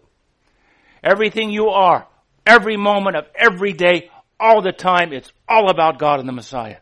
Everything 1.02 1.50
you 1.50 1.68
are 1.68 2.06
every 2.46 2.76
moment 2.76 3.16
of 3.16 3.24
every 3.34 3.72
day, 3.72 4.10
all 4.38 4.62
the 4.62 4.72
time. 4.72 5.12
It's 5.12 5.32
all 5.48 5.70
about 5.70 5.98
God 5.98 6.20
and 6.20 6.28
the 6.28 6.32
Messiah. 6.32 6.78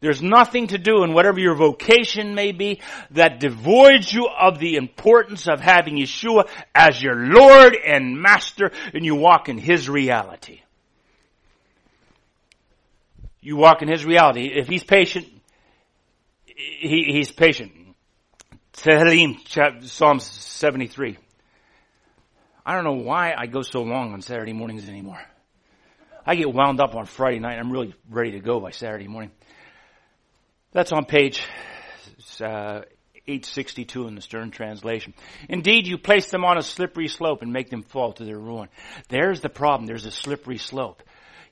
There's 0.00 0.22
nothing 0.22 0.68
to 0.68 0.78
do 0.78 1.02
in 1.02 1.12
whatever 1.12 1.40
your 1.40 1.56
vocation 1.56 2.34
may 2.34 2.52
be 2.52 2.80
that 3.12 3.40
devoids 3.40 4.12
you 4.12 4.28
of 4.28 4.60
the 4.60 4.76
importance 4.76 5.48
of 5.48 5.60
having 5.60 5.96
Yeshua 5.96 6.48
as 6.72 7.02
your 7.02 7.16
Lord 7.16 7.74
and 7.74 8.20
Master 8.20 8.70
and 8.94 9.04
you 9.04 9.16
walk 9.16 9.48
in 9.48 9.58
His 9.58 9.88
reality. 9.88 10.60
You 13.40 13.56
walk 13.56 13.82
in 13.82 13.88
His 13.88 14.04
reality. 14.04 14.50
If 14.54 14.68
He's 14.68 14.84
patient, 14.84 15.26
he, 16.46 17.10
He's 17.12 17.32
patient. 17.32 17.72
Tehillim, 18.74 19.82
Psalm 19.82 20.20
73. 20.20 21.18
I 22.68 22.74
don't 22.74 22.84
know 22.84 23.02
why 23.02 23.32
I 23.34 23.46
go 23.46 23.62
so 23.62 23.80
long 23.80 24.12
on 24.12 24.20
Saturday 24.20 24.52
mornings 24.52 24.90
anymore. 24.90 25.22
I 26.26 26.34
get 26.34 26.52
wound 26.52 26.82
up 26.82 26.94
on 26.94 27.06
Friday 27.06 27.38
night. 27.38 27.58
I'm 27.58 27.72
really 27.72 27.94
ready 28.10 28.32
to 28.32 28.40
go 28.40 28.60
by 28.60 28.72
Saturday 28.72 29.08
morning. 29.08 29.30
That's 30.72 30.92
on 30.92 31.06
page 31.06 31.42
uh, 32.42 32.82
862 33.26 34.06
in 34.06 34.14
the 34.16 34.20
Stern 34.20 34.50
Translation. 34.50 35.14
Indeed, 35.48 35.86
you 35.86 35.96
place 35.96 36.30
them 36.30 36.44
on 36.44 36.58
a 36.58 36.62
slippery 36.62 37.08
slope 37.08 37.40
and 37.40 37.54
make 37.54 37.70
them 37.70 37.84
fall 37.84 38.12
to 38.12 38.24
their 38.26 38.38
ruin. 38.38 38.68
There's 39.08 39.40
the 39.40 39.48
problem. 39.48 39.86
There's 39.86 40.04
a 40.04 40.10
slippery 40.10 40.58
slope. 40.58 41.02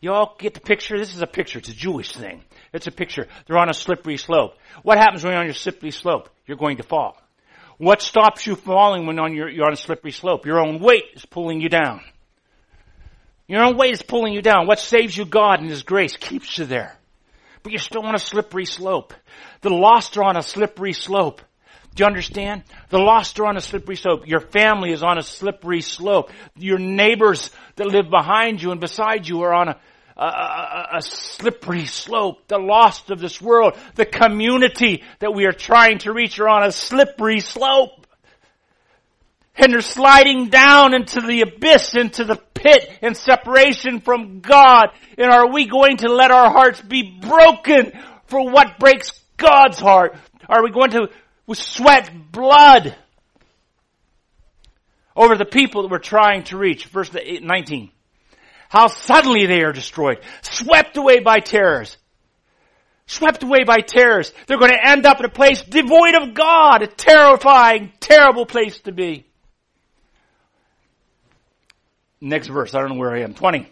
You 0.02 0.12
all 0.12 0.36
get 0.38 0.52
the 0.52 0.60
picture? 0.60 0.98
This 0.98 1.14
is 1.14 1.22
a 1.22 1.26
picture. 1.26 1.60
It's 1.60 1.70
a 1.70 1.74
Jewish 1.74 2.12
thing. 2.12 2.44
It's 2.74 2.88
a 2.88 2.92
picture. 2.92 3.26
They're 3.46 3.56
on 3.56 3.70
a 3.70 3.74
slippery 3.74 4.18
slope. 4.18 4.58
What 4.82 4.98
happens 4.98 5.24
when 5.24 5.32
you're 5.32 5.40
on 5.40 5.46
your 5.46 5.54
slippery 5.54 5.92
slope? 5.92 6.28
You're 6.46 6.58
going 6.58 6.76
to 6.76 6.82
fall. 6.82 7.16
What 7.79 8.01
stops 8.01 8.47
you 8.47 8.57
falling 8.57 9.07
when 9.07 9.18
on 9.18 9.35
your, 9.35 9.49
you're 9.49 9.66
on 9.66 9.72
a 9.72 9.77
slippery 9.77 10.12
slope? 10.12 10.47
Your 10.47 10.61
own 10.61 10.81
weight 10.81 11.05
is 11.14 11.27
pulling 11.27 11.61
you 11.61 11.68
down. 11.68 12.01
Your 13.49 13.62
own 13.62 13.77
weight 13.77 13.93
is 13.93 14.03
pulling 14.03 14.33
you 14.33 14.43
down. 14.43 14.66
What 14.66 14.79
saves 14.79 15.16
you? 15.16 15.24
God 15.24 15.61
and 15.61 15.68
His 15.68 15.83
grace 15.83 16.16
keeps 16.16 16.59
you 16.59 16.64
there. 16.64 16.97
But 17.62 17.72
you're 17.72 17.79
still 17.79 18.05
on 18.05 18.14
a 18.14 18.18
slippery 18.18 18.64
slope. 18.64 19.12
The 19.61 19.70
lost 19.70 20.16
are 20.16 20.24
on 20.24 20.37
a 20.37 20.43
slippery 20.43 20.93
slope. 20.93 21.43
Do 21.95 22.03
you 22.03 22.07
understand? 22.07 22.62
The 22.91 22.99
lost 22.99 23.41
are 23.41 23.47
on 23.47 23.57
a 23.57 23.61
slippery 23.61 23.97
slope. 23.97 24.27
Your 24.27 24.41
family 24.41 24.93
is 24.93 25.03
on 25.03 25.18
a 25.18 25.22
slippery 25.22 25.81
slope. 25.81 26.31
Your 26.55 26.79
neighbors 26.79 27.51
that 27.77 27.87
live 27.87 28.11
behind 28.11 28.62
you 28.62 28.70
and 28.70 28.81
beside 28.81 29.27
you 29.27 29.43
are 29.43 29.55
on 29.55 29.68
a 29.68 29.81
a, 30.16 30.24
a, 30.24 30.88
a 30.94 31.02
slippery 31.02 31.86
slope. 31.86 32.48
The 32.48 32.58
lost 32.58 33.10
of 33.10 33.20
this 33.20 33.40
world, 33.40 33.76
the 33.94 34.06
community 34.06 35.02
that 35.18 35.34
we 35.34 35.44
are 35.46 35.52
trying 35.52 35.98
to 35.98 36.12
reach 36.12 36.38
are 36.40 36.48
on 36.48 36.64
a 36.64 36.72
slippery 36.72 37.40
slope. 37.40 38.06
And 39.56 39.72
they're 39.72 39.80
sliding 39.80 40.48
down 40.48 40.94
into 40.94 41.20
the 41.20 41.40
abyss, 41.40 41.94
into 41.94 42.24
the 42.24 42.36
pit 42.36 42.90
and 43.00 43.16
separation 43.16 44.00
from 44.00 44.40
God. 44.40 44.88
And 45.16 45.30
are 45.30 45.50
we 45.50 45.66
going 45.66 45.98
to 45.98 46.12
let 46.12 46.30
our 46.30 46.50
hearts 46.50 46.80
be 46.80 47.18
broken 47.20 47.92
for 48.26 48.50
what 48.50 48.78
breaks 48.78 49.18
God's 49.36 49.78
heart? 49.78 50.16
Are 50.48 50.62
we 50.62 50.70
going 50.70 50.90
to 50.90 51.08
sweat 51.54 52.10
blood 52.32 52.94
over 55.14 55.36
the 55.36 55.46
people 55.46 55.82
that 55.82 55.90
we're 55.90 55.98
trying 55.98 56.44
to 56.44 56.58
reach? 56.58 56.86
Verse 56.86 57.10
19. 57.12 57.90
How 58.68 58.88
suddenly 58.88 59.46
they 59.46 59.62
are 59.62 59.72
destroyed. 59.72 60.18
Swept 60.42 60.96
away 60.96 61.20
by 61.20 61.40
terrors. 61.40 61.96
Swept 63.06 63.42
away 63.42 63.64
by 63.64 63.78
terrors. 63.78 64.32
They're 64.46 64.58
going 64.58 64.72
to 64.72 64.88
end 64.88 65.06
up 65.06 65.20
in 65.20 65.26
a 65.26 65.30
place 65.30 65.62
devoid 65.62 66.14
of 66.14 66.34
God. 66.34 66.82
A 66.82 66.86
terrifying, 66.86 67.92
terrible 68.00 68.46
place 68.46 68.78
to 68.80 68.92
be. 68.92 69.26
Next 72.20 72.48
verse. 72.48 72.74
I 72.74 72.80
don't 72.80 72.90
know 72.90 72.98
where 72.98 73.14
I 73.14 73.22
am. 73.22 73.34
20. 73.34 73.70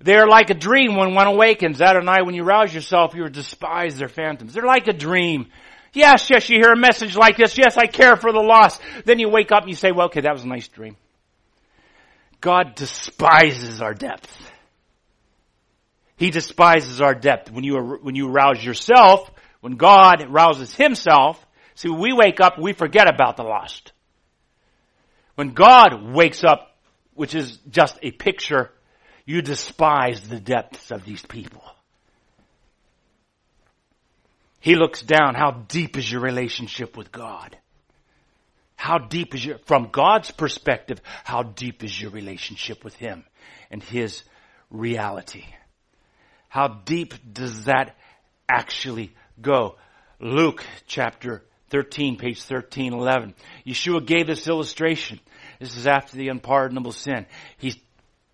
They 0.00 0.16
are 0.16 0.28
like 0.28 0.50
a 0.50 0.54
dream 0.54 0.96
when 0.96 1.14
one 1.14 1.26
awakens. 1.26 1.78
That 1.78 2.02
night 2.02 2.24
when 2.24 2.34
you 2.34 2.44
rouse 2.44 2.74
yourself, 2.74 3.14
you 3.14 3.28
despise 3.28 3.96
their 3.96 4.08
phantoms. 4.08 4.54
They're 4.54 4.64
like 4.64 4.88
a 4.88 4.92
dream. 4.92 5.46
Yes, 5.92 6.28
yes, 6.28 6.48
you 6.48 6.58
hear 6.58 6.72
a 6.72 6.76
message 6.76 7.16
like 7.16 7.36
this. 7.36 7.56
Yes, 7.56 7.76
I 7.76 7.86
care 7.86 8.16
for 8.16 8.32
the 8.32 8.40
lost. 8.40 8.80
Then 9.04 9.18
you 9.18 9.28
wake 9.28 9.52
up 9.52 9.62
and 9.62 9.70
you 9.70 9.76
say, 9.76 9.92
well, 9.92 10.06
okay, 10.06 10.22
that 10.22 10.32
was 10.32 10.42
a 10.42 10.48
nice 10.48 10.68
dream. 10.68 10.96
God 12.44 12.74
despises 12.74 13.80
our 13.80 13.94
depth. 13.94 14.30
He 16.16 16.30
despises 16.30 17.00
our 17.00 17.14
depth. 17.14 17.50
When 17.50 17.64
you, 17.64 17.98
when 18.02 18.16
you 18.16 18.28
rouse 18.28 18.62
yourself, 18.62 19.30
when 19.62 19.76
God 19.76 20.26
rouses 20.28 20.74
himself, 20.74 21.42
see, 21.74 21.88
we 21.88 22.12
wake 22.12 22.42
up, 22.42 22.58
we 22.58 22.74
forget 22.74 23.08
about 23.08 23.38
the 23.38 23.44
lost. 23.44 23.92
When 25.36 25.54
God 25.54 26.12
wakes 26.12 26.44
up, 26.44 26.76
which 27.14 27.34
is 27.34 27.56
just 27.70 27.98
a 28.02 28.10
picture, 28.10 28.70
you 29.24 29.40
despise 29.40 30.28
the 30.28 30.38
depths 30.38 30.90
of 30.90 31.02
these 31.06 31.22
people. 31.22 31.64
He 34.60 34.74
looks 34.74 35.00
down. 35.00 35.34
How 35.34 35.64
deep 35.66 35.96
is 35.96 36.12
your 36.12 36.20
relationship 36.20 36.94
with 36.94 37.10
God? 37.10 37.56
How 38.76 38.98
deep 38.98 39.34
is 39.34 39.44
your, 39.44 39.58
from 39.66 39.88
God's 39.90 40.30
perspective, 40.30 41.00
how 41.24 41.42
deep 41.42 41.82
is 41.84 42.00
your 42.00 42.10
relationship 42.10 42.84
with 42.84 42.94
Him 42.94 43.24
and 43.70 43.82
His 43.82 44.22
reality? 44.70 45.44
How 46.48 46.68
deep 46.68 47.14
does 47.32 47.64
that 47.64 47.96
actually 48.48 49.14
go? 49.40 49.76
Luke 50.20 50.64
chapter 50.86 51.42
13, 51.70 52.16
page 52.16 52.42
13, 52.42 52.92
11. 52.92 53.34
Yeshua 53.66 54.04
gave 54.04 54.26
this 54.26 54.46
illustration. 54.46 55.18
This 55.58 55.76
is 55.76 55.86
after 55.86 56.16
the 56.16 56.28
unpardonable 56.28 56.92
sin. 56.92 57.26
He's 57.58 57.76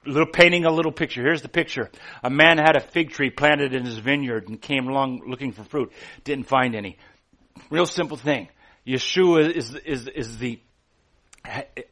little 0.05 0.31
painting 0.31 0.65
a 0.65 0.71
little 0.71 0.93
picture. 0.93 1.23
Here's 1.23 1.43
the 1.43 1.49
picture. 1.49 1.91
A 2.23 2.31
man 2.31 2.59
had 2.59 2.77
a 2.77 2.81
fig 2.81 3.11
tree 3.11 3.31
planted 3.31 3.75
in 3.75 3.85
his 3.85 3.99
vineyard 3.99 4.49
and 4.49 4.61
came 4.61 4.89
along 4.89 5.23
looking 5.27 5.53
for 5.53 5.65
fruit. 5.65 5.93
Didn't 6.25 6.49
find 6.49 6.75
any. 6.75 6.99
Real 7.71 7.87
simple 7.87 8.17
thing. 8.17 8.49
Yeshua 8.91 9.55
is, 9.55 9.75
is, 9.75 10.09
is 10.09 10.39
the, 10.39 10.61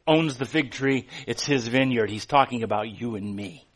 owns 0.07 0.36
the 0.36 0.44
fig 0.44 0.72
tree. 0.72 1.07
It's 1.26 1.46
his 1.46 1.68
vineyard. 1.68 2.11
He's 2.11 2.26
talking 2.26 2.64
about 2.64 2.88
you 2.88 3.14
and 3.14 3.34
me. 3.34 3.66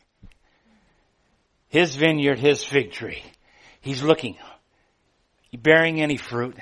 His 1.68 1.94
vineyard, 1.94 2.38
his 2.38 2.64
fig 2.64 2.90
tree. 2.92 3.22
He's 3.80 4.02
looking. 4.02 4.36
You 5.50 5.58
bearing 5.58 6.02
any 6.02 6.16
fruit? 6.16 6.56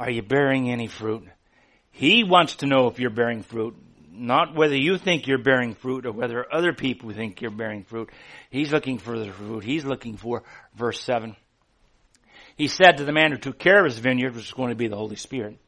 Are 0.00 0.10
you 0.10 0.22
bearing 0.22 0.70
any 0.70 0.86
fruit? 0.86 1.24
He 1.90 2.24
wants 2.24 2.56
to 2.56 2.66
know 2.66 2.88
if 2.88 2.98
you're 2.98 3.10
bearing 3.10 3.42
fruit, 3.42 3.76
not 4.10 4.56
whether 4.56 4.76
you 4.76 4.98
think 4.98 5.26
you're 5.26 5.38
bearing 5.38 5.74
fruit 5.74 6.06
or 6.06 6.12
whether 6.12 6.46
other 6.52 6.72
people 6.72 7.12
think 7.12 7.40
you're 7.40 7.50
bearing 7.50 7.84
fruit. 7.84 8.10
He's 8.50 8.72
looking 8.72 8.98
for 8.98 9.18
the 9.18 9.30
fruit. 9.30 9.64
He's 9.64 9.84
looking 9.84 10.16
for 10.16 10.42
verse 10.74 11.00
7. 11.00 11.36
He 12.56 12.68
said 12.68 12.98
to 12.98 13.04
the 13.04 13.12
man 13.12 13.32
who 13.32 13.38
took 13.38 13.58
care 13.58 13.80
of 13.80 13.84
his 13.84 13.98
vineyard, 13.98 14.34
which 14.34 14.44
was 14.44 14.52
going 14.52 14.70
to 14.70 14.76
be 14.76 14.88
the 14.88 14.96
Holy 14.96 15.16
Spirit, 15.16 15.58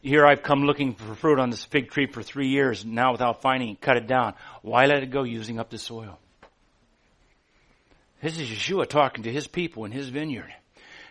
Here 0.00 0.24
I've 0.24 0.42
come 0.42 0.62
looking 0.62 0.94
for 0.94 1.14
fruit 1.14 1.38
on 1.38 1.50
this 1.50 1.64
fig 1.64 1.90
tree 1.90 2.06
for 2.06 2.22
three 2.22 2.48
years, 2.48 2.84
and 2.84 2.94
now 2.94 3.12
without 3.12 3.42
finding 3.42 3.70
it, 3.70 3.80
cut 3.80 3.98
it 3.98 4.06
down. 4.06 4.34
Why 4.62 4.86
let 4.86 5.02
it 5.02 5.10
go 5.10 5.22
using 5.22 5.58
up 5.58 5.68
the 5.68 5.78
soil? 5.78 6.18
This 8.22 8.38
is 8.38 8.48
Yeshua 8.48 8.86
talking 8.86 9.24
to 9.24 9.32
his 9.32 9.46
people 9.46 9.84
in 9.84 9.92
his 9.92 10.08
vineyard. 10.08 10.52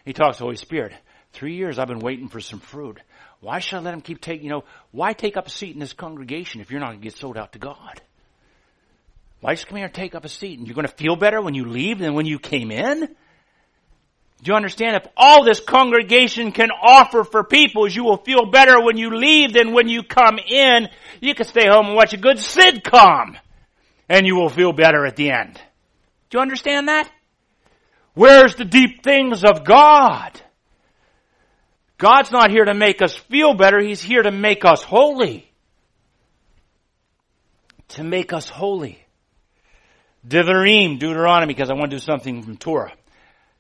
He 0.06 0.14
talks 0.14 0.38
to 0.38 0.42
the 0.42 0.46
Holy 0.46 0.56
Spirit. 0.56 0.94
Three 1.34 1.56
years 1.56 1.78
I've 1.78 1.88
been 1.88 2.00
waiting 2.00 2.28
for 2.28 2.40
some 2.40 2.60
fruit. 2.60 3.00
Why 3.40 3.60
should 3.60 3.78
I 3.78 3.82
let 3.82 3.94
him 3.94 4.02
keep 4.02 4.22
taking, 4.22 4.46
you 4.46 4.52
know, 4.52 4.64
why 4.92 5.14
take 5.14 5.38
up 5.38 5.48
a 5.48 5.52
seat 5.52 5.74
in 5.74 5.80
this 5.80 5.94
congregation 5.94 6.62
if 6.62 6.72
you're 6.72 6.80
not 6.80 6.88
going 6.88 7.00
to 7.00 7.04
get 7.04 7.16
sold 7.16 7.38
out 7.38 7.54
to 7.54 7.60
God? 7.60 8.02
Why 9.42 9.54
just 9.54 9.68
come 9.68 9.78
here 9.78 9.86
and 9.86 9.94
take 9.94 10.16
up 10.16 10.26
a 10.26 10.30
seat 10.30 10.58
and 10.58 10.68
you're 10.68 10.76
going 10.76 10.88
to 10.88 10.94
feel 10.94 11.16
better 11.16 11.42
when 11.42 11.54
you 11.54 11.66
leave 11.66 12.00
than 12.00 12.16
when 12.16 12.26
you 12.26 12.40
came 12.40 12.72
in? 12.72 13.16
Do 14.42 14.52
you 14.52 14.56
understand? 14.56 14.96
If 14.96 15.08
all 15.18 15.44
this 15.44 15.60
congregation 15.60 16.52
can 16.54 16.70
offer 16.72 17.24
for 17.24 17.44
people 17.44 17.86
is 17.86 17.96
you 17.96 18.06
will 18.06 18.18
feel 18.18 18.50
better 18.50 18.82
when 18.82 18.98
you 18.98 19.16
leave 19.16 19.54
than 19.54 19.74
when 19.74 19.90
you 19.90 20.04
come 20.04 20.40
in, 20.40 20.88
you 21.20 21.36
can 21.36 21.46
stay 21.46 21.68
home 21.68 21.88
and 21.88 21.96
watch 21.96 22.14
a 22.14 22.18
good 22.18 22.38
sitcom 22.38 23.38
and 24.08 24.26
you 24.26 24.36
will 24.36 24.50
feel 24.50 24.72
better 24.72 25.06
at 25.06 25.18
the 25.18 25.32
end. 25.32 25.56
Do 26.30 26.38
you 26.38 26.42
understand 26.42 26.88
that? 26.88 27.12
Where's 28.14 28.56
the 28.56 28.66
deep 28.66 29.04
things 29.04 29.44
of 29.44 29.66
God? 29.66 30.40
God's 31.98 32.32
not 32.32 32.50
here 32.50 32.66
to 32.66 32.74
make 32.74 33.02
us 33.02 33.16
feel 33.16 33.54
better. 33.54 33.80
He's 33.80 34.02
here 34.02 34.24
to 34.24 34.32
make 34.32 34.64
us 34.64 34.82
holy. 34.84 35.52
To 37.90 38.04
make 38.04 38.32
us 38.32 38.48
holy. 38.48 39.00
Devarim, 40.26 40.98
Deuteronomy, 40.98 41.54
because 41.54 41.70
I 41.70 41.74
want 41.74 41.92
to 41.92 41.98
do 41.98 42.02
something 42.02 42.42
from 42.42 42.58
Torah. 42.58 42.94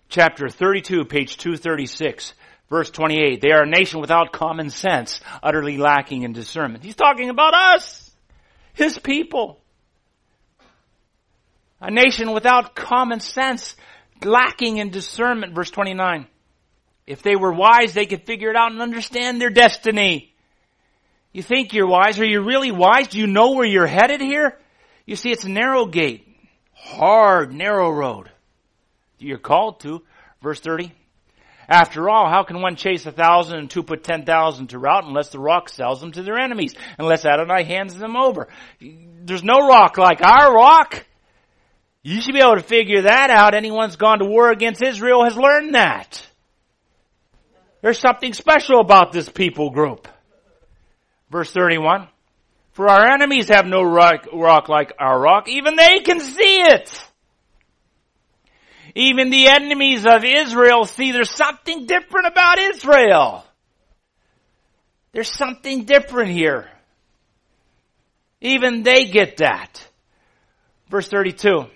Chapter 0.09 0.49
32, 0.49 1.05
page 1.05 1.37
236, 1.37 2.33
verse 2.67 2.89
28. 2.89 3.41
They 3.41 3.51
are 3.51 3.61
a 3.61 3.69
nation 3.69 4.01
without 4.01 4.33
common 4.33 4.71
sense, 4.71 5.21
utterly 5.43 5.77
lacking 5.77 6.23
in 6.23 6.33
discernment. 6.33 6.83
He's 6.83 6.95
talking 6.95 7.29
about 7.29 7.53
us, 7.53 8.11
His 8.73 8.97
people. 8.97 9.61
A 11.79 11.91
nation 11.91 12.33
without 12.33 12.75
common 12.75 13.19
sense, 13.19 13.75
lacking 14.23 14.77
in 14.77 14.89
discernment, 14.89 15.53
verse 15.53 15.69
29. 15.69 16.25
If 17.05 17.21
they 17.21 17.35
were 17.35 17.53
wise, 17.53 17.93
they 17.93 18.07
could 18.07 18.25
figure 18.25 18.49
it 18.49 18.55
out 18.55 18.71
and 18.71 18.81
understand 18.81 19.39
their 19.39 19.51
destiny. 19.51 20.33
You 21.31 21.43
think 21.43 21.73
you're 21.73 21.87
wise. 21.87 22.19
Are 22.19 22.25
you 22.25 22.41
really 22.41 22.71
wise? 22.71 23.09
Do 23.09 23.19
you 23.19 23.27
know 23.27 23.51
where 23.51 23.65
you're 23.65 23.85
headed 23.85 24.21
here? 24.21 24.57
You 25.05 25.15
see, 25.15 25.31
it's 25.31 25.43
a 25.43 25.49
narrow 25.49 25.85
gate. 25.85 26.27
Hard, 26.73 27.53
narrow 27.53 27.91
road. 27.91 28.31
You're 29.19 29.37
called 29.37 29.81
to. 29.81 30.01
Verse 30.41 30.59
30. 30.59 30.93
After 31.67 32.09
all, 32.09 32.27
how 32.27 32.43
can 32.43 32.61
one 32.61 32.75
chase 32.75 33.05
a 33.05 33.11
thousand 33.11 33.59
and 33.59 33.69
two 33.69 33.83
put 33.83 34.03
ten 34.03 34.25
thousand 34.25 34.67
to 34.69 34.79
rout 34.79 35.05
unless 35.05 35.29
the 35.29 35.37
rock 35.37 35.69
sells 35.69 36.01
them 36.01 36.11
to 36.13 36.23
their 36.23 36.39
enemies? 36.39 36.73
Unless 36.97 37.25
Adonai 37.25 37.63
hands 37.63 37.95
them 37.95 38.15
over. 38.15 38.47
There's 38.81 39.43
no 39.43 39.67
rock 39.67 39.99
like 39.99 40.23
our 40.23 40.51
rock. 40.51 41.05
You 42.01 42.21
should 42.21 42.33
be 42.33 42.39
able 42.39 42.55
to 42.55 42.63
figure 42.63 43.03
that 43.03 43.29
out. 43.29 43.53
Anyone's 43.53 43.97
gone 43.97 44.17
to 44.19 44.25
war 44.25 44.51
against 44.51 44.81
Israel 44.81 45.25
has 45.25 45.37
learned 45.37 45.75
that. 45.75 46.25
There's 47.81 47.99
something 47.99 48.33
special 48.33 48.79
about 48.79 49.11
this 49.11 49.29
people 49.29 49.69
group. 49.69 50.07
Verse 51.29 51.51
31. 51.51 52.07
For 52.71 52.89
our 52.89 53.05
enemies 53.05 53.49
have 53.49 53.67
no 53.67 53.83
rock, 53.83 54.27
rock 54.33 54.69
like 54.69 54.93
our 54.99 55.19
rock. 55.19 55.47
Even 55.49 55.75
they 55.75 55.99
can 55.99 56.19
see 56.19 56.61
it. 56.61 57.05
Even 58.99 59.29
the 59.29 59.47
enemies 59.47 60.05
of 60.05 60.25
Israel 60.25 60.83
see 60.83 61.13
there's 61.13 61.29
something 61.33 61.85
different 61.85 62.27
about 62.27 62.59
Israel. 62.59 63.45
There's 65.13 65.31
something 65.31 65.85
different 65.85 66.31
here. 66.31 66.69
Even 68.41 68.83
they 68.83 69.05
get 69.05 69.37
that. 69.37 69.87
Verse 70.89 71.07
32. 71.07 71.67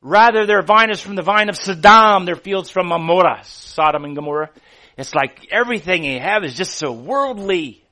Rather, 0.00 0.46
their 0.46 0.62
vine 0.62 0.90
is 0.90 0.98
from 0.98 1.14
the 1.14 1.20
vine 1.20 1.50
of 1.50 1.56
Sodom, 1.56 2.24
their 2.24 2.36
fields 2.36 2.70
from 2.70 2.88
Amorah, 2.88 3.44
Sodom 3.44 4.06
and 4.06 4.16
Gomorrah. 4.16 4.48
It's 4.96 5.14
like 5.14 5.48
everything 5.52 6.02
they 6.02 6.20
have 6.20 6.42
is 6.42 6.54
just 6.54 6.76
so 6.76 6.90
worldly. 6.92 7.84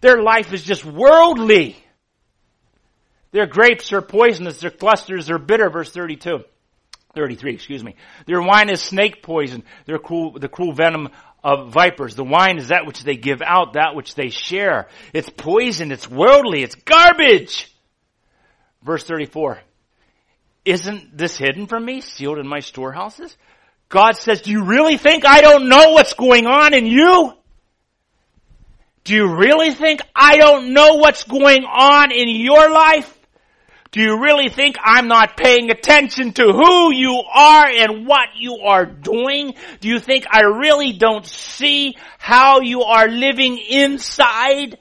Their 0.00 0.20
life 0.22 0.52
is 0.52 0.64
just 0.64 0.84
worldly. 0.84 1.76
Their 3.30 3.46
grapes 3.46 3.92
are 3.92 4.02
poisonous. 4.02 4.58
Their 4.58 4.70
clusters 4.72 5.30
are 5.30 5.38
bitter. 5.38 5.70
Verse 5.70 5.92
32. 5.92 6.42
33, 7.16 7.54
excuse 7.54 7.82
me. 7.82 7.96
Their 8.26 8.42
wine 8.42 8.68
is 8.68 8.80
snake 8.80 9.22
poison. 9.22 9.64
Their 9.86 9.98
cruel, 9.98 10.38
the 10.38 10.48
cruel 10.48 10.72
venom 10.72 11.08
of 11.42 11.72
vipers. 11.72 12.14
The 12.14 12.24
wine 12.24 12.58
is 12.58 12.68
that 12.68 12.86
which 12.86 13.02
they 13.02 13.16
give 13.16 13.40
out, 13.42 13.72
that 13.72 13.96
which 13.96 14.14
they 14.14 14.28
share. 14.28 14.88
It's 15.14 15.30
poison. 15.30 15.90
It's 15.90 16.08
worldly. 16.08 16.62
It's 16.62 16.74
garbage. 16.74 17.74
Verse 18.82 19.02
34. 19.04 19.60
Isn't 20.66 21.16
this 21.16 21.38
hidden 21.38 21.66
from 21.66 21.84
me, 21.84 22.02
sealed 22.02 22.38
in 22.38 22.46
my 22.46 22.60
storehouses? 22.60 23.34
God 23.88 24.16
says, 24.16 24.42
do 24.42 24.50
you 24.50 24.64
really 24.64 24.98
think 24.98 25.24
I 25.24 25.40
don't 25.40 25.68
know 25.68 25.92
what's 25.92 26.14
going 26.14 26.46
on 26.46 26.74
in 26.74 26.86
you? 26.86 27.32
Do 29.04 29.14
you 29.14 29.36
really 29.36 29.70
think 29.70 30.02
I 30.14 30.36
don't 30.36 30.74
know 30.74 30.96
what's 30.96 31.24
going 31.24 31.64
on 31.64 32.10
in 32.12 32.28
your 32.28 32.70
life? 32.70 33.15
Do 33.96 34.02
you 34.02 34.20
really 34.22 34.50
think 34.50 34.76
I'm 34.84 35.08
not 35.08 35.38
paying 35.38 35.70
attention 35.70 36.34
to 36.34 36.52
who 36.52 36.92
you 36.92 37.22
are 37.32 37.66
and 37.66 38.06
what 38.06 38.28
you 38.36 38.56
are 38.56 38.84
doing? 38.84 39.54
Do 39.80 39.88
you 39.88 40.00
think 40.00 40.26
I 40.30 40.42
really 40.42 40.92
don't 40.92 41.24
see 41.24 41.96
how 42.18 42.60
you 42.60 42.82
are 42.82 43.08
living 43.08 43.56
inside? 43.56 44.76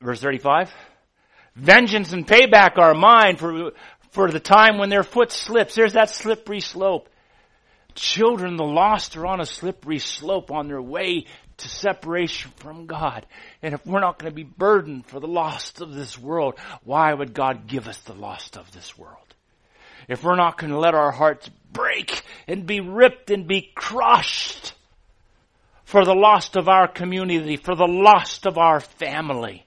Verse 0.00 0.18
35. 0.18 0.72
Vengeance 1.56 2.14
and 2.14 2.26
payback 2.26 2.78
are 2.78 2.94
mine 2.94 3.36
for 3.36 3.72
for 4.12 4.30
the 4.30 4.40
time 4.40 4.78
when 4.78 4.88
their 4.88 5.02
foot 5.02 5.30
slips. 5.30 5.74
There's 5.74 5.92
that 5.92 6.08
slippery 6.08 6.60
slope. 6.60 7.10
Children, 7.94 8.56
the 8.56 8.64
lost 8.64 9.14
are 9.18 9.26
on 9.26 9.42
a 9.42 9.46
slippery 9.46 9.98
slope 9.98 10.50
on 10.50 10.68
their 10.68 10.80
way 10.80 11.26
to 11.58 11.68
separation 11.68 12.50
from 12.56 12.86
God. 12.86 13.26
And 13.62 13.74
if 13.74 13.86
we're 13.86 14.00
not 14.00 14.18
going 14.18 14.30
to 14.30 14.34
be 14.36 14.44
burdened 14.44 15.06
for 15.06 15.20
the 15.20 15.28
lost 15.28 15.80
of 15.80 15.94
this 15.94 16.18
world, 16.18 16.58
why 16.84 17.12
would 17.12 17.34
God 17.34 17.66
give 17.66 17.88
us 17.88 17.98
the 17.98 18.14
lost 18.14 18.56
of 18.56 18.70
this 18.72 18.96
world? 18.96 19.16
If 20.08 20.24
we're 20.24 20.36
not 20.36 20.58
going 20.58 20.72
to 20.72 20.78
let 20.78 20.94
our 20.94 21.10
hearts 21.10 21.50
break 21.72 22.22
and 22.46 22.66
be 22.66 22.80
ripped 22.80 23.30
and 23.30 23.46
be 23.46 23.70
crushed 23.74 24.72
for 25.84 26.04
the 26.04 26.14
lost 26.14 26.56
of 26.56 26.68
our 26.68 26.88
community, 26.88 27.56
for 27.56 27.74
the 27.74 27.86
lost 27.86 28.46
of 28.46 28.56
our 28.56 28.80
family, 28.80 29.66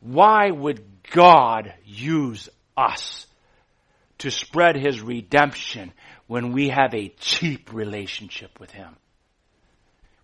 why 0.00 0.50
would 0.50 0.84
God 1.10 1.74
use 1.84 2.48
us 2.76 3.26
to 4.18 4.30
spread 4.30 4.76
His 4.76 5.00
redemption 5.00 5.92
when 6.26 6.52
we 6.52 6.68
have 6.68 6.94
a 6.94 7.12
cheap 7.20 7.72
relationship 7.72 8.58
with 8.60 8.70
Him. 8.70 8.96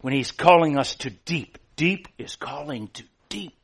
When 0.00 0.12
He's 0.12 0.32
calling 0.32 0.78
us 0.78 0.94
to 0.96 1.10
deep. 1.10 1.58
Deep 1.76 2.08
is 2.18 2.36
calling 2.36 2.88
to 2.88 3.04
deep. 3.28 3.54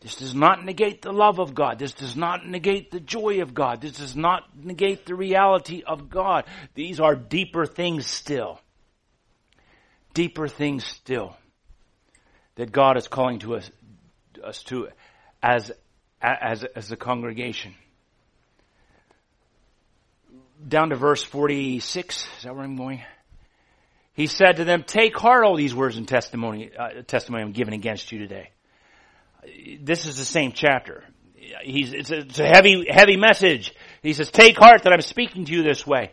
This 0.00 0.16
does 0.16 0.34
not 0.34 0.64
negate 0.64 1.02
the 1.02 1.12
love 1.12 1.40
of 1.40 1.54
God. 1.54 1.78
This 1.78 1.92
does 1.92 2.16
not 2.16 2.46
negate 2.46 2.92
the 2.92 3.00
joy 3.00 3.42
of 3.42 3.52
God. 3.52 3.80
This 3.80 3.92
does 3.92 4.14
not 4.14 4.44
negate 4.56 5.06
the 5.06 5.16
reality 5.16 5.82
of 5.84 6.08
God. 6.08 6.44
These 6.74 7.00
are 7.00 7.16
deeper 7.16 7.66
things 7.66 8.06
still. 8.06 8.60
Deeper 10.14 10.46
things 10.46 10.84
still 10.84 11.36
that 12.54 12.70
God 12.70 12.96
is 12.96 13.08
calling 13.08 13.40
to 13.40 13.56
us, 13.56 13.70
us 14.42 14.62
to 14.64 14.88
as 15.42 15.72
as, 16.20 16.64
as 16.64 16.90
a 16.90 16.96
congregation. 16.96 17.74
down 20.66 20.90
to 20.90 20.96
verse 20.96 21.22
46. 21.22 22.26
Is 22.38 22.42
that 22.42 22.54
where 22.54 22.64
I'm 22.64 22.76
going? 22.76 23.02
He 24.18 24.26
said 24.26 24.56
to 24.56 24.64
them, 24.64 24.82
take 24.82 25.16
heart 25.16 25.44
all 25.44 25.54
these 25.54 25.72
words 25.72 25.96
and 25.96 26.08
testimony, 26.08 26.72
uh, 26.76 27.02
testimony 27.06 27.44
I'm 27.44 27.52
giving 27.52 27.72
against 27.72 28.10
you 28.10 28.18
today. 28.18 28.50
This 29.80 30.06
is 30.06 30.16
the 30.16 30.24
same 30.24 30.50
chapter. 30.50 31.04
He's, 31.62 31.92
it's, 31.92 32.10
a, 32.10 32.18
it's 32.18 32.40
a 32.40 32.48
heavy, 32.48 32.88
heavy 32.90 33.16
message. 33.16 33.72
He 34.02 34.14
says, 34.14 34.32
take 34.32 34.56
heart 34.56 34.82
that 34.82 34.92
I'm 34.92 35.02
speaking 35.02 35.44
to 35.44 35.52
you 35.52 35.62
this 35.62 35.86
way. 35.86 36.10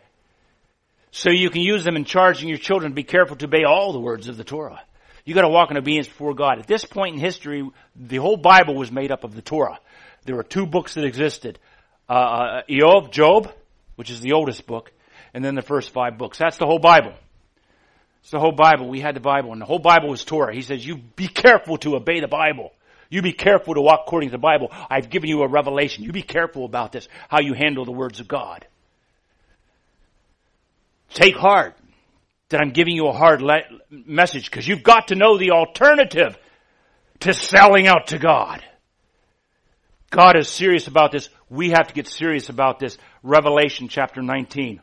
So 1.09 1.31
you 1.31 1.49
can 1.49 1.61
use 1.63 1.83
them 1.83 1.95
in 1.95 2.05
charging 2.05 2.47
your 2.47 2.59
children 2.59 2.91
to 2.91 2.95
be 2.95 3.01
careful 3.01 3.37
to 3.37 3.45
obey 3.45 3.63
all 3.63 3.91
the 3.91 3.99
words 3.99 4.27
of 4.27 4.37
the 4.37 4.43
Torah. 4.43 4.83
You 5.23 5.33
gotta 5.33 5.49
walk 5.49 5.71
in 5.71 5.77
obedience 5.77 6.07
before 6.07 6.35
God. 6.35 6.59
At 6.59 6.67
this 6.67 6.85
point 6.85 7.15
in 7.15 7.19
history, 7.19 7.67
the 7.95 8.17
whole 8.17 8.37
Bible 8.37 8.75
was 8.75 8.91
made 8.91 9.11
up 9.11 9.23
of 9.23 9.33
the 9.33 9.41
Torah. 9.41 9.79
There 10.25 10.35
were 10.35 10.43
two 10.43 10.67
books 10.67 10.93
that 10.93 11.05
existed. 11.05 11.57
Uh, 12.07 12.61
uh 12.69 13.07
Job, 13.09 13.51
which 13.95 14.11
is 14.11 14.21
the 14.21 14.33
oldest 14.33 14.67
book, 14.67 14.91
and 15.33 15.43
then 15.43 15.55
the 15.55 15.63
first 15.63 15.89
five 15.89 16.19
books. 16.19 16.37
That's 16.37 16.57
the 16.57 16.67
whole 16.67 16.77
Bible. 16.77 17.15
It's 18.25 18.31
the 18.31 18.39
whole 18.39 18.53
Bible. 18.53 18.89
We 18.89 19.01
had 19.01 19.15
the 19.15 19.19
Bible, 19.19 19.51
and 19.51 19.61
the 19.61 19.67
whole 19.67 19.77
Bible 19.77 20.09
was 20.09 20.25
Torah. 20.25 20.51
He 20.51 20.63
says, 20.63 20.83
you 20.83 20.97
be 20.97 21.27
careful 21.27 21.77
to 21.77 21.95
obey 21.95 22.21
the 22.21 22.27
Bible. 22.27 22.73
You 23.07 23.21
be 23.21 23.33
careful 23.33 23.75
to 23.75 23.81
walk 23.81 24.05
according 24.07 24.29
to 24.29 24.31
the 24.31 24.39
Bible. 24.39 24.71
I've 24.89 25.11
given 25.11 25.29
you 25.29 25.43
a 25.43 25.47
revelation. 25.47 26.03
You 26.03 26.11
be 26.11 26.23
careful 26.23 26.65
about 26.65 26.91
this, 26.91 27.07
how 27.29 27.41
you 27.41 27.53
handle 27.53 27.85
the 27.85 27.91
words 27.91 28.19
of 28.19 28.27
God. 28.27 28.65
Take 31.13 31.35
heart 31.35 31.77
that 32.49 32.61
I'm 32.61 32.71
giving 32.71 32.95
you 32.95 33.09
a 33.09 33.13
hard 33.13 33.43
le- 33.43 33.61
message 33.91 34.49
because 34.49 34.67
you've 34.67 34.81
got 34.81 35.09
to 35.09 35.15
know 35.15 35.37
the 35.37 35.51
alternative 35.51 36.35
to 37.19 37.31
selling 37.31 37.85
out 37.85 38.07
to 38.07 38.17
God. 38.17 38.63
God 40.09 40.35
is 40.35 40.49
serious 40.49 40.87
about 40.87 41.11
this. 41.11 41.29
We 41.47 41.69
have 41.69 41.89
to 41.89 41.93
get 41.93 42.07
serious 42.07 42.49
about 42.49 42.79
this. 42.79 42.97
Revelation 43.21 43.87
chapter 43.87 44.23
19. 44.23 44.81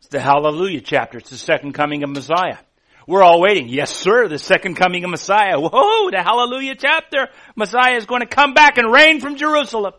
It's 0.00 0.08
the 0.08 0.20
hallelujah 0.20 0.80
chapter. 0.80 1.18
It's 1.18 1.30
the 1.30 1.36
second 1.36 1.74
coming 1.74 2.02
of 2.02 2.10
Messiah. 2.10 2.56
We're 3.06 3.22
all 3.22 3.40
waiting. 3.40 3.68
Yes, 3.68 3.94
sir, 3.94 4.28
the 4.28 4.38
second 4.38 4.76
coming 4.76 5.04
of 5.04 5.10
Messiah. 5.10 5.58
Whoa, 5.58 6.10
the 6.10 6.22
hallelujah 6.22 6.74
chapter. 6.74 7.28
Messiah 7.54 7.96
is 7.96 8.06
going 8.06 8.20
to 8.20 8.26
come 8.26 8.54
back 8.54 8.78
and 8.78 8.90
reign 8.90 9.20
from 9.20 9.36
Jerusalem. 9.36 9.92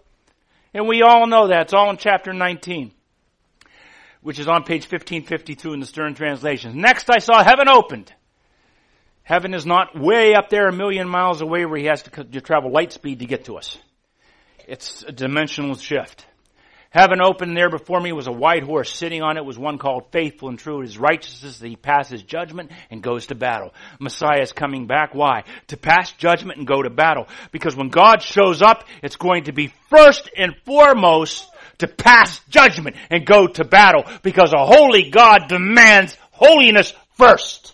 And 0.74 0.88
we 0.88 1.04
all 1.04 1.28
know 1.28 1.49
that. 1.49 1.64
It's 1.64 1.74
all 1.74 1.89
in 1.91 1.97
chapter 1.97 2.34
19, 2.34 2.91
which 4.22 4.39
is 4.39 4.47
on 4.47 4.64
page 4.64 4.84
1552 4.84 5.74
in 5.74 5.80
the 5.80 5.86
Stern 5.86 6.16
translation. 6.16 6.82
Next 6.82 7.10
I 7.10 7.20
saw 7.20 7.43
heaven 7.43 7.68
opened. 7.68 8.12
Heaven 9.24 9.54
is 9.54 9.68
not 9.68 9.99
way 9.99 10.34
up 10.34 10.49
there 10.49 10.68
a 10.68 10.74
million 10.74 11.08
miles 11.08 11.41
away 11.41 11.66
where 11.66 11.78
he 11.78 11.86
has 11.86 12.02
to, 12.04 12.24
to 12.24 12.41
travel 12.41 12.72
light 12.72 12.91
speed 12.91 13.20
to 13.20 13.26
get 13.26 13.45
to 13.45 13.58
us. 13.58 13.78
It's 14.68 15.04
a 15.04 15.12
dimensional 15.12 15.76
shift. 15.76 16.26
Heaven 16.92 17.22
opened 17.22 17.56
there 17.56 17.70
before 17.70 18.02
me 18.02 18.12
was 18.12 18.28
a 18.28 18.34
white 18.34 18.64
horse. 18.64 18.94
Sitting 18.94 19.22
on 19.22 19.38
it 19.38 19.46
was 19.46 19.58
one 19.58 19.78
called 19.78 20.12
faithful 20.12 20.50
and 20.50 20.60
true. 20.60 20.82
His 20.82 20.98
righteousness 20.98 21.60
that 21.60 21.70
he 21.70 21.78
passes 21.78 22.22
judgment 22.22 22.70
and 22.89 23.02
goes 23.02 23.28
to 23.28 23.36
battle. 23.36 23.74
Messiah 23.98 24.42
is 24.42 24.52
coming 24.52 24.88
back. 24.88 25.16
Why? 25.16 25.46
To 25.68 25.78
pass 25.78 26.12
judgment 26.12 26.58
and 26.58 26.68
go 26.68 26.82
to 26.82 26.89
battle. 26.89 27.30
Because 27.54 27.78
when 27.78 27.88
God 27.88 28.22
shows 28.22 28.62
up, 28.62 28.84
it's 29.02 29.16
going 29.16 29.46
to 29.46 29.54
be 29.54 29.74
first 29.89 30.30
and 30.38 30.54
foremost 30.66 31.50
to 31.78 31.88
pass 31.88 32.42
judgment 32.50 32.98
and 33.10 33.26
go 33.26 33.48
to 33.48 33.64
battle. 33.64 34.04
Because 34.22 34.52
a 34.52 34.66
holy 34.66 35.12
God 35.12 35.48
demands 35.48 36.18
holiness 36.32 36.92
first. 37.16 37.74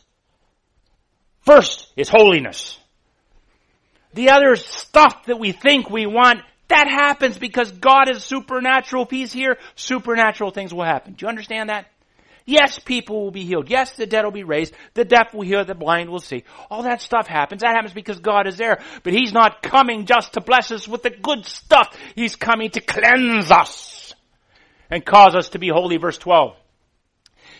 First 1.41 1.91
is 1.97 2.07
holiness. 2.07 2.78
The 4.13 4.30
other 4.30 4.55
stuff 4.57 5.26
that 5.26 5.39
we 5.39 5.53
think 5.53 5.89
we 5.89 6.05
want 6.05 6.41
that 6.70 6.88
happens 6.88 7.38
because 7.38 7.72
God 7.72 8.09
is 8.09 8.24
supernatural. 8.24 9.03
If 9.03 9.11
He's 9.11 9.34
here, 9.34 9.57
supernatural 9.76 10.51
things 10.51 10.74
will 10.74 10.84
happen. 10.84 11.13
Do 11.13 11.26
you 11.26 11.30
understand 11.30 11.70
that? 11.70 11.88
Yes, 12.45 12.80
people 12.80 13.24
will 13.24 13.32
be 13.32 13.43
healed. 13.43 13.70
Yes, 13.70 13.91
the 13.97 14.05
dead 14.05 14.24
will 14.24 14.32
be 14.32 14.45
raised. 14.45 14.74
The 14.93 15.03
deaf 15.03 15.34
will 15.34 15.41
hear, 15.41 15.65
the 15.65 15.76
blind 15.76 16.09
will 16.09 16.22
see. 16.22 16.45
All 16.72 16.84
that 16.84 17.01
stuff 17.01 17.28
happens. 17.28 17.61
That 17.61 17.76
happens 17.76 17.93
because 17.93 18.20
God 18.20 18.47
is 18.47 18.55
there. 18.55 18.82
But 19.03 19.11
He's 19.11 19.34
not 19.34 19.61
coming 19.61 20.05
just 20.05 20.34
to 20.34 20.41
bless 20.41 20.72
us 20.72 20.88
with 20.88 21.03
the 21.03 21.09
good 21.09 21.45
stuff. 21.45 21.93
He's 22.15 22.38
coming 22.38 22.70
to 22.72 22.82
cleanse 22.82 23.51
us 23.51 24.13
and 24.89 25.05
cause 25.05 25.36
us 25.36 25.49
to 25.49 25.59
be 25.59 25.68
holy. 25.68 25.97
Verse 25.97 26.18
12. 26.18 26.55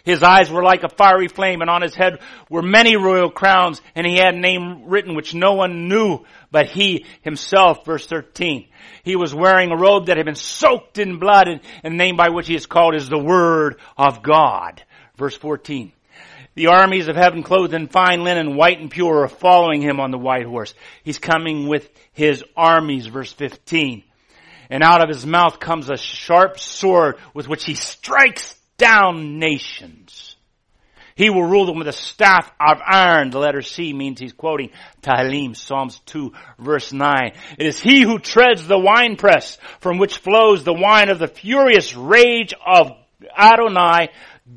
His 0.08 0.24
eyes 0.24 0.49
were 0.49 0.64
like 0.64 0.84
a 0.84 0.89
fiery 0.89 1.28
flame 1.28 1.60
and 1.60 1.70
on 1.70 1.82
his 1.82 1.93
head 1.93 2.20
were 2.49 2.62
many 2.62 2.95
royal 2.95 3.30
crowns 3.30 3.82
and 3.93 4.08
he 4.08 4.16
had 4.16 4.36
a 4.36 4.39
name 4.39 4.86
written 4.86 5.18
which 5.18 5.34
no 5.34 5.55
one 5.55 5.89
knew 5.89 6.20
but 6.49 6.68
he 6.68 7.05
himself. 7.24 7.84
Verse 7.84 8.08
13. 8.08 8.70
He 9.03 9.18
was 9.18 9.36
wearing 9.36 9.70
a 9.70 9.76
robe 9.76 10.05
that 10.05 10.16
had 10.16 10.26
been 10.26 10.36
soaked 10.36 10.97
in 10.97 11.20
blood 11.20 11.49
and, 11.49 11.60
and 11.84 11.93
the 11.95 11.97
name 11.97 12.16
by 12.16 12.30
which 12.30 12.47
he 12.47 12.55
is 12.55 12.68
called 12.68 12.95
is 12.95 13.10
the 13.10 13.20
Word 13.20 13.82
of 13.97 14.24
God. 14.24 14.82
Verse 15.18 15.36
14. 15.36 15.91
The 16.55 16.68
armies 16.68 17.10
of 17.10 17.18
heaven 17.18 17.43
clothed 17.43 17.74
in 17.74 17.89
fine 17.89 18.24
linen, 18.24 18.55
white 18.55 18.80
and 18.80 18.89
pure, 18.89 19.24
are 19.24 19.28
following 19.28 19.82
him 19.82 19.99
on 19.99 20.12
the 20.12 20.18
white 20.18 20.45
horse. 20.45 20.74
He's 21.03 21.20
coming 21.20 21.68
with 21.68 21.89
his 22.14 22.45
armies, 22.55 23.08
verse 23.08 23.34
15. 23.34 24.05
And 24.70 24.84
out 24.84 25.03
of 25.03 25.10
his 25.10 25.26
mouth 25.26 25.60
comes 25.60 25.89
a 25.89 25.97
sharp 25.97 26.60
sword 26.60 27.18
with 27.34 27.49
which 27.49 27.66
he 27.66 27.74
strikes 27.74 28.57
down 28.78 29.39
nations. 29.39 30.36
He 31.15 31.32
will 31.32 31.43
rule 31.43 31.65
them 31.65 31.80
with 31.80 31.88
a 31.88 31.93
staff 31.93 32.51
of 32.59 32.78
iron. 32.86 33.32
The 33.32 33.39
letter 33.39 33.63
C 33.63 33.91
means 33.91 34.19
he's 34.19 34.34
quoting 34.34 34.69
Tehillim, 35.01 35.55
Psalms 35.55 35.99
2 36.05 36.32
verse 36.59 36.93
9. 36.93 37.32
It 37.57 37.65
is 37.65 37.80
he 37.80 38.03
who 38.03 38.19
treads 38.19 38.67
the 38.67 38.78
winepress 38.78 39.57
from 39.80 39.97
which 39.97 40.19
flows 40.19 40.63
the 40.63 40.75
wine 40.75 41.09
of 41.09 41.17
the 41.17 41.28
furious 41.28 41.95
rage 41.95 42.53
of 42.63 42.91
Adonai, 43.36 44.09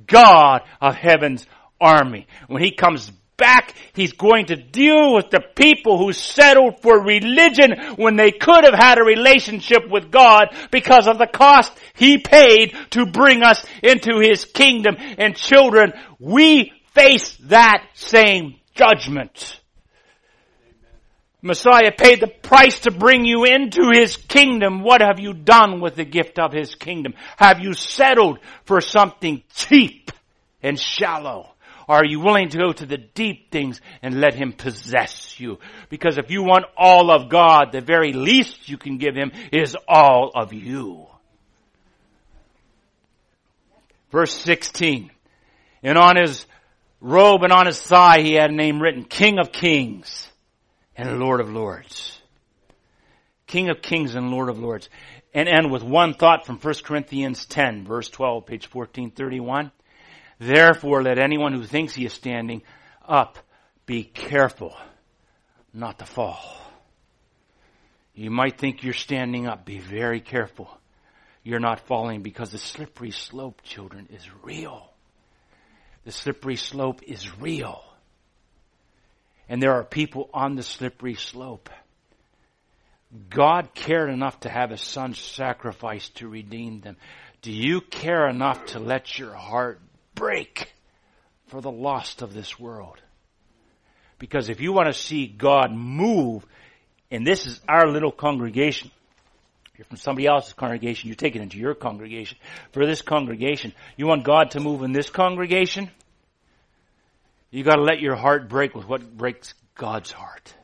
God 0.07 0.61
of 0.83 0.95
heaven's 0.95 1.47
army. 1.81 2.27
When 2.47 2.63
he 2.63 2.73
comes 2.73 3.11
back, 3.41 3.75
he's 3.95 4.13
going 4.13 4.47
to 4.47 4.57
deal 4.57 5.15
with 5.15 5.31
the 5.31 5.41
people 5.57 5.99
who 5.99 6.13
settled 6.13 6.81
for 6.83 7.03
religion 7.03 7.97
when 7.97 8.15
they 8.15 8.31
could 8.31 8.65
have 8.65 8.75
had 8.75 8.99
a 8.99 9.05
relationship 9.05 9.89
with 9.91 10.13
God 10.13 10.55
because 10.71 11.09
of 11.09 11.19
the 11.19 11.27
cost 11.27 11.73
he 11.95 12.19
paid 12.19 12.77
to 12.91 13.07
bring 13.07 13.43
us 13.43 13.65
into 13.83 14.21
his 14.21 14.45
kingdom. 14.45 14.97
And 15.19 15.35
children, 15.35 15.93
we 16.19 16.73
face 16.95 17.37
that 17.45 17.85
same 17.95 18.57
judgment. 18.75 19.61
Messiah 21.43 21.93
paid 21.97 22.21
the 22.21 22.27
price 22.27 22.81
to 22.81 22.91
bring 22.91 23.25
you 23.25 23.45
into 23.45 23.91
His 23.93 24.17
kingdom. 24.17 24.83
What 24.83 25.01
have 25.01 25.19
you 25.19 25.33
done 25.33 25.81
with 25.81 25.97
the 25.97 26.05
gift 26.05 26.39
of 26.39 26.53
His 26.53 26.75
kingdom? 26.75 27.15
Have 27.39 27.61
you 27.61 27.73
settled 27.73 28.39
for 28.65 28.81
something 28.81 29.43
cheap 29.55 30.13
and 30.63 30.79
shallow? 30.79 31.50
Are 31.91 32.05
you 32.05 32.21
willing 32.21 32.51
to 32.51 32.57
go 32.57 32.73
to 32.73 32.87
the 32.87 32.99
deep 32.99 33.51
things 33.51 33.81
and 34.01 34.21
let 34.21 34.35
Him 34.35 34.53
possess 34.53 35.41
you? 35.41 35.59
Because 35.89 36.19
if 36.19 36.31
you 36.31 36.45
want 36.45 36.67
all 36.77 37.11
of 37.11 37.29
God, 37.29 37.73
the 37.73 37.81
very 37.81 38.13
least 38.13 38.69
you 38.69 38.79
can 38.79 38.97
give 38.97 39.17
Him 39.17 39.33
is 39.51 39.77
all 39.89 40.31
of 40.33 40.53
you. 40.53 41.09
Verse 44.13 44.33
16. 44.33 45.11
And 45.83 45.99
on 45.99 46.15
his 46.15 46.47
robe 47.01 47.43
and 47.43 47.53
on 47.53 47.67
his 47.67 47.83
thigh 47.83 48.21
he 48.21 48.35
had 48.35 48.51
a 48.51 48.55
name 48.55 48.81
written, 48.81 49.03
King 49.03 49.41
of 49.41 49.51
Kings 49.51 50.29
and 50.97 51.19
Lord 51.19 51.41
of 51.41 51.51
Lords. 51.51 52.23
King 53.49 53.69
of 53.69 53.83
Kings 53.83 54.15
and 54.15 54.31
Lord 54.31 54.49
of 54.49 54.61
Lords. 54.61 54.89
And 55.35 55.49
end 55.49 55.73
with 55.73 55.83
one 55.83 56.15
thought 56.15 56.47
from 56.47 56.59
1 56.59 56.75
Corinthians 56.85 57.47
10, 57.47 57.85
verse 57.85 58.09
12, 58.09 58.47
page 58.47 58.73
1431. 58.73 59.73
Therefore, 60.41 61.03
let 61.03 61.19
anyone 61.19 61.53
who 61.53 61.65
thinks 61.65 61.95
he 61.95 62.07
is 62.07 62.15
standing 62.15 62.63
up 63.07 63.39
be 63.85 64.05
careful 64.05 64.75
not 65.75 65.99
to 65.99 66.07
fall. 66.07 66.57
You 68.15 68.31
might 68.31 68.59
think 68.59 68.83
you're 68.83 68.95
standing 68.95 69.47
up. 69.47 69.67
Be 69.67 69.79
very 69.79 70.21
careful. 70.21 70.71
You're 71.43 71.61
not 71.61 71.87
falling 71.87 72.23
because 72.23 72.53
the 72.53 72.59
slippery 72.59 73.11
slope, 73.11 73.61
children, 73.63 74.09
is 74.11 74.27
real. 74.43 74.91
The 76.05 76.13
slippery 76.13 76.57
slope 76.57 77.03
is 77.03 77.39
real. 77.39 77.85
And 79.47 79.63
there 79.63 79.75
are 79.75 79.85
people 79.85 80.31
on 80.33 80.55
the 80.55 80.63
slippery 80.63 81.17
slope. 81.17 81.69
God 83.29 83.75
cared 83.75 84.09
enough 84.09 84.41
to 84.41 84.49
have 84.49 84.71
his 84.71 84.81
son 84.81 85.13
sacrificed 85.13 86.17
to 86.17 86.29
redeem 86.29 86.81
them. 86.81 86.97
Do 87.43 87.53
you 87.53 87.83
care 87.83 88.27
enough 88.29 88.67
to 88.67 88.79
let 88.79 89.19
your 89.19 89.35
heart 89.35 89.81
break 90.15 90.73
for 91.49 91.61
the 91.61 91.71
lost 91.71 92.23
of 92.23 92.35
this 92.35 92.59
world. 92.59 92.99
Because 94.19 94.49
if 94.49 94.61
you 94.61 94.73
want 94.73 94.87
to 94.87 94.93
see 94.93 95.27
God 95.27 95.73
move, 95.73 96.45
and 97.11 97.27
this 97.27 97.47
is 97.47 97.61
our 97.69 97.89
little 97.89 98.13
congregation, 98.13 98.91
you're 99.77 99.87
from 99.87 99.97
somebody 99.97 100.27
else's 100.27 100.53
congregation, 100.53 101.09
you 101.09 101.15
take 101.15 101.35
it 101.37 101.43
into 101.43 101.59
your 101.59 101.75
congregation. 101.75 102.37
For 102.73 102.85
this 102.85 103.01
congregation, 103.01 103.73
you 103.97 104.07
want 104.07 104.25
God 104.25 104.51
to 104.53 104.61
move 104.61 104.83
in 104.83 104.93
this 104.93 105.09
congregation? 105.09 105.91
You 107.51 107.65
gotta 107.65 107.83
let 107.83 108.01
your 108.01 108.15
heart 108.15 108.49
break 108.49 108.75
with 108.75 108.87
what 108.87 109.17
breaks 109.17 109.55
God's 109.75 110.13
heart. 110.13 110.55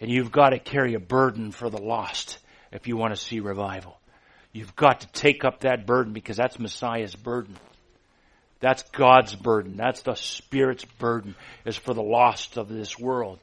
And 0.00 0.10
you've 0.10 0.32
got 0.32 0.50
to 0.50 0.58
carry 0.58 0.94
a 0.94 1.00
burden 1.00 1.52
for 1.52 1.70
the 1.70 1.80
lost 1.80 2.38
if 2.72 2.88
you 2.88 2.96
want 2.96 3.14
to 3.14 3.20
see 3.20 3.38
revival. 3.38 3.96
You've 4.52 4.74
got 4.74 5.00
to 5.00 5.06
take 5.06 5.44
up 5.44 5.60
that 5.60 5.86
burden 5.86 6.12
because 6.12 6.36
that's 6.36 6.58
Messiah's 6.58 7.14
burden. 7.14 7.56
That's 8.60 8.82
God's 8.90 9.34
burden. 9.34 9.76
That's 9.76 10.02
the 10.02 10.14
Spirit's 10.14 10.84
burden 10.84 11.34
is 11.64 11.76
for 11.76 11.94
the 11.94 12.02
lost 12.02 12.56
of 12.56 12.68
this 12.68 12.98
world. 12.98 13.38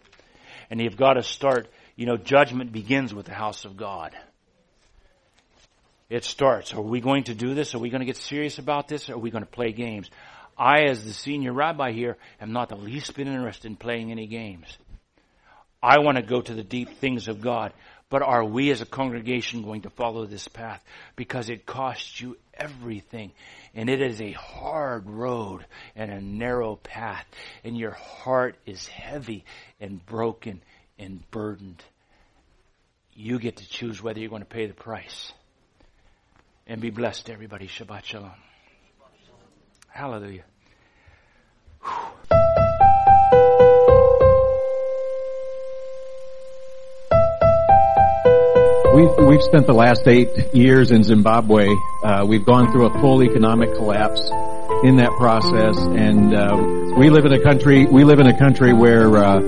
And 0.69 0.81
you've 0.81 0.97
got 0.97 1.13
to 1.13 1.23
start, 1.23 1.67
you 1.95 2.05
know, 2.05 2.17
judgment 2.17 2.71
begins 2.71 3.13
with 3.13 3.25
the 3.25 3.33
house 3.33 3.65
of 3.65 3.77
God. 3.77 4.15
It 6.09 6.25
starts. 6.25 6.73
Are 6.73 6.81
we 6.81 6.99
going 6.99 7.25
to 7.25 7.33
do 7.33 7.53
this? 7.53 7.73
Are 7.73 7.79
we 7.79 7.89
going 7.89 8.01
to 8.01 8.05
get 8.05 8.17
serious 8.17 8.57
about 8.57 8.87
this? 8.87 9.09
Are 9.09 9.17
we 9.17 9.31
going 9.31 9.43
to 9.43 9.49
play 9.49 9.71
games? 9.71 10.09
I, 10.57 10.83
as 10.83 11.03
the 11.03 11.13
senior 11.13 11.53
rabbi 11.53 11.91
here, 11.91 12.17
am 12.39 12.51
not 12.51 12.69
the 12.69 12.75
least 12.75 13.15
bit 13.15 13.27
interested 13.27 13.67
in 13.67 13.77
playing 13.77 14.11
any 14.11 14.27
games. 14.27 14.77
I 15.81 15.99
want 15.99 16.17
to 16.17 16.23
go 16.23 16.41
to 16.41 16.53
the 16.53 16.63
deep 16.63 16.97
things 16.97 17.27
of 17.27 17.41
God. 17.41 17.73
But 18.11 18.23
are 18.23 18.43
we 18.43 18.71
as 18.71 18.81
a 18.81 18.85
congregation 18.85 19.63
going 19.63 19.83
to 19.83 19.89
follow 19.89 20.25
this 20.25 20.45
path? 20.49 20.83
Because 21.15 21.49
it 21.49 21.65
costs 21.65 22.19
you 22.19 22.37
everything. 22.53 23.31
And 23.73 23.89
it 23.89 24.01
is 24.01 24.19
a 24.21 24.33
hard 24.33 25.09
road 25.09 25.65
and 25.95 26.11
a 26.11 26.19
narrow 26.19 26.75
path. 26.75 27.25
And 27.63 27.77
your 27.77 27.91
heart 27.91 28.57
is 28.65 28.85
heavy 28.85 29.45
and 29.79 30.05
broken 30.05 30.61
and 30.99 31.23
burdened. 31.31 31.81
You 33.13 33.39
get 33.39 33.57
to 33.57 33.69
choose 33.69 34.03
whether 34.03 34.19
you're 34.19 34.29
going 34.29 34.41
to 34.41 34.45
pay 34.45 34.65
the 34.65 34.73
price. 34.73 35.31
And 36.67 36.81
be 36.81 36.89
blessed, 36.89 37.29
everybody. 37.29 37.67
Shabbat 37.67 38.03
Shalom. 38.03 38.31
Hallelujah. 39.87 40.43
We've, 48.93 49.25
we've 49.25 49.41
spent 49.41 49.67
the 49.67 49.73
last 49.73 50.05
eight 50.05 50.53
years 50.53 50.91
in 50.91 51.03
Zimbabwe. 51.03 51.73
Uh, 52.03 52.25
we've 52.27 52.43
gone 52.43 52.73
through 52.73 52.87
a 52.87 52.99
full 52.99 53.23
economic 53.23 53.73
collapse 53.75 54.19
in 54.83 54.97
that 54.97 55.11
process, 55.17 55.77
and 55.79 56.35
uh, 56.35 56.57
we 56.99 57.09
live 57.09 57.23
in 57.23 57.31
a 57.31 57.39
country. 57.39 57.85
We 57.85 58.03
live 58.03 58.19
in 58.19 58.27
a 58.27 58.37
country 58.37 58.73
where 58.73 59.15
uh, 59.15 59.39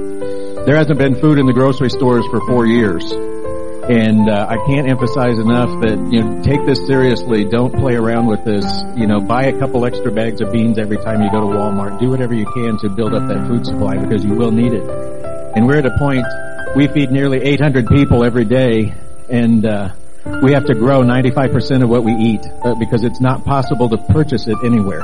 there 0.63 0.77
hasn't 0.77 0.97
been 0.97 1.19
food 1.19 1.39
in 1.39 1.45
the 1.45 1.51
grocery 1.51 1.89
stores 1.89 2.25
for 2.31 2.39
four 2.47 2.65
years, 2.65 3.03
and 3.11 4.29
uh, 4.29 4.47
I 4.47 4.63
can't 4.65 4.87
emphasize 4.87 5.37
enough 5.37 5.67
that 5.81 5.99
you 6.09 6.23
know 6.23 6.41
take 6.41 6.65
this 6.65 6.79
seriously. 6.87 7.43
Don't 7.43 7.75
play 7.75 7.95
around 7.95 8.27
with 8.27 8.45
this. 8.45 8.63
You 8.95 9.07
know, 9.07 9.19
buy 9.19 9.47
a 9.47 9.59
couple 9.59 9.85
extra 9.85 10.09
bags 10.09 10.39
of 10.39 10.53
beans 10.53 10.79
every 10.79 11.03
time 11.03 11.21
you 11.21 11.29
go 11.29 11.41
to 11.41 11.47
Walmart. 11.47 11.99
Do 11.99 12.09
whatever 12.09 12.33
you 12.33 12.45
can 12.45 12.77
to 12.79 12.89
build 12.95 13.13
up 13.13 13.27
that 13.27 13.45
food 13.47 13.65
supply 13.65 13.97
because 13.97 14.23
you 14.23 14.35
will 14.35 14.51
need 14.51 14.71
it. 14.71 14.87
And 15.53 15.67
we're 15.67 15.79
at 15.79 15.85
a 15.85 15.97
point. 15.99 16.25
We 16.77 16.87
feed 16.87 17.11
nearly 17.11 17.43
800 17.43 17.87
people 17.87 18.23
every 18.23 18.45
day 18.45 18.95
and 19.33 19.65
uh, 19.65 19.93
we 20.43 20.53
have 20.53 20.65
to 20.65 20.75
grow 20.75 21.01
95% 21.01 21.83
of 21.83 21.89
what 21.89 22.03
we 22.03 22.13
eat 22.13 22.41
uh, 22.63 22.75
because 22.75 23.03
it's 23.03 23.19
not 23.19 23.43
possible 23.43 23.89
to 23.89 23.97
purchase 23.97 24.47
it 24.47 24.57
anywhere. 24.63 25.01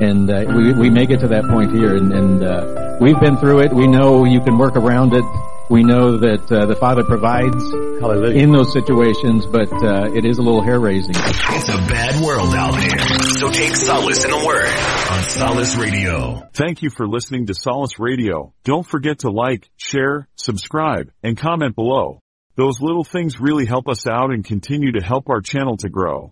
And 0.00 0.28
uh, 0.28 0.44
we, 0.48 0.72
we 0.72 0.90
may 0.90 1.06
get 1.06 1.20
to 1.20 1.28
that 1.28 1.44
point 1.44 1.72
here, 1.72 1.96
and, 1.96 2.12
and 2.12 2.42
uh, 2.42 2.96
we've 3.00 3.20
been 3.20 3.36
through 3.36 3.60
it. 3.60 3.72
We 3.72 3.86
know 3.86 4.24
you 4.24 4.40
can 4.40 4.58
work 4.58 4.74
around 4.74 5.14
it. 5.14 5.24
We 5.70 5.84
know 5.84 6.18
that 6.18 6.50
uh, 6.50 6.66
the 6.66 6.74
Father 6.74 7.04
provides 7.04 7.62
Hallelujah. 8.00 8.42
in 8.42 8.50
those 8.50 8.72
situations, 8.72 9.46
but 9.46 9.72
uh, 9.72 10.10
it 10.12 10.24
is 10.24 10.38
a 10.38 10.42
little 10.42 10.62
hair 10.62 10.80
raising. 10.80 11.14
It's 11.14 11.68
a 11.68 11.78
bad 11.88 12.22
world 12.22 12.54
out 12.54 12.74
there. 12.74 13.18
So 13.38 13.50
take 13.50 13.76
solace 13.76 14.24
in 14.24 14.30
the 14.32 14.44
word 14.44 14.66
on 15.10 15.22
Solace 15.22 15.76
Radio. 15.76 16.48
Thank 16.52 16.82
you 16.82 16.90
for 16.90 17.06
listening 17.06 17.46
to 17.46 17.54
Solace 17.54 17.98
Radio. 17.98 18.52
Don't 18.64 18.86
forget 18.86 19.20
to 19.20 19.30
like, 19.30 19.70
share, 19.76 20.28
subscribe, 20.34 21.12
and 21.22 21.38
comment 21.38 21.76
below. 21.76 22.22
Those 22.54 22.82
little 22.82 23.02
things 23.02 23.40
really 23.40 23.64
help 23.64 23.88
us 23.88 24.06
out 24.06 24.30
and 24.30 24.44
continue 24.44 24.92
to 24.92 25.04
help 25.04 25.30
our 25.30 25.40
channel 25.40 25.78
to 25.78 25.88
grow. 25.88 26.30